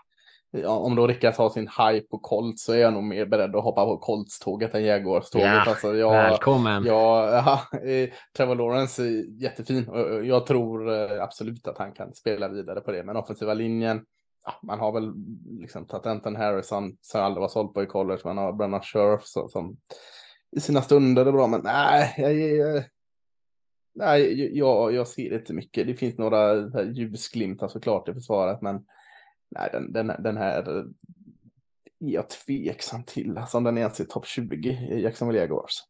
[0.66, 3.64] om då Rickard har sin hype på Colts så är jag nog mer beredd att
[3.64, 5.47] hoppa på Colts-tåget än Jaguars-tåget.
[5.47, 6.84] Ja, alltså, jag, Välkommen.
[6.84, 7.30] Ja,
[7.72, 12.14] ja, eh, Trevor Lawrence är jättefin och och jag tror eh, absolut att han kan
[12.14, 13.02] spela vidare på det.
[13.02, 14.05] Men offensiva linjen,
[14.44, 15.12] ja, man har väl
[15.60, 18.20] liksom tagit Anton Harrison som jag aldrig var såld på i college.
[18.24, 19.77] Man har Brennan Scherf som, som
[20.56, 22.85] i sina stunder är bra, men nej, jag, jag,
[23.94, 25.86] nej, jag, jag ser inte mycket.
[25.86, 28.86] Det finns några ljusglimtar såklart i försvaret, men
[29.51, 30.85] nej, den, den, den här är
[31.98, 35.62] jag tveksam till, alltså om den ens är topp 20 i Jacksonville Jaguars.
[35.62, 35.85] Alltså.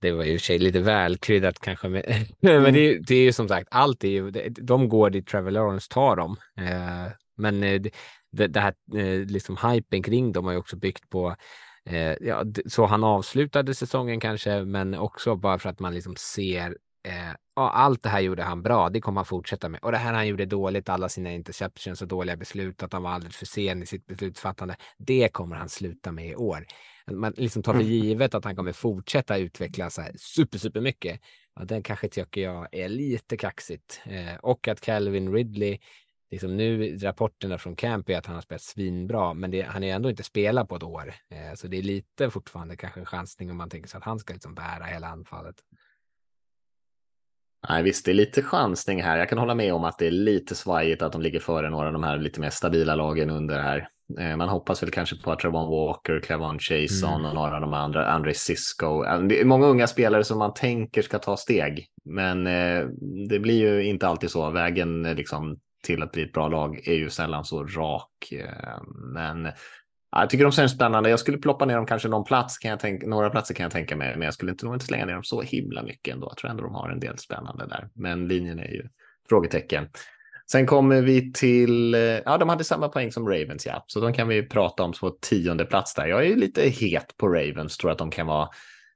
[0.00, 1.88] Det var ju i och för sig lite välkryddat kanske.
[1.88, 2.04] Med,
[2.40, 5.26] men det, är ju- det är ju som sagt, allt är ju, de går dit
[5.26, 6.36] Trevor Lawrence tar dem.
[6.60, 7.80] Eh, men eh,
[8.32, 11.36] det- det, här eh, liksom hypen kring dem har ju också byggt på
[11.90, 16.76] eh, ja, så han avslutade säsongen kanske, men också bara för att man liksom ser
[17.08, 18.88] eh, ja, allt det här gjorde han bra.
[18.90, 22.08] Det kommer han fortsätta med och det här han gjorde dåligt, alla sina interceptions och
[22.08, 24.76] dåliga beslut, att han var alldeles för sen i sitt beslutsfattande.
[24.98, 26.64] Det kommer han sluta med i år.
[27.12, 27.92] Man liksom tar för Mm.
[27.92, 31.20] givet att han kommer fortsätta utvecklas så här super, super mycket.
[31.54, 34.00] Ja, den kanske tycker jag är lite kaxigt.
[34.04, 35.78] Eh, och att Calvin Ridley,
[36.30, 39.94] liksom nu rapporterna från Camp är att han har spelat svinbra, men det, han är
[39.94, 41.14] ändå inte spelat på ett år.
[41.30, 44.18] Eh, så det är lite fortfarande kanske en chansning om man tänker sig att han
[44.18, 45.56] ska liksom bära hela anfallet.
[47.68, 49.18] Nej, visst, det är lite chansning här.
[49.18, 51.86] Jag kan hålla med om att det är lite svajigt att de ligger före några
[51.86, 53.88] av de här lite mer stabila lagen under här.
[54.18, 57.26] Eh, Man hoppas väl kanske på att Trevon Walker, Clevon Chason Mm.
[57.26, 59.04] och några av de andra, André Cisco.
[59.04, 62.86] Eh, Det är många unga spelare som man tänker ska ta steg, men eh,
[63.28, 64.50] det blir ju inte alltid så.
[64.50, 68.32] Vägen liksom till att bli ett bra lag är ju sällan så rak.
[69.14, 69.44] Men
[70.12, 71.10] ja, jag tycker de ser spännande.
[71.10, 73.72] Jag skulle ploppa ner dem kanske någon plats, kan jag tänka, några platser kan jag
[73.72, 76.26] tänka mig, men jag skulle inte nog inte slänga ner dem så himla mycket ändå.
[76.30, 78.88] Jag tror ändå de har en del spännande där, men linjen är ju
[79.28, 79.88] frågetecken.
[80.50, 84.12] Sen kommer vi till, eh, ja de hade samma poäng som Ravens ja, så de
[84.12, 86.06] kan vi prata om på tionde plats där.
[86.06, 88.48] Jag är ju lite het på Ravens, tror att de kan vara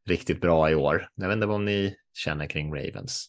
[0.06, 1.08] riktigt bra i år.
[1.14, 3.26] Jag vet inte vad ni känner kring Ravens.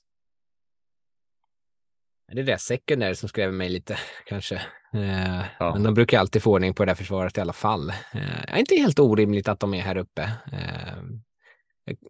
[2.31, 4.55] Det är det secondary som skrämmer mig lite kanske.
[4.93, 5.73] Eh, Ja.
[5.73, 7.89] Men de brukar alltid få ordning på det där försvaret i alla fall.
[7.89, 10.21] Eh, inte helt orimligt att de är här uppe.
[10.51, 11.03] Eh,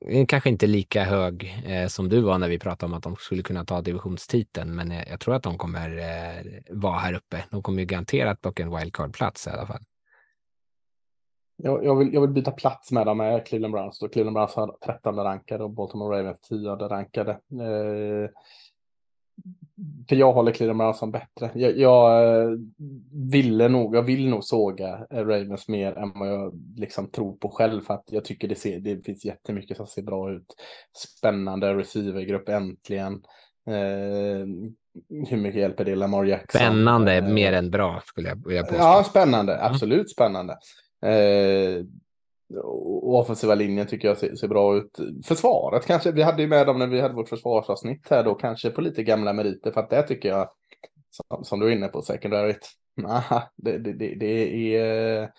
[0.01, 3.15] Eh, kanske inte lika hög eh, som du var när vi pratade om att de
[3.15, 7.43] skulle kunna ta divisionstiteln, men jag, jag tror att de kommer eh, vara här uppe.
[7.49, 9.81] De kommer ju garanterat plocka en wildcard-plats i alla fall.
[11.64, 13.99] Jag, jag, vill, jag vill byta plats med dem med Cleveland Browns.
[13.99, 17.31] Då Cleveland Browns har 13 rankade och Baltimore Ravens 10 rankade.
[17.31, 18.30] Eh,
[20.10, 20.51] för jag håller
[20.93, 21.51] som bättre.
[21.53, 22.49] Jag, jag eh,
[23.14, 27.49] ville nog, jag vill nog såga eh, Ravens mer än vad jag liksom tror på
[27.49, 27.81] själv.
[27.81, 30.56] För att jag tycker det, ser, det finns jättemycket som ser bra ut.
[30.97, 33.14] Spännande receivergrupp äntligen.
[33.68, 34.45] Eh,
[35.30, 36.60] hur mycket hjälper det Lamar Jackson?
[36.60, 38.77] Spännande, Eh, mer än bra skulle jag vilja påstå.
[38.77, 39.64] Ja, spännande.
[39.64, 40.53] Absolut spännande.
[41.06, 41.85] Eh,
[42.58, 45.00] och offensiva linjen tycker jag ser, ser bra ut.
[45.26, 48.70] Försvaret kanske, vi hade ju med dem när vi hade vårt försvarsavsnitt här då, kanske
[48.70, 50.50] på lite gamla meriter, för att det tycker jag,
[51.10, 52.70] som, som du är inne på, secondaryt,
[53.02, 55.30] nah, det, det, det, det är,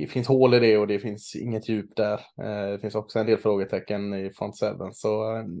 [0.00, 2.12] det finns hål i det och det finns inget djup där.
[2.14, 4.94] Eh, Det finns också en del frågetecken i front seven.
[4.94, 5.58] Så mm,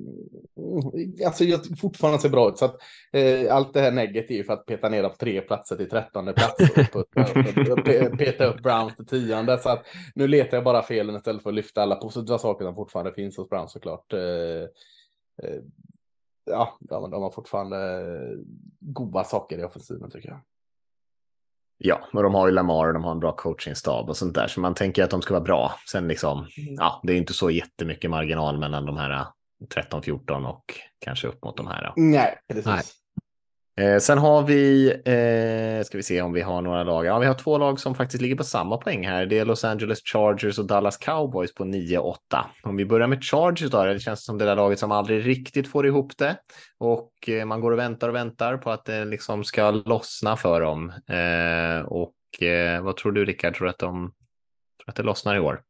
[1.26, 2.58] alltså jag fortfarande ser bra ut.
[2.58, 2.76] Så att,
[3.12, 6.54] eh, allt det här negativt för att peta ner dem tre platser till trettonde plats
[6.94, 7.84] och
[8.18, 9.58] peta upp Browns till tionde.
[9.58, 12.74] Så att nu letar jag bara felen istället för att lyfta alla positiva saker som
[12.74, 14.12] fortfarande finns hos Browns såklart.
[14.12, 14.62] Eh,
[15.42, 15.60] eh,
[16.50, 18.04] Ja, de, de har fortfarande
[18.80, 20.40] goda saker i offensiven tycker jag.
[21.78, 24.46] Ja, och de har ju Lamar och de har en bra coachingstab och sånt där,
[24.48, 25.74] så man tänker att de ska vara bra.
[25.90, 26.46] Sen liksom,
[26.78, 29.26] ja, det är inte så jättemycket marginal mellan de här
[29.74, 30.64] 13-14 och
[30.98, 31.92] kanske upp mot de här.
[31.96, 32.66] Nej, precis.
[32.66, 32.82] Nej.
[33.78, 37.06] Eh, sen har vi, eh, ska vi se om vi har några lag.
[37.06, 39.26] Ja, vi har två lag som faktiskt ligger på samma poäng här.
[39.26, 42.14] Det är Los Angeles Chargers och Dallas Cowboys på 9-8.
[42.62, 45.68] Om vi börjar med Chargers då, det känns som det där laget som aldrig riktigt
[45.68, 46.36] får ihop det.
[46.78, 50.60] Och eh, man går och väntar och väntar på att det liksom ska lossna för
[50.60, 50.92] dem.
[51.06, 54.12] Eh, och eh, vad tror du Rickard, tror du att de
[54.84, 55.60] tror att det lossnar i år?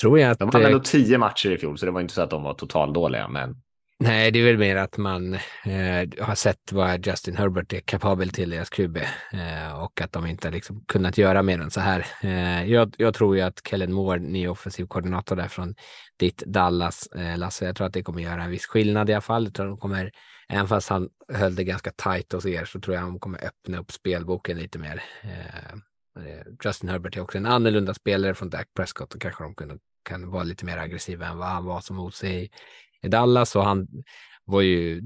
[0.00, 0.38] Tror jag att...
[0.38, 2.54] De hade ändå tio matcher i fjol, så det var inte så att de var
[2.54, 3.56] totaldåliga, men
[4.02, 8.30] Nej, det är väl mer att man eh, har sett vad Justin Herbert är kapabel
[8.30, 8.96] till deras QB
[9.32, 12.06] eh, och att de inte har liksom kunnat göra mer än så här.
[12.22, 15.74] Eh, jag, jag tror ju att Kellen Moore, ny offensiv koordinator där från
[16.18, 19.20] ditt Dallas, eh, Lasse, jag tror att det kommer göra en viss skillnad i alla
[19.20, 19.44] fall.
[19.44, 20.12] Jag tror att de kommer,
[20.48, 23.78] även fast han höll det ganska tajt hos er, så tror jag de kommer öppna
[23.78, 25.02] upp spelboken lite mer.
[25.22, 25.72] Eh,
[26.24, 29.78] eh, Justin Herbert är också en annorlunda spelare från Dak Prescott och kanske de kan,
[30.02, 32.50] kan vara lite mer aggressiva än vad han var som OC i
[33.02, 33.88] i Dallas och han
[34.44, 35.02] var ju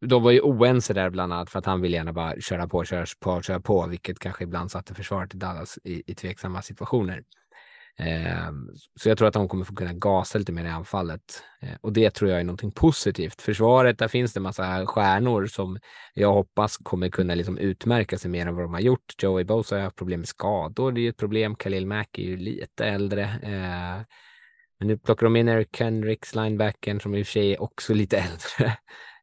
[0.00, 2.84] de var ju oense där bland annat för att han ville gärna bara köra på,
[2.84, 7.22] köra på, köra på, vilket kanske ibland satte försvaret i Dallas i, i tveksamma situationer.
[8.00, 8.52] Eh,
[9.00, 11.92] så jag tror att de kommer få kunna gasa lite mer i anfallet eh, och
[11.92, 13.42] det tror jag är någonting positivt.
[13.42, 15.78] Försvaret, där finns det massa stjärnor som
[16.14, 19.22] jag hoppas kommer kunna liksom utmärka sig mer än vad de har gjort.
[19.22, 21.56] Joey Bosa har haft problem med skador, det är ju ett problem.
[21.56, 23.22] Khalil Mack är ju lite äldre.
[23.22, 24.02] Eh,
[24.78, 27.94] men nu plockar de in Eric Kendricks linebacken, som i och för sig är också
[27.94, 28.16] lite
[28.58, 28.78] äldre.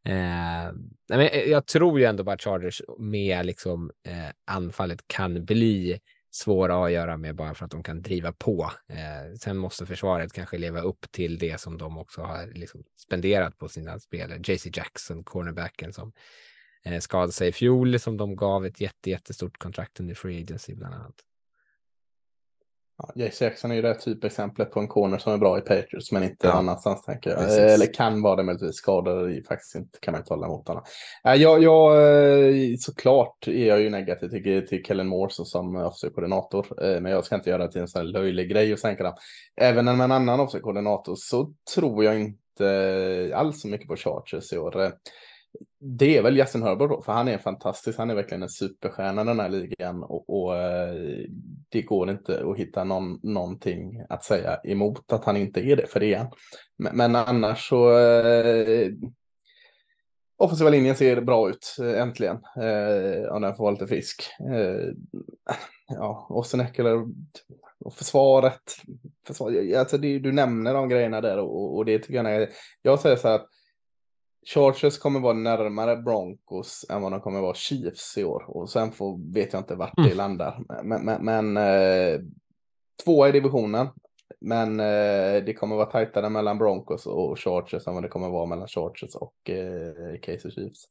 [0.06, 0.74] Eh,
[1.10, 6.00] men eh, jag tror ju ändå bara att Chargers med liksom, eh, anfallet kan bli
[6.36, 8.72] svåra att göra med bara för att de kan driva på.
[8.90, 13.58] Eh, sen måste försvaret kanske leva upp till det som de också har liksom, spenderat
[13.58, 14.42] på sina spelare.
[14.44, 16.14] JC Jackson, cornerbacken som
[16.86, 20.76] eh, skadade sig i fjol, som de gav ett jätte, jättestort kontrakt under free agency
[20.76, 21.16] bland annat.
[22.98, 26.12] Ja, Jace Jackson är ju det typexemplet på en corner som är bra i Patriots
[26.12, 26.54] men inte Ja.
[26.54, 27.40] annanstans tänker jag.
[27.40, 27.60] Precis.
[27.60, 28.76] Eller kan vara det möjligtvis.
[28.76, 30.84] Skador är faktiskt inte, kan man inte hålla emot honom.
[31.24, 31.96] Jag, jag,
[32.50, 36.66] eh, såklart är jag ju negativ till, till Kellen Moore så som offside-koordinator.
[36.84, 39.04] Eh, Men jag ska inte göra det till en sån här löjlig grej och sänka
[39.04, 39.14] den.
[39.62, 44.58] Även med en annan offside-koordinator så tror jag inte alls så mycket på Chargers i
[44.58, 44.92] år.
[45.80, 47.98] Det är väl Justin Herbert då, för han är fantastisk.
[47.98, 51.26] Han är verkligen en superstjärna i den här ligan och, och eh,
[51.70, 55.88] det går inte att hitta någon, någonting att säga emot att han inte är det,
[55.88, 56.32] för det är han.
[56.78, 58.92] Men, men annars så eh,
[60.38, 64.24] offensiva linjen ser bra ut, eh, äntligen, eh, om den får vara lite frisk.
[64.52, 64.90] Eh,
[65.88, 67.06] ja, och sen Eckler
[67.80, 68.76] och försvaret.
[69.28, 72.50] försvaret alltså det, du nämner de grejerna där och, och det tycker jag är,
[72.82, 73.50] jag säger så här att
[74.46, 78.46] Chargers kommer vara närmare Broncos än vad de kommer vara Chiefs i år.
[78.48, 80.64] Och sen får, vet jag inte vart det landar.
[80.84, 82.20] Men, men, men eh,
[83.04, 83.88] tvåa i divisionen.
[84.42, 88.46] Men eh, det kommer vara tajtare mellan Broncos och Chargers än vad det kommer vara
[88.46, 90.86] mellan Chargers och eh, Chiefs.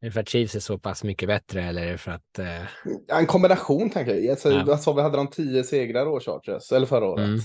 [0.00, 2.38] Är det för att Chiefs är så pass mycket bättre eller är det för att...
[2.38, 3.18] Eh...
[3.18, 4.30] En kombination tänker jag.
[4.30, 4.76] Alltså, Ja.
[4.76, 6.72] Sa vi, hade de tio segrar då Chargers?
[6.72, 7.26] Eller förra året?
[7.26, 7.40] Mm.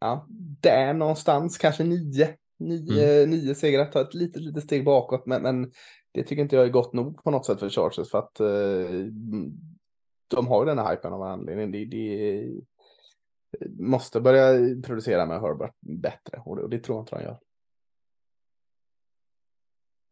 [0.00, 0.26] Ja,
[0.60, 2.34] där någonstans, kanske nio.
[2.60, 3.30] Nio, Mm.
[3.30, 5.26] nio segrar, ta ett litet, litet steg bakåt.
[5.26, 5.72] Men, men
[6.12, 8.10] det tycker inte jag är gott nog på något sätt för Chargers.
[8.10, 9.06] För att eh,
[10.28, 11.70] de har ju den här hypen av anledning.
[11.72, 12.66] De, de
[13.78, 16.42] måste börja producera med Herbert bättre.
[16.44, 17.38] Och det, och det tror jag inte de gör.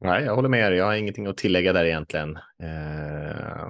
[0.01, 0.73] Nej, jag håller med er.
[0.73, 2.37] Jag har ingenting att tillägga där egentligen.
[2.63, 3.69] Eh,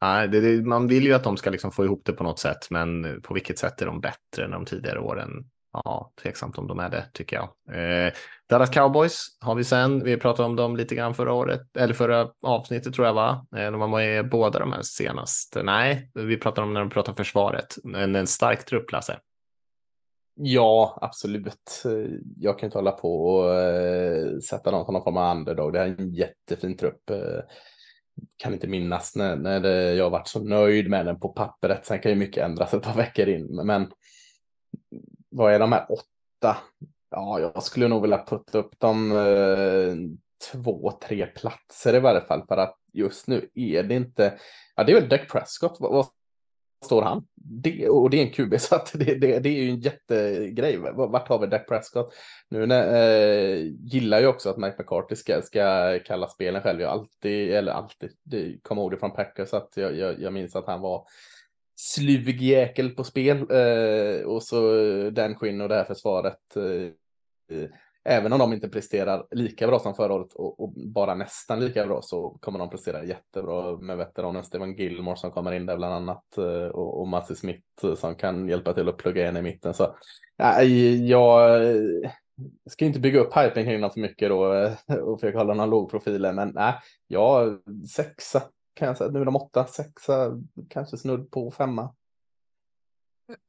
[0.00, 2.38] nej, det, det, man vill ju att de ska liksom få ihop det på något
[2.38, 5.50] sätt, men på vilket sätt är de bättre än de tidigare åren?
[5.72, 7.76] Ja, tveksamt om de är det tycker jag.
[8.06, 8.12] Eh,
[8.48, 10.04] Dallas Cowboys har vi sen.
[10.04, 13.46] Vi pratade om dem lite grann förra året, eller förra avsnittet tror jag va?
[13.56, 15.62] Eh, de var med i båda de här senaste.
[15.62, 17.76] Nej, vi pratade om när de pratade försvaret.
[17.96, 19.18] En, en stark trupp, Lasse.
[20.34, 21.82] Ja, absolut.
[21.84, 25.72] Eh, jag kan inte hålla på och eh, sätta någon som någon form av underdog.
[25.72, 27.10] Det här är en jättefin trupp.
[27.10, 27.40] Eh,
[28.36, 31.86] kan inte minnas när, när det, jag varit så nöjd med den på pappret.
[31.86, 33.60] Sen kan ju mycket ändras ett par veckor in.
[33.64, 33.90] Men
[35.32, 36.56] vad är de här åtta?
[37.10, 39.94] Ja, jag skulle nog vilja putta upp dem eh,
[40.52, 42.46] två, tre platser i varje fall.
[42.48, 44.38] För att just nu är det inte.
[44.76, 45.76] Ja, det är väl Dak Prescott.
[45.80, 46.06] Vad, vad
[46.84, 47.26] står han?
[47.34, 50.76] Det, och det är en QB, så att det, det, det är ju en jättegrej.
[50.94, 52.14] Vart har vi Dak Prescott?
[52.48, 56.80] Nu när, eh, gillar jag också att Mike McCarthy ska, ska kalla spelen själv.
[56.80, 60.20] Jag har alltid, eller alltid, det kommer ihåg det från Packers, så att jag, jag,
[60.20, 61.06] jag minns att han var
[61.82, 63.36] slug jäkel på spel.
[63.50, 66.56] Eh, och så eh, Dan Quinn och det här försvaret.
[66.56, 67.68] Eh, eh,
[68.04, 71.86] Även om de inte presterar lika bra som förra året och, och bara nästan lika
[71.86, 75.94] bra så kommer de prestera jättebra med veteranen Steven Gilmore som kommer in där bland
[75.94, 79.42] annat eh, och, och Matty Smith eh, som kan hjälpa till att plugga in i
[79.42, 79.74] mitten.
[79.74, 79.96] Så
[80.38, 81.62] nej, jag
[82.70, 84.68] ska inte bygga upp hypen kring dem för mycket då
[85.02, 86.74] och försöka hålla någon låg profil, men nej,
[87.06, 87.58] jag
[87.96, 88.42] sexa
[88.74, 89.10] kan jag säga.
[89.10, 90.40] Nu är de åtta, sexa,
[90.70, 91.94] kanske snudd på femma.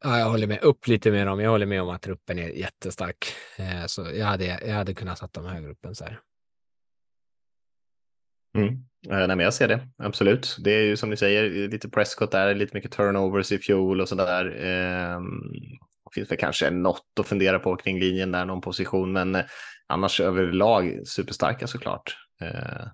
[0.04, 1.40] Ja, jag håller med upp lite med dem.
[1.40, 3.26] Jag håller med om att truppen är jättestark.
[3.58, 6.20] Eh, så jag hade, jag hade kunnat satt dem högre upp än så här.
[8.58, 8.68] Mm.
[9.10, 10.58] Eh, nej, men jag ser det, absolut.
[10.64, 14.10] Det är ju som ni säger, lite Prescott där, lite mycket turnovers i fjol och
[14.10, 14.66] sådär.
[14.66, 15.20] Eh,
[16.14, 19.45] finns väl kanske något att fundera på kring linjen där, någon position, men eh,
[19.88, 22.18] annars överlag superstarka såklart.
[22.41, 22.88] Eh,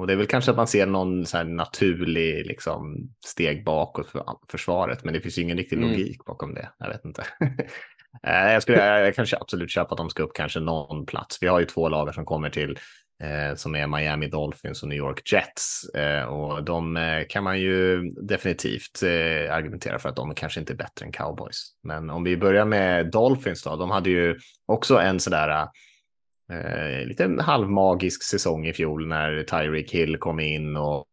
[0.00, 2.96] och det är väl kanske att man ser någon så naturlig liksom,
[3.26, 5.90] steg bakåt för försvaret, men det finns ju ingen riktig Mm.
[5.90, 6.68] logik bakom det.
[6.78, 7.24] Jag vet inte.
[8.26, 11.38] Eh, jag, skulle, jag, kanske absolut köpa att de ska upp kanske någon plats.
[11.40, 12.78] Vi har ju två lag som kommer till
[13.22, 15.84] eh, som är Miami Dolphins och New York Jets.
[15.94, 20.72] Eh, och de eh, kan man ju definitivt eh, argumentera för att de kanske inte
[20.72, 21.70] är bättre än cowboys.
[21.82, 25.66] Men om vi börjar med Dolphins då, de hade ju också en sådär
[26.50, 31.06] eh, lite halvmagisk säsong i fjol när Tyreek Hill kom in och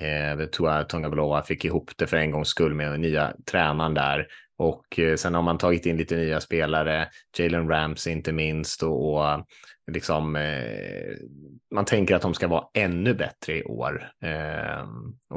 [0.00, 4.26] eh, Tua Tungabaloa fick ihop det för en gångs skull med den nya tränaren där.
[4.56, 7.08] Och eh, sen har man tagit in lite nya spelare,
[7.38, 9.46] Jalen Ramsey inte minst och, och
[9.92, 11.16] liksom eh,
[11.74, 14.10] man tänker att de ska vara ännu bättre i år.
[14.22, 14.88] Eh,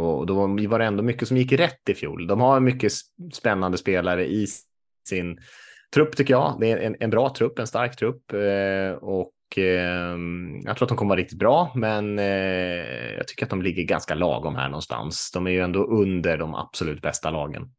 [0.02, 2.28] och då var det ändå mycket som gick rätt i fjol.
[2.28, 2.92] De har mycket
[3.34, 4.48] spännande spelare i
[5.10, 5.40] sin
[5.94, 6.58] trupp tycker jag.
[6.60, 10.90] Det är en, en bra trupp, en stark trupp eh, och ehm, jag tror att
[10.90, 12.26] de kommer vara riktigt bra, men eh,
[13.18, 15.32] jag tycker att de ligger ganska lagom här någonstans.
[15.34, 17.72] De är ju ändå under de absolut bästa lagen.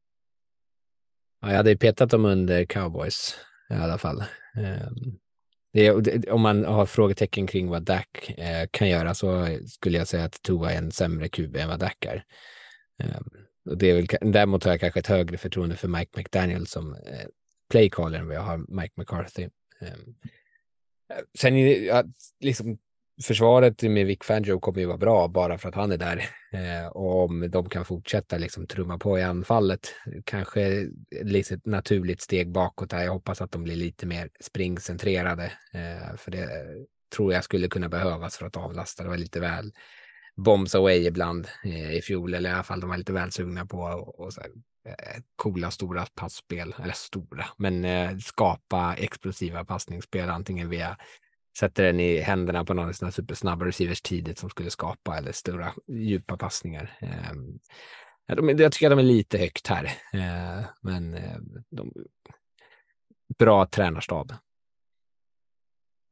[1.41, 3.35] Ja, jag hade ju petat dem under cowboys
[3.71, 4.25] i alla fall.
[4.57, 5.19] Um,
[5.73, 8.07] det, om man har frågetecken kring vad DAC
[8.37, 11.81] eh, kan göra så skulle jag säga att Tua är en sämre QB än vad
[11.81, 12.25] DAC är.
[13.03, 13.25] Ehm,
[13.71, 16.95] och det är väl, däremot har jag kanske ett högre förtroende för Mike McDaniel som
[16.95, 17.27] eh,
[17.71, 19.49] playcaller än vad jag har Mike McCarthy.
[19.81, 20.15] Ehm,
[21.39, 21.55] sen
[22.41, 22.79] liksom
[23.23, 26.29] försvaret med Vic Fangio kommer ju vara bra bara för att han är där.
[26.53, 30.89] Ehm, och om de kan fortsätta liksom trumma på i anfallet, kanske
[31.23, 33.05] lite naturligt steg bakåt där.
[33.05, 36.49] Jag hoppas att de blir lite mer springcentrerade, ehm, för det
[37.17, 39.03] tror jag skulle kunna behövas för att avlasta.
[39.03, 39.73] Det var lite väl
[40.39, 43.67] bombs away ibland eh, i fjol, eller i alla fall de var lite väl sugna
[43.67, 44.51] på och, och så här,
[44.85, 50.97] Eh, coola stora passspel, eller stora, men eh, skapa explosiva passningsspel, antingen via
[51.59, 55.73] sätter den i händerna på någon sån supersnabba receivers tidigt som skulle skapa eller stora
[55.87, 56.99] djupa passningar.
[57.01, 57.33] Eh,
[58.37, 61.39] de, jag tycker att de är lite högt här, eh, men eh,
[61.71, 61.93] de,
[63.39, 64.33] bra tränarstab.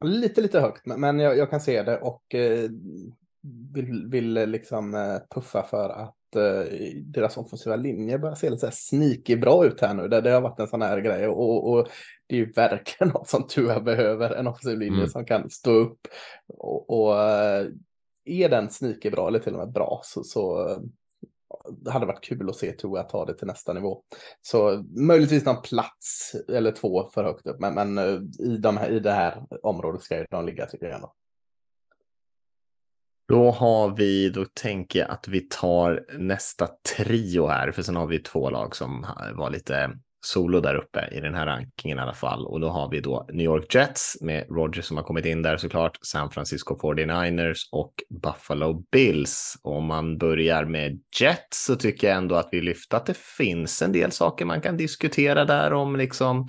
[0.05, 2.71] Lite, lite högt, men jag, jag kan se det och eh,
[3.73, 6.65] vill, vill liksom puffa för att eh,
[7.05, 10.09] deras offensiva linje börjar se lite så här sneaky bra ut här nu.
[10.09, 11.89] Det, det har varit en sån här grej och, och
[12.27, 15.09] det är ju verkligen något som Tua behöver, en offensiv linje mm.
[15.09, 16.09] som kan stå upp.
[16.59, 17.67] Och, och eh,
[18.25, 20.69] är den sneaky bra eller till och med bra så, så
[21.71, 24.03] det hade varit kul att se Tua ta det till nästa nivå.
[24.43, 27.99] Så möjligtvis någon plats eller två för högt upp, men, men
[28.39, 31.13] i, de här, i det här området ska de ligga tycker jag ändå.
[33.29, 38.07] Då har vi, då tänker jag att vi tar nästa trio här, för sen har
[38.07, 39.91] vi två lag som var lite
[40.27, 42.47] solo där uppe i den här rankingen i alla fall.
[42.47, 45.57] Och då har vi då New York Jets med Roger som har kommit in där
[45.57, 49.55] såklart, San Francisco 49ers och Buffalo Bills.
[49.63, 53.17] Och om man börjar med Jets så tycker jag ändå att vi lyfter att det
[53.17, 56.49] finns en del saker man kan diskutera där om liksom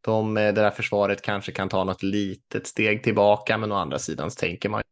[0.00, 4.30] de, det där försvaret kanske kan ta något litet steg tillbaka, men å andra sidan
[4.30, 4.82] så tänker man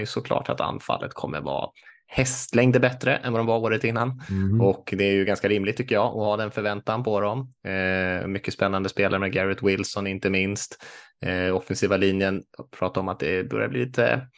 [0.00, 1.70] ju såklart att anfallet kommer vara
[2.06, 4.22] hästlängder bättre än vad de var året innan.
[4.30, 4.60] Mm.
[4.60, 7.54] Och det är ju ganska rimligt tycker jag att ha den förväntan på dem.
[7.64, 10.84] Eh, mycket spännande spelare med Garrett Wilson inte minst.
[11.24, 12.42] Eh, offensiva linjen,
[12.78, 14.28] prata om att det börjar bli lite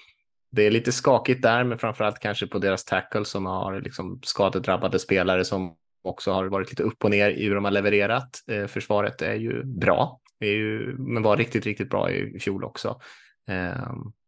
[0.50, 4.98] det är lite skakigt där, men framförallt kanske på deras tackle som har liksom skadedrabbade
[4.98, 8.30] spelare som också har varit lite upp och ner i hur de har levererat.
[8.50, 13.00] Eh, försvaret är ju bra, är ju, men var riktigt, riktigt bra i fjol också.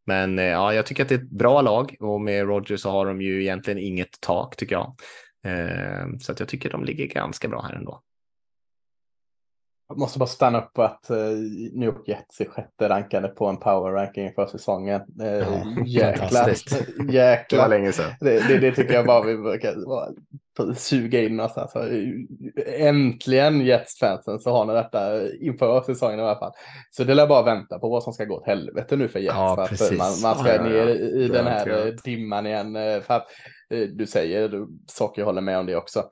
[0.09, 2.91] Men eh, ja, jag tycker att det är ett bra lag och med Rogers så
[2.91, 4.95] har de ju egentligen inget tak tycker jag.
[5.45, 8.03] Eh, så att jag tycker de ligger ganska bra här ändå.
[9.89, 11.16] Jag måste bara stanna upp på att uh,
[11.73, 15.01] New York Jets är sjätte rankade på en power ranking för säsongen.
[15.20, 16.48] Uh, ja, jäklar.
[17.12, 17.44] jäklar.
[17.51, 18.12] Det var länge sedan.
[18.20, 19.74] Det, det, det tycker jag bara vi brukar
[20.74, 21.73] suga in någonstans.
[22.66, 26.52] Äntligen Jets-fansen så har ni detta inför säsongen i alla fall.
[26.90, 29.36] Så det lär bara vänta på vad som ska gå åt helvete nu för Jets.
[29.36, 32.74] Ja, för att man, man ska ja, ner i, i den här dimman igen.
[33.02, 33.27] För att
[33.93, 36.05] du säger saker, jag håller med om det också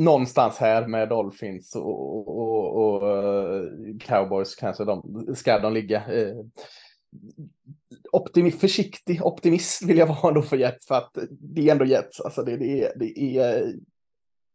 [0.00, 3.62] någonstans här med Dolphins och, och, och och eh,
[4.00, 6.04] Cowboys kanske de, ska de ligga.
[6.06, 6.36] Eh,
[8.12, 12.20] optimi försiktig optimist vill jag vara då för Jets för att det är ändå Jets.
[12.20, 13.74] Alltså det, det, är, det, är,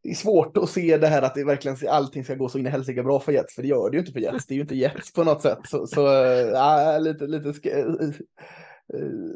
[0.03, 2.67] det är svårt att se det här att det verkligen allting ska gå så in
[2.67, 4.45] i helsike bra för Jets, för det gör det ju inte för Jets.
[4.45, 5.59] Det är ju inte Jets på något sätt.
[5.63, 6.23] Så, så
[6.53, 7.53] äh, lite, lite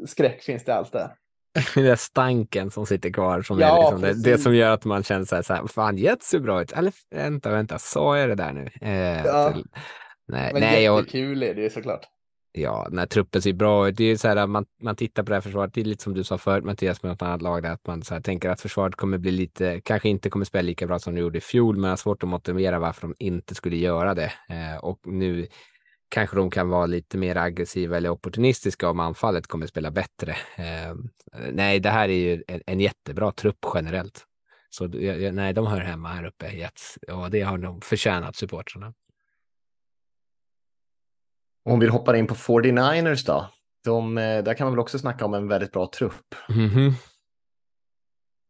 [0.06, 1.14] skräck finns det allt där.
[1.74, 4.84] den där stanken som sitter kvar som ja, är liksom det, det, som gör att
[4.84, 6.72] man känner så här, så här fan Jets ser bra ut.
[6.72, 8.68] Eller vänta, vänta, så är det där nu.
[8.80, 9.52] Eh, ja.
[9.52, 9.64] till,
[10.28, 12.06] nej, Men nej, jättekul är det ju såklart.
[12.52, 13.96] Ja, när truppen ser bra ut.
[13.96, 15.74] Det är så här, man, man tittar på det här försvaret.
[15.74, 18.02] Det är lite som du sa förut Mattias med något annat lag där, att man
[18.02, 21.14] så här, tänker att försvaret kommer bli lite, kanske inte kommer spela lika bra som
[21.14, 24.32] de gjorde i fjol, men har svårt att motivera varför de inte skulle göra det.
[24.48, 25.46] Eh, och nu
[26.10, 30.36] kanske de kan vara lite mer aggressiva eller opportunistiska om anfallet kommer spela bättre.
[30.56, 30.94] Eh,
[31.52, 34.26] nej, det här är ju en, en jättebra trupp generellt.
[34.70, 34.86] Så
[35.32, 36.68] nej, de hör hemma här uppe i
[37.12, 38.94] och det har de förtjänat supportrarna.
[41.64, 43.50] Om vi hoppar in på 49ers då.
[43.84, 46.34] De, eh, där kan man väl också snacka om en väldigt bra trupp.
[46.48, 46.92] Mm -hmm.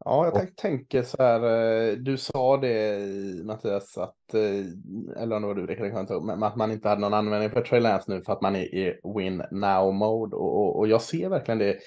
[0.05, 2.99] Ja, jag tänk, tänker så här, eh, du sa det
[3.45, 7.15] Mattias, att, eh, eller om det var du det men att man inte hade någon
[7.15, 10.79] användning för Trey Lance nu för att man är i win now mode och, och,
[10.79, 11.79] och, jag ser verkligen det.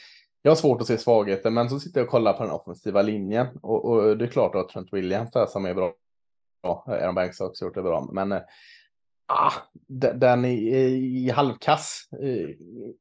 [0.41, 3.01] Jag har svårt att se svagheten, men så sitter jag och kollar på den offensiva
[3.01, 5.93] linjen och, och det är klart att Trent Williams där som är bra.
[6.63, 8.41] Aaron Banks har också gjort det bra, men eh,
[9.27, 9.51] ah,
[10.13, 12.09] den är i halvkass.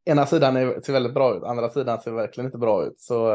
[0.05, 3.01] Ena sidan är, ser väldigt bra ut, andra sidan ser verkligen inte bra ut.
[3.01, 3.33] Så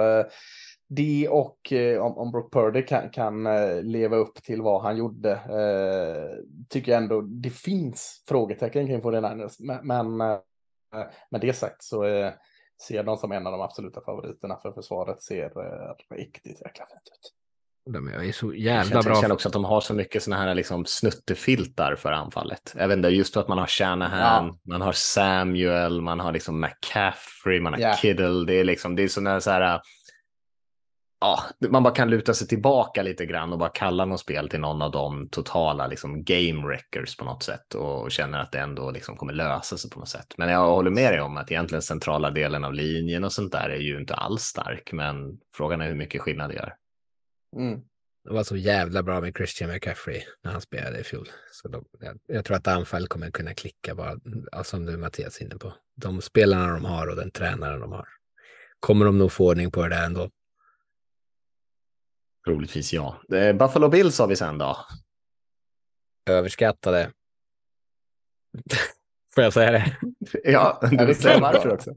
[0.90, 4.98] det och eh, om, om Brock Purdy kan, kan eh, leva upp till vad han
[4.98, 9.56] gjorde eh, tycker jag ändå det finns frågetecken kring 49ers.
[9.60, 10.38] Men, men eh,
[11.32, 12.32] med det sagt så eh,
[12.88, 17.08] ser dem som en av de absoluta favoriterna för försvaret ser eh, riktigt jäkla fint
[17.08, 17.34] ut.
[17.94, 19.12] De är så Jag jävla känner, bra.
[19.12, 22.74] jag känner också att de har så mycket sådana här liksom snuttefiltar för anfallet.
[22.78, 24.58] Jag vet inte, just för att man har Shanahan, Ja.
[24.72, 27.94] man har Samuel, man har liksom McCaffrey, man har Ja.
[27.94, 28.46] Kiddle.
[28.46, 29.82] Det är liksom, det är sådana så här,
[31.20, 34.60] ja, man bara kan luta sig tillbaka lite grann och bara kalla något spel till
[34.60, 38.92] någon av de totala liksom game wreckers på något sätt och känner att det ändå
[38.92, 40.34] liksom kommer lösa sig på något sätt.
[40.38, 43.70] Men jag håller med dig om att egentligen centrala delen av linjen och sånt där
[43.70, 46.76] är ju inte alls stark, men frågan är hur mycket skillnad det gör.
[47.56, 47.82] Mm.
[48.24, 51.30] Det var så jävla bra med Christian McCaffrey när han spelade i fjol.
[51.52, 54.18] Så de, jag, jag tror att anfall kommer kunna klicka bara,
[54.64, 55.74] som du Mattias är inne på.
[55.96, 58.08] De spelarna de har och den tränaren de har.
[58.80, 60.30] Kommer de nog få ordning på det där ändå.
[62.48, 63.22] Troligtvis ja.
[63.32, 64.78] Eh, Buffalo Bills har vi sen då.
[66.30, 67.12] Överskattade.
[69.38, 69.96] Får jag säga det?
[70.44, 71.54] Ja, det du säger klart.
[71.54, 71.92] varför också.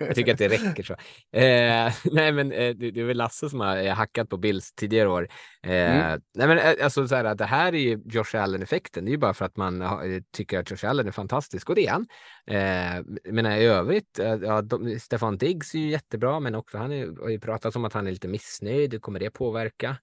[0.00, 0.92] Jag tycker att det räcker så.
[1.38, 4.72] Eh, nej, men eh, det, det är väl Lasse som har eh, hackat på Bills
[4.72, 5.28] tidigare år.
[5.66, 6.20] Eh, Mm.
[6.34, 9.04] Nej, men eh, alltså så här det här är ju Josh Allen-effekten.
[9.04, 11.68] Det är ju bara för att man har- eh, tycker att Josh Allen är fantastisk
[11.68, 12.06] och det är han.
[12.46, 16.92] Eh, men i övrigt, eh, ja, de, Stefan Diggs är ju jättebra, men också han
[16.92, 19.02] är, har ju pratat om att han är lite missnöjd.
[19.02, 19.96] Kommer det påverka?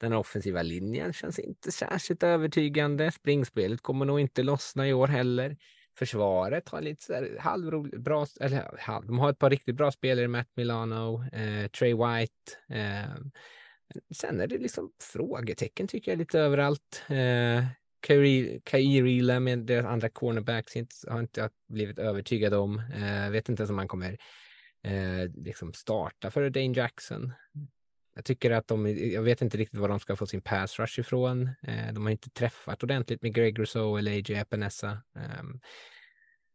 [0.00, 3.10] Den offensiva linjen känns inte särskilt övertygande.
[3.12, 5.56] Springspelet kommer nog inte lossna i år heller.
[5.98, 9.92] Försvaret har lite så här halvroligt, bra, eller halv, de har ett par riktigt bra
[9.92, 12.52] spelare, Matt Milano, eh, Trey White.
[12.68, 13.16] Eh,
[14.14, 17.02] sen är det liksom frågetecken tycker jag lite överallt.
[17.08, 17.64] Eh,
[18.64, 22.78] Kairi med deras andra cornerbacks inte, har inte jag blivit övertygad om.
[22.78, 24.18] Eh, vet inte ens om han kommer
[24.84, 27.32] eh, liksom starta för Dane Jackson.
[28.14, 31.00] Jag tycker att de, jag vet inte riktigt var de ska få sin pass rush
[31.00, 31.42] ifrån.
[31.42, 34.98] Eh, de har inte träffat ordentligt med Greg Rousseau eller AJ Epinesa.
[35.16, 35.60] Ehm,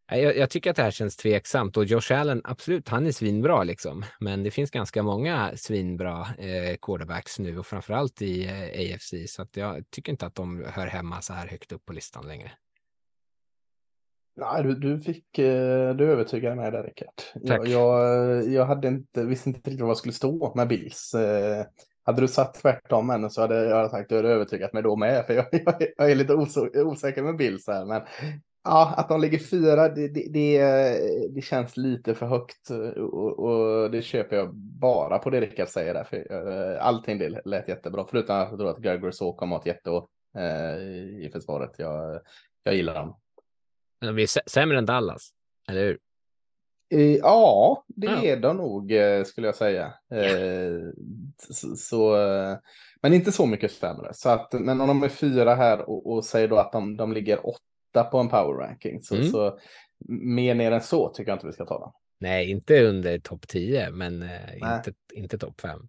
[0.09, 3.63] jag, jag tycker att det här känns tveksamt och Josh Allen, absolut, han är svinbra
[3.63, 4.05] liksom.
[4.19, 9.13] Men det finns ganska många svinbra eh, quarterbacks nu och framförallt i eh, AFC.
[9.27, 12.27] Så att jag tycker inte att de hör hemma så här högt upp på listan
[12.27, 12.51] längre.
[14.37, 17.13] Nej, du, du fick, eh, du övertygade mig där Rickard.
[17.47, 17.59] Tack.
[17.59, 21.13] Jag, jag, jag hade inte, visste inte riktigt vad jag skulle stå med Bills.
[21.13, 21.65] Eh,
[22.03, 24.95] Hade du satt tvärtom än så hade jag sagt att du hade övertygat mig då
[24.95, 25.25] med.
[25.25, 26.33] För jag, jag, jag är lite
[26.83, 27.85] osäker med Bills här.
[27.85, 28.01] Men
[28.63, 30.59] ja, att de ligger fyra, det, det, det,
[31.35, 32.69] det känns lite för högt.
[32.97, 36.03] Och, och det köper jag bara på det Rickard säger där.
[36.03, 36.17] För
[36.75, 38.05] eh, allting det lät jättebra.
[38.09, 40.07] Förutom att jag tror att Gregory så kommer att ha ett jätteår
[40.37, 40.77] eh,
[41.25, 41.71] i försvaret.
[41.77, 42.19] Jag,
[42.63, 43.15] jag gillar dem.
[44.01, 45.29] Men de är sä- sämre än Dallas,
[45.69, 45.99] eller hur?
[46.89, 48.23] Eh, Ja, det Ja.
[48.23, 49.85] är de nog eh, skulle jag säga.
[50.13, 50.79] Eh,
[51.37, 52.15] Så, så,
[53.01, 54.13] men inte så mycket sämre.
[54.13, 57.13] Så att, men om de är fyra här och, och säger då att de, de
[57.13, 59.01] ligger åtta på en power ranking.
[59.01, 59.27] Så, Mm.
[59.27, 59.59] så
[60.09, 61.91] mer ner än så tycker jag inte vi ska ta dem.
[62.19, 64.59] Nej, inte under topp 10, men Nej.
[64.77, 65.87] inte, inte topp 5.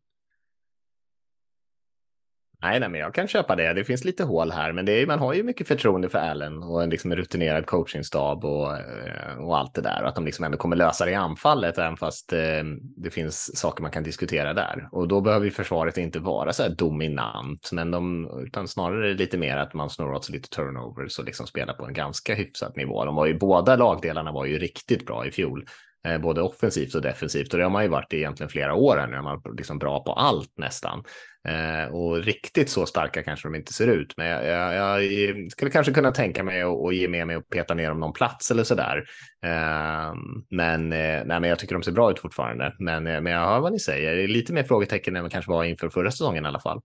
[2.63, 3.73] Nej, nej, men jag kan köpa det.
[3.73, 6.63] Det finns lite hål här, men det är, man har ju mycket förtroende för Allen
[6.63, 10.03] och en liksom rutinerad coachingstab och, eh, och allt det där.
[10.03, 12.65] Och att de liksom ändå kommer lösa det i anfallet, även fast eh,
[12.97, 14.89] det finns saker man kan diskutera där.
[14.93, 19.39] Och då behöver ju försvaret inte vara så här dominant, men de, utan snarare lite
[19.39, 22.73] mer att man snurrar åt sig lite turnovers och liksom spelar på en ganska hyfsad
[22.77, 23.05] nivå.
[23.05, 25.65] De var ju, båda lagdelarna var ju riktigt bra i fjol.
[26.07, 28.97] Eh, både offensivt och defensivt och det har man ju varit i egentligen flera år
[28.97, 29.23] här nu.
[29.23, 31.05] Man är liksom bra på allt nästan.
[31.49, 35.71] Eh, och riktigt så starka kanske de inte ser ut, men jag, jag, jag skulle
[35.71, 38.51] kanske kunna tänka mig att att ge med mig och peta ner dem någon plats
[38.51, 39.05] eller sådär.
[39.45, 40.15] Eh,
[40.51, 42.75] men, eh, nej, men jag tycker de ser bra ut fortfarande.
[42.79, 44.17] Men, eh, men jag hör vad ni säger.
[44.17, 46.81] Det är lite mer frågetecken än vad kanske var inför förra säsongen i alla fall.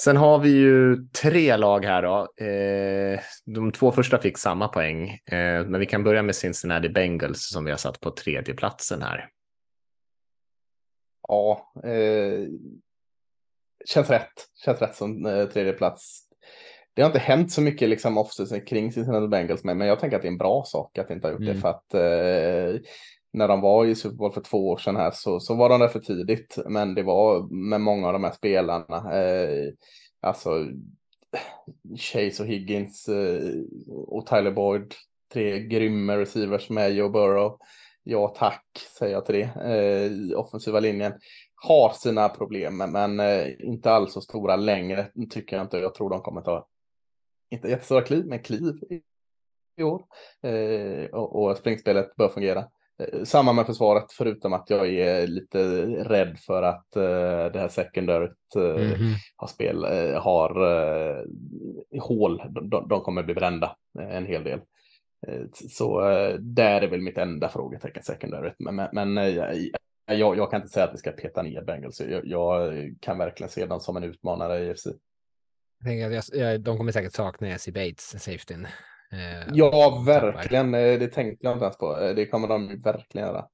[0.00, 2.44] Sen har vi ju tre lag här då.
[2.44, 7.48] Eh, de två första fick samma poäng, eh, men vi kan börja med Cincinnati Bengals
[7.48, 9.28] som vi har satt på tredje platsen här.
[11.28, 12.48] Ja, eh,
[13.84, 14.32] känns rätt.
[14.64, 16.28] Känns rätt som eh, tredje plats.
[16.94, 20.16] Det har inte hänt så mycket liksom offseason kring Cincinnati Bengals med, men jag tänker
[20.16, 21.54] att det är en bra sak att inte har gjort Mm.
[21.54, 22.80] det för att eh,
[23.32, 25.80] när de var i Super Bowl för två år sedan här så, så var de
[25.80, 29.20] där för tidigt, men det var med många av de här spelarna.
[29.20, 29.72] Eh,
[30.20, 30.66] alltså
[31.96, 33.54] Chase och Higgins eh,
[33.88, 34.94] och Tyler Boyd,
[35.32, 37.58] tre grymma receivers med Joe Burrow.
[38.04, 38.64] Ja tack,
[38.98, 39.42] säger jag till det.
[39.42, 41.12] Eh, offensiva linjen
[41.54, 45.78] har sina problem, men- eh, inte alls så stora längre tycker jag inte.
[45.78, 46.66] Jag tror de kommer ta,
[47.50, 49.00] inte jättestora kliv, men kliv i,
[49.80, 50.02] i år.
[50.42, 52.64] Eh, och, och springspelet bör fungera.
[52.98, 57.68] Eh, samma med försvaret, förutom att jag är lite rädd för att eh, det här
[57.68, 59.14] secondaryt eh, Mhm.
[59.36, 60.50] har, spel, eh, har
[62.00, 62.42] hål.
[62.70, 64.60] De, de, kommer bli brända en hel del.
[65.28, 68.52] Eh, Så eh, där är väl mitt enda frågetecken secondary.
[68.58, 69.28] Men, men, men eh,
[70.06, 72.00] jag, jag, kan inte säga att vi ska peta ner Bengals.
[72.00, 74.74] Jag, jag kan verkligen se dem som en utmanare i.
[75.84, 78.64] Jag jag, jag, de kommer säkert sakna Essie Bates, safetyn.
[79.12, 80.72] Eh, Ja, verkligen.
[80.72, 82.12] Det tänkte jag inte ens på.
[82.16, 83.44] Det kommer de verkligen göra.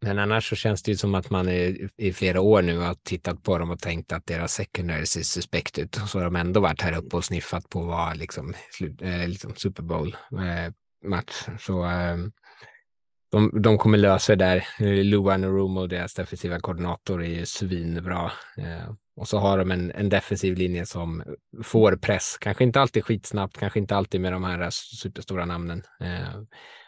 [0.00, 2.94] Men annars så känns det ju som att man i, i flera år nu har
[2.94, 5.96] tittat på dem och tänkt att deras secondary ser suspekt ut.
[5.96, 9.28] Och så har de ändå varit här uppe och sniffat på vad liksom, slut, eh,
[9.28, 10.72] liksom Super Bowl eh,
[11.04, 11.46] match.
[11.58, 12.16] Så eh,
[13.30, 14.56] de, de kommer lösa det där.
[14.80, 18.32] Eh, Luan Rumo, deras defensiva koordinator, är ju svinbra.
[18.58, 21.22] Eh, och så har de en, en defensiv linje som
[21.62, 22.36] får press.
[22.40, 25.82] Kanske inte alltid skitsnabbt, kanske inte alltid med de här superstora namnen.
[26.00, 26.42] Eh,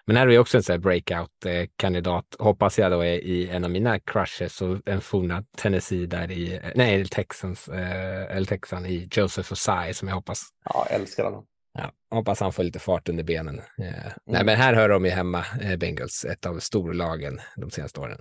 [0.07, 3.65] men här är vi också en sån här breakout-kandidat, hoppas jag då är i en
[3.65, 9.09] av mina crushes och en forna Tennessee där i, nej, Texans, eh, eller Texan i
[9.13, 11.47] Joseph Osai som jag hoppas, Ja, jag älskar honom
[11.79, 13.59] ja, hoppas han får lite fart under benen.
[13.59, 18.01] Eh, Nej, men här hör de ju hemma, eh, Bengals, ett av storlagen de senaste
[18.01, 18.19] åren.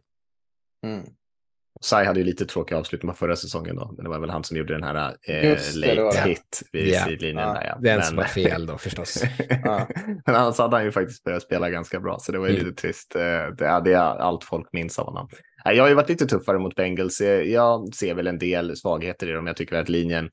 [0.85, 1.03] Mm.
[1.81, 4.43] Sai hade ju lite tråkig avslutning på förra säsongen då, men det var väl han
[4.43, 7.05] som gjorde den här eh, Just det, det late hit vid Ja.
[7.05, 7.47] sidlinjen.
[7.47, 7.76] Ja, där, ja.
[7.81, 9.23] Den Men- som var fel då förstås.
[9.63, 9.88] Ja.
[10.26, 12.65] Men annars hade han ju faktiskt börjat spela ganska bra, så det var ju Mm.
[12.65, 13.15] lite trist.
[13.15, 13.21] Eh,
[13.57, 15.30] Det är, allt folk minns av honom.
[15.65, 17.21] Jag har ju varit lite tuffare mot Bengals.
[17.21, 19.47] Eh, Jag ser väl en del svagheter i dem.
[19.47, 20.30] Jag tycker att linjen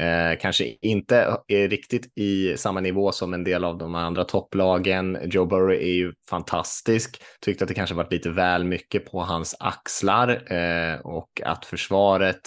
[0.00, 5.18] eh, kanske inte är riktigt i samma nivå som en del av de andra topplagen.
[5.24, 7.22] Joe Burrow är ju fantastisk.
[7.40, 12.40] Tyckte att det kanske varit lite väl mycket på hans axlar eh, och att försvaret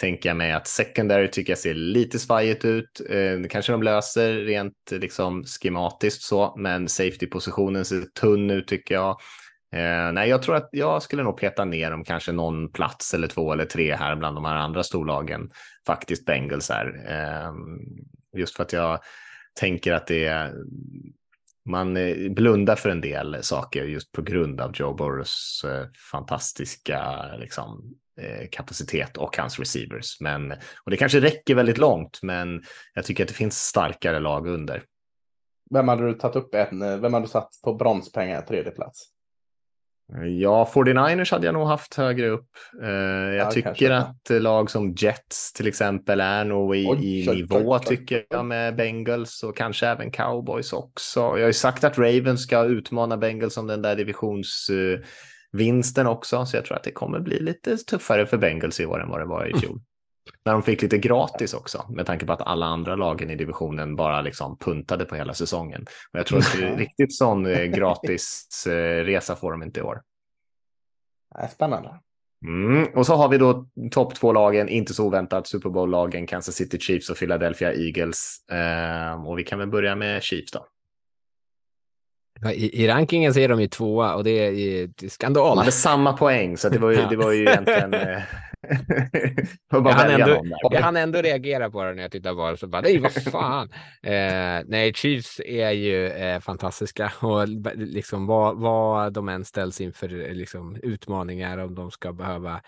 [0.00, 3.00] tänker jag mig att secondary tycker jag ser lite svajigt ut.
[3.10, 8.94] Eh, det kanske de löser rent liksom schematiskt så, men safety-positionen ser tunn ut tycker
[8.94, 9.16] jag.
[9.72, 13.28] Eh, nej, jag tror att jag skulle nog peta ner dem kanske någon plats eller
[13.28, 15.50] två eller tre här bland de här andra storlagen.
[15.86, 16.86] Faktiskt Bengals här.
[17.08, 17.52] Eh,
[18.36, 19.00] just för att jag
[19.60, 20.52] tänker att det är
[21.64, 27.26] man eh, blundar för en del saker just på grund av Joe Burrows eh, fantastiska
[27.38, 30.20] liksom, eh, kapacitet och hans receivers.
[30.20, 30.52] Men,
[30.84, 32.62] och det kanske räcker väldigt långt, men
[32.94, 34.82] jag tycker att det finns starkare lag under.
[35.70, 39.19] Vem hade du tagit upp en, eh, vem hade du satt på bronspengar tredje plats?
[40.40, 42.48] Ja, 49ers hade jag nog haft högre upp.
[42.82, 43.96] Eh, jag Ja, tycker kanske.
[43.96, 47.80] att lag som Jets till exempel är nog i, Oj, i nivå oj.
[47.86, 51.20] tycker jag med Bengals och kanske även Cowboys också.
[51.20, 56.56] Jag har ju sagt att Ravens ska utmana Bengals om den där divisionsvinsten också, så
[56.56, 59.26] jag tror att det kommer bli lite tuffare för Bengals i år än vad det
[59.26, 59.80] var i fjol.
[60.44, 63.96] När de fick lite gratis också, med tanke på att alla andra lagen i divisionen
[63.96, 65.82] bara liksom puntade på hela säsongen.
[66.12, 69.80] Och jag tror att det är riktigt sån eh, gratis eh, resa får de inte
[69.80, 70.02] i år.
[71.50, 72.00] Spännande.
[72.46, 72.88] Mm.
[72.94, 77.10] Och så har vi då topp två-lagen, inte så oväntat, Super Bowl-lagen, Kansas City Chiefs
[77.10, 78.36] och Philadelphia Eagles.
[78.52, 80.66] Ehm, och vi kan väl börja med Chiefs då.
[82.52, 85.58] I, I rankingen så är de ju tvåa och det är, det är De skandal.
[85.58, 87.94] hade samma poäng, så det var ju, det var ju egentligen...
[88.70, 89.32] eh,
[89.68, 92.56] Jag hann, ändå, jag hann ändå reagera på det när jag tittade på det.
[92.56, 93.68] Så bara, nej, vad fan.
[94.02, 100.28] eh, nej, Chiefs är ju eh, fantastiska och liksom vad, vad de än ställs inför
[100.28, 102.60] eh, liksom, utmaningar om de ska behöva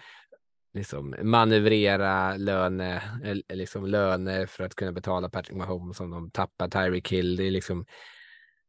[0.74, 6.68] liksom, manövrera löne, eller, liksom, löner för att kunna betala Patrick Mahomes om de tappar
[6.68, 7.36] Tyreek Hill.
[7.36, 7.84] Det är liksom,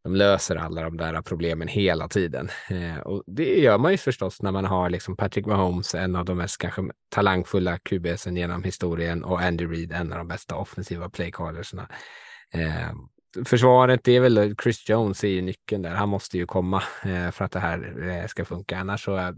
[0.04, 2.50] de löser alla de där problemen hela tiden.
[2.70, 6.26] Eh, och det gör man ju förstås när man har liksom Patrick Mahomes, en av
[6.26, 11.10] de mest kanske talangfulla QBsen genom historien och Andy Reid, en av de bästa offensiva
[11.10, 11.90] playcallersna.
[12.54, 12.92] Eh,
[13.46, 15.96] försvaret, det är väl Chris Jones är ju nyckeln där.
[15.96, 18.78] Han måste ju komma eh, för att det här eh, ska funka.
[18.78, 19.34] Annars så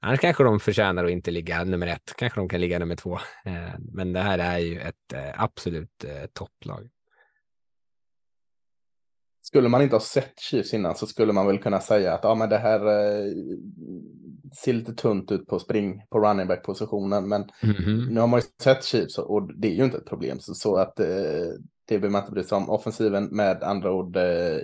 [0.00, 2.12] Annars kanske de förtjänar att inte ligga nummer ett.
[2.16, 3.14] Kanske de kan ligga nummer två.
[3.44, 6.88] Eh, men det här är ju ett eh, absolut eh, topplag.
[9.46, 12.34] Skulle man inte ha sett Chiefs innan så skulle man väl kunna säga att ja,
[12.34, 13.32] men det här eh,
[14.62, 17.28] ser lite tunt ut på spring på running back positionen.
[17.28, 18.06] Men Mhm.
[18.10, 20.40] nu har man ju sett Chiefs och det är ju inte ett problem.
[20.40, 21.06] Så, så att eh,
[21.84, 22.70] det behöver man inte bry sig om.
[22.70, 24.58] Offensiven med andra ord eh,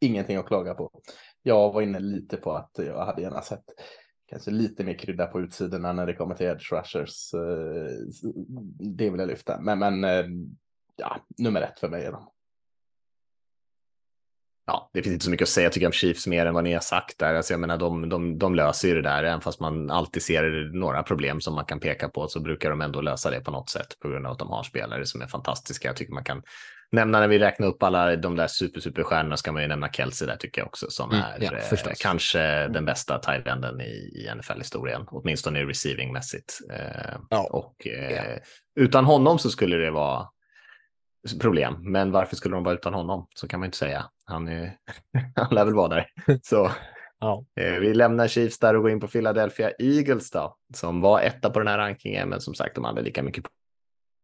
[0.00, 0.90] ingenting att klaga på.
[1.42, 3.64] Jag var inne lite på att jag hade gärna sett
[4.26, 7.34] kanske lite mer krydda på utsidorna när det kommer till edge rushers.
[7.34, 7.92] Eh,
[8.96, 9.60] det vill jag lyfta.
[9.60, 10.24] Men, men eh,
[10.96, 12.28] ja, nummer ett för mig är de.
[14.66, 16.64] Ja, det finns inte så mycket att säga tycker jag om Chiefs mer än vad
[16.64, 17.34] ni har sagt där.
[17.34, 20.70] Alltså jag menar, de, de, de löser ju det där, även fast man alltid ser
[20.74, 23.70] några problem som man kan peka på så brukar de ändå lösa det på något
[23.70, 25.88] sätt på grund av att de har spelare som är fantastiska.
[25.88, 26.42] Jag tycker man kan
[26.92, 30.26] nämna när vi räknar upp alla de där super, superstjärnorna ska man ju nämna Kelsey
[30.28, 33.84] där tycker jag också som Mm, är ja, eh, kanske den bästa tight-enden i,
[34.14, 36.60] i NFL-historien, åtminstone receiving-mässigt.
[36.70, 37.48] Eh, Ja.
[37.50, 38.38] Och eh,
[38.80, 40.26] utan honom så skulle det vara
[41.40, 41.76] problem.
[41.80, 43.26] Men varför skulle de vara utan honom?
[43.34, 44.04] Så kan man inte säga.
[44.24, 44.76] Han, är,
[45.36, 46.06] han lär väl vara där.
[46.42, 46.70] Så
[47.18, 47.44] Ja.
[47.60, 51.50] eh, vi lämnar Chiefs där och går in på Philadelphia Eagles då, som var etta
[51.50, 53.44] på den här rankingen, men som sagt, de hade lika mycket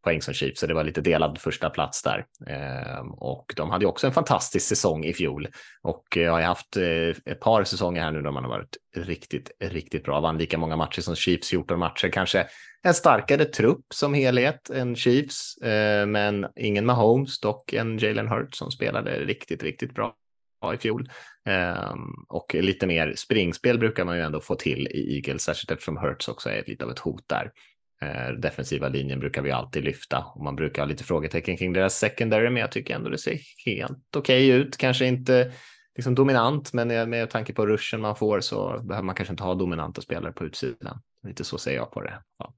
[0.09, 2.24] poäng som Chiefs, så det var lite delad första plats där.
[2.47, 5.48] Ehm, och de hade ju också en fantastisk säsong i fjol
[5.82, 8.76] och jag har ju haft eh, ett par säsonger här nu där man har varit
[8.97, 10.20] riktigt, riktigt bra.
[10.20, 12.47] Vann lika många matcher som Chiefs, 14 matcher, kanske
[12.82, 18.59] en starkare trupp som helhet än Chiefs, eh, men ingen Mahomes, dock en Jalen Hurts
[18.59, 20.14] som spelade riktigt, riktigt bra
[20.74, 21.09] i fjol.
[21.48, 21.98] Ehm,
[22.28, 26.28] och lite mer springspel brukar man ju ändå få till i Eagles, särskilt eftersom Hurts
[26.28, 27.51] också är lite av ett hot där.
[28.02, 31.98] Uh, defensiva linjen brukar vi alltid lyfta och man brukar ha lite frågetecken kring deras
[31.98, 34.76] secondary, men jag tycker ändå det ser helt okej okay ut.
[34.76, 35.52] Kanske inte
[35.96, 39.54] liksom dominant, men med tanke på ruschen man får så behöver man kanske inte ha
[39.54, 41.02] dominanta spelare på utsidan.
[41.26, 42.22] Lite så ser jag på det.
[42.38, 42.54] Ja.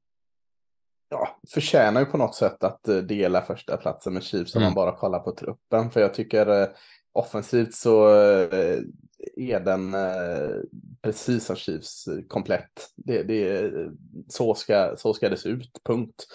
[1.11, 4.67] Ja, förtjänar ju på något sätt att eh, dela första platsen med Chiefs om Mm.
[4.67, 5.91] man bara kollar på truppen.
[5.91, 6.69] För jag tycker eh,
[7.13, 8.79] offensivt så eh,
[9.37, 10.57] är den eh,
[11.03, 12.91] precis som Chiefs komplett.
[12.97, 13.73] Det, det,
[14.29, 16.27] så, ska, så ska det se ut, punkt.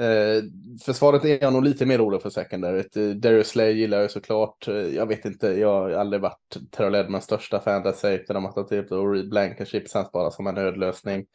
[0.00, 0.42] Eh,
[0.84, 2.84] försvaret är jag nog lite mer orolig för secondary.
[2.96, 4.68] Eh, Darius Slay gillar jag såklart.
[4.68, 8.32] Eh, jag vet inte, jag har aldrig varit Terrell Edmonds största fan där safety.
[8.32, 11.26] De har tagit typ ut och Reed Blankenship känns bara som en nödlösning.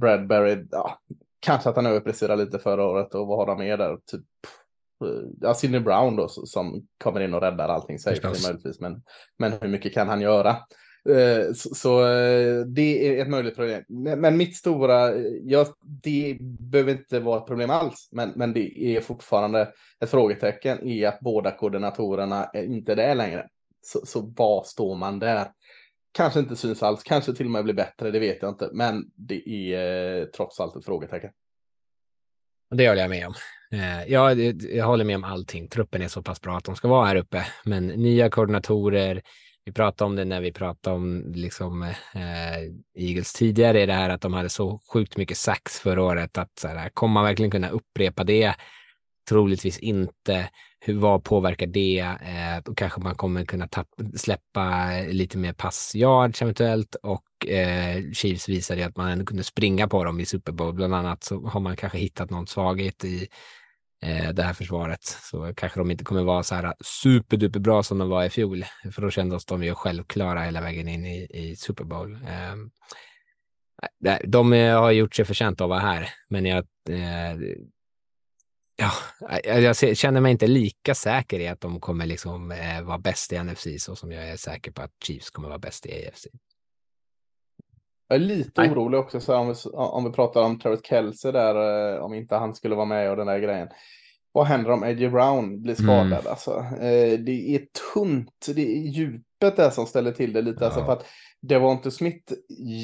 [0.00, 0.98] Bradbury, ja,
[1.40, 3.96] kanske att han överpresterade lite förra året och vad har de mer där?
[3.96, 4.24] Typ,
[5.40, 7.98] ja, Sidney Brown då som kommer in och räddar allting
[8.44, 8.80] möjligtvis.
[8.80, 9.02] Men,
[9.38, 10.56] men hur mycket kan han göra?
[11.08, 13.82] Eh, Så, så eh, det är ett möjligt problem.
[13.88, 15.66] Men, mitt stora, eh, ja,
[16.02, 21.04] det behöver inte vara ett problem alls, men, men det är fortfarande ett frågetecken i
[21.04, 23.48] att båda koordinatorerna är inte där längre.
[23.82, 25.46] Så, så var står man där?
[26.12, 29.04] Kanske inte syns alls, kanske till och med blir bättre, det vet jag inte, men
[29.14, 31.30] det är trots allt ett frågetecken.
[32.74, 33.34] Det håller jag med om.
[33.72, 35.68] Eh, jag, jag håller med om allting.
[35.68, 37.46] Truppen är så pass bra att de ska vara här uppe.
[37.64, 39.22] Men nya koordinatorer,
[39.64, 42.58] vi pratade om det när vi pratade om liksom, eh,
[42.98, 46.38] Eagles tidigare, det här att de hade så sjukt mycket sax förra året.
[46.38, 48.54] Att så här, kommer man verkligen kunna upprepa det?
[49.28, 50.50] Troligtvis inte.
[50.80, 51.98] Hur, vad påverkar det?
[52.00, 58.48] Eh, då kanske man kommer kunna tapp, släppa lite mer passyards eventuellt och eh, Chiefs
[58.48, 60.74] visade ju att man ändå kunde springa på dem i Super Bowl.
[60.74, 63.28] Bland annat så har man kanske hittat någon svaghet i
[64.02, 65.04] eh, det här försvaret.
[65.04, 68.64] Så kanske de inte kommer vara så här superduper bra som de var i fjol.
[68.92, 72.12] För då kändes de ju självklara hela vägen in i, i Super Bowl.
[72.14, 72.56] Eh,
[74.24, 77.38] de har gjort sig förtjänta av att vara här, men jag eh,
[78.76, 78.90] Ja,
[79.44, 83.42] jag känner mig inte lika säker i att de kommer liksom eh, vara bäst i
[83.42, 86.26] NFC så som jag är säker på att Chiefs kommer vara bäst i AFC.
[88.08, 88.70] Jag är lite Nej.
[88.70, 92.36] orolig också så om, vi, om vi pratar om Travis Kelce där, eh, om inte
[92.36, 93.68] han skulle vara med och den där grejen.
[94.32, 95.08] Vad händer om A.J.
[95.08, 96.06] Brown blir skadad?
[96.06, 96.26] Mm.
[96.26, 100.64] Alltså, eh, det är tunt, det är djupet där som ställer till det lite.
[100.64, 100.86] Alltså Ja.
[100.86, 101.06] för att
[101.40, 102.32] Devonte Smith,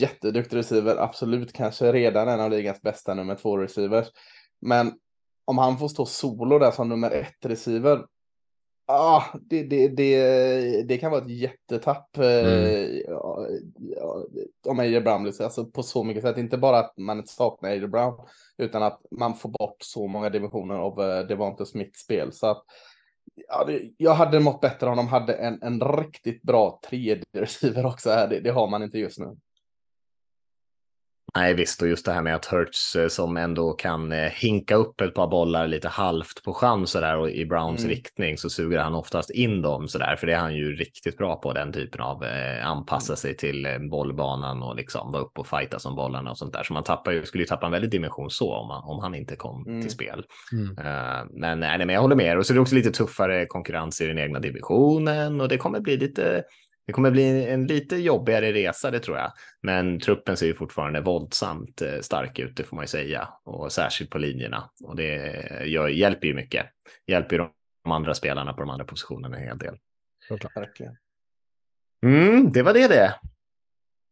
[0.00, 4.06] jätteduktig receiver, absolut kanske redan en av ligans bästa nummer två receivers.
[4.60, 4.92] Men
[5.50, 8.04] om han får stå solo där som nummer ett receiver,
[8.86, 13.02] ah, det, det, det, det kan vara ett jättetapp eh, Mm.
[14.66, 15.00] om A.J.
[15.00, 16.38] Brown blir så- alltså på så mycket sätt.
[16.38, 17.86] Inte bara att man inte saknar A.J.
[17.88, 18.14] Brown,
[18.58, 22.32] utan att man får bort så många dimensioner av eh, Devonte Smiths spel.
[22.32, 22.62] Så att
[23.48, 27.86] ja, det, jag hade mått bättre om de hade en, en riktigt bra tredje receiver
[27.86, 28.28] också här.
[28.28, 29.36] Det, det har man inte just nu.
[31.36, 34.74] Nej, visst, och just det här med att Hurts eh, som ändå kan eh, hinka
[34.74, 37.90] upp ett par bollar lite halvt på chans sådär och i Browns Mm.
[37.90, 41.36] riktning så suger han oftast in dem sådär, för det är han ju riktigt bra
[41.36, 45.46] på, den typen av eh, anpassa sig till eh, bollbanan och liksom vara uppe och
[45.46, 46.62] fighta som bollarna och sånt där.
[46.62, 49.14] Så man tappar ju, skulle ju tappa en väldig dimension så om, man, om han
[49.14, 49.82] inte kom Mm.
[49.82, 50.24] till spel.
[50.52, 50.78] Mm.
[50.78, 52.38] Eh, men, nej, men jag håller med er.
[52.38, 55.80] Och så är det också lite tuffare konkurrens i den egna divisionen och det kommer
[55.80, 56.42] bli lite
[56.90, 59.32] det kommer bli en lite jobbigare resa, det tror jag.
[59.60, 63.28] Men truppen ser ju fortfarande våldsamt eh, stark ut, det får man ju säga.
[63.44, 64.70] Och särskilt på linjerna.
[64.84, 65.14] Och det
[65.66, 66.66] gör, hjälper ju mycket.
[67.06, 67.48] Hjälper ju
[67.84, 69.76] de andra spelarna på de andra positionerna en hel del.
[70.54, 70.96] Verkligen.
[72.02, 73.14] Mm, det var det det.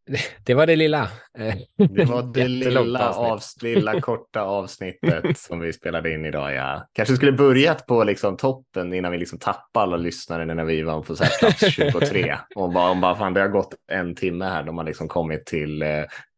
[0.44, 1.08] Det var det lilla.
[1.96, 3.30] Det var det lilla, avsnitt.
[3.30, 6.54] avs, lilla korta avsnittet som vi spelade in idag.
[6.54, 6.88] Ja.
[6.92, 11.02] Kanske skulle börjat på liksom toppen innan vi liksom tappade alla lyssnare när vi var
[11.02, 12.36] på så här plats 23.
[12.54, 15.46] Och bara, om bara fan, det har gått en timme här, de har liksom kommit
[15.46, 15.88] till eh,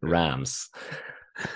[0.07, 0.67] Rams.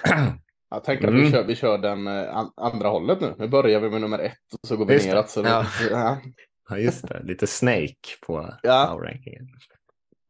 [0.71, 1.25] Jag tänker att Mm.
[1.25, 3.35] vi, kör, vi kör den eh, an, andra hållet nu.
[3.39, 4.33] Nu börjar vi med nummer ett
[4.63, 5.31] och så går vi Just neråt.
[5.31, 5.67] Så Ja.
[5.91, 6.79] ja.
[6.79, 7.21] Just det.
[7.25, 7.95] Lite Snake
[8.27, 8.99] på Ja.
[9.05, 9.49] rankingen.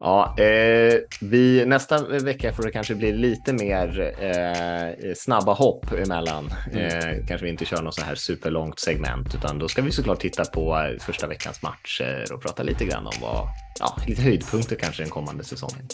[0.05, 6.51] Ja, eh, vi, nästa vecka får det kanske bli lite mer eh, snabba hopp emellan.
[6.73, 10.21] Eh, kanske vi inte kör något så här superlångt segment, utan då ska vi såklart
[10.21, 13.49] titta på första veckans matcher och prata lite grann om vad,
[13.81, 15.89] ja, lite höjdpunkter kanske den kommande säsongen.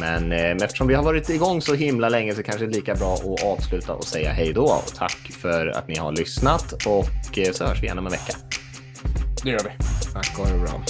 [0.00, 2.94] Men eh, eftersom vi har varit igång så himla länge så kanske det är lika
[2.94, 7.38] bra att avsluta och säga hej då och tack för att ni har lyssnat och
[7.38, 8.36] eh, så hörs vi igen om en vecka.
[9.44, 9.70] Det gör vi.
[10.12, 10.82] Tack, ha det bra.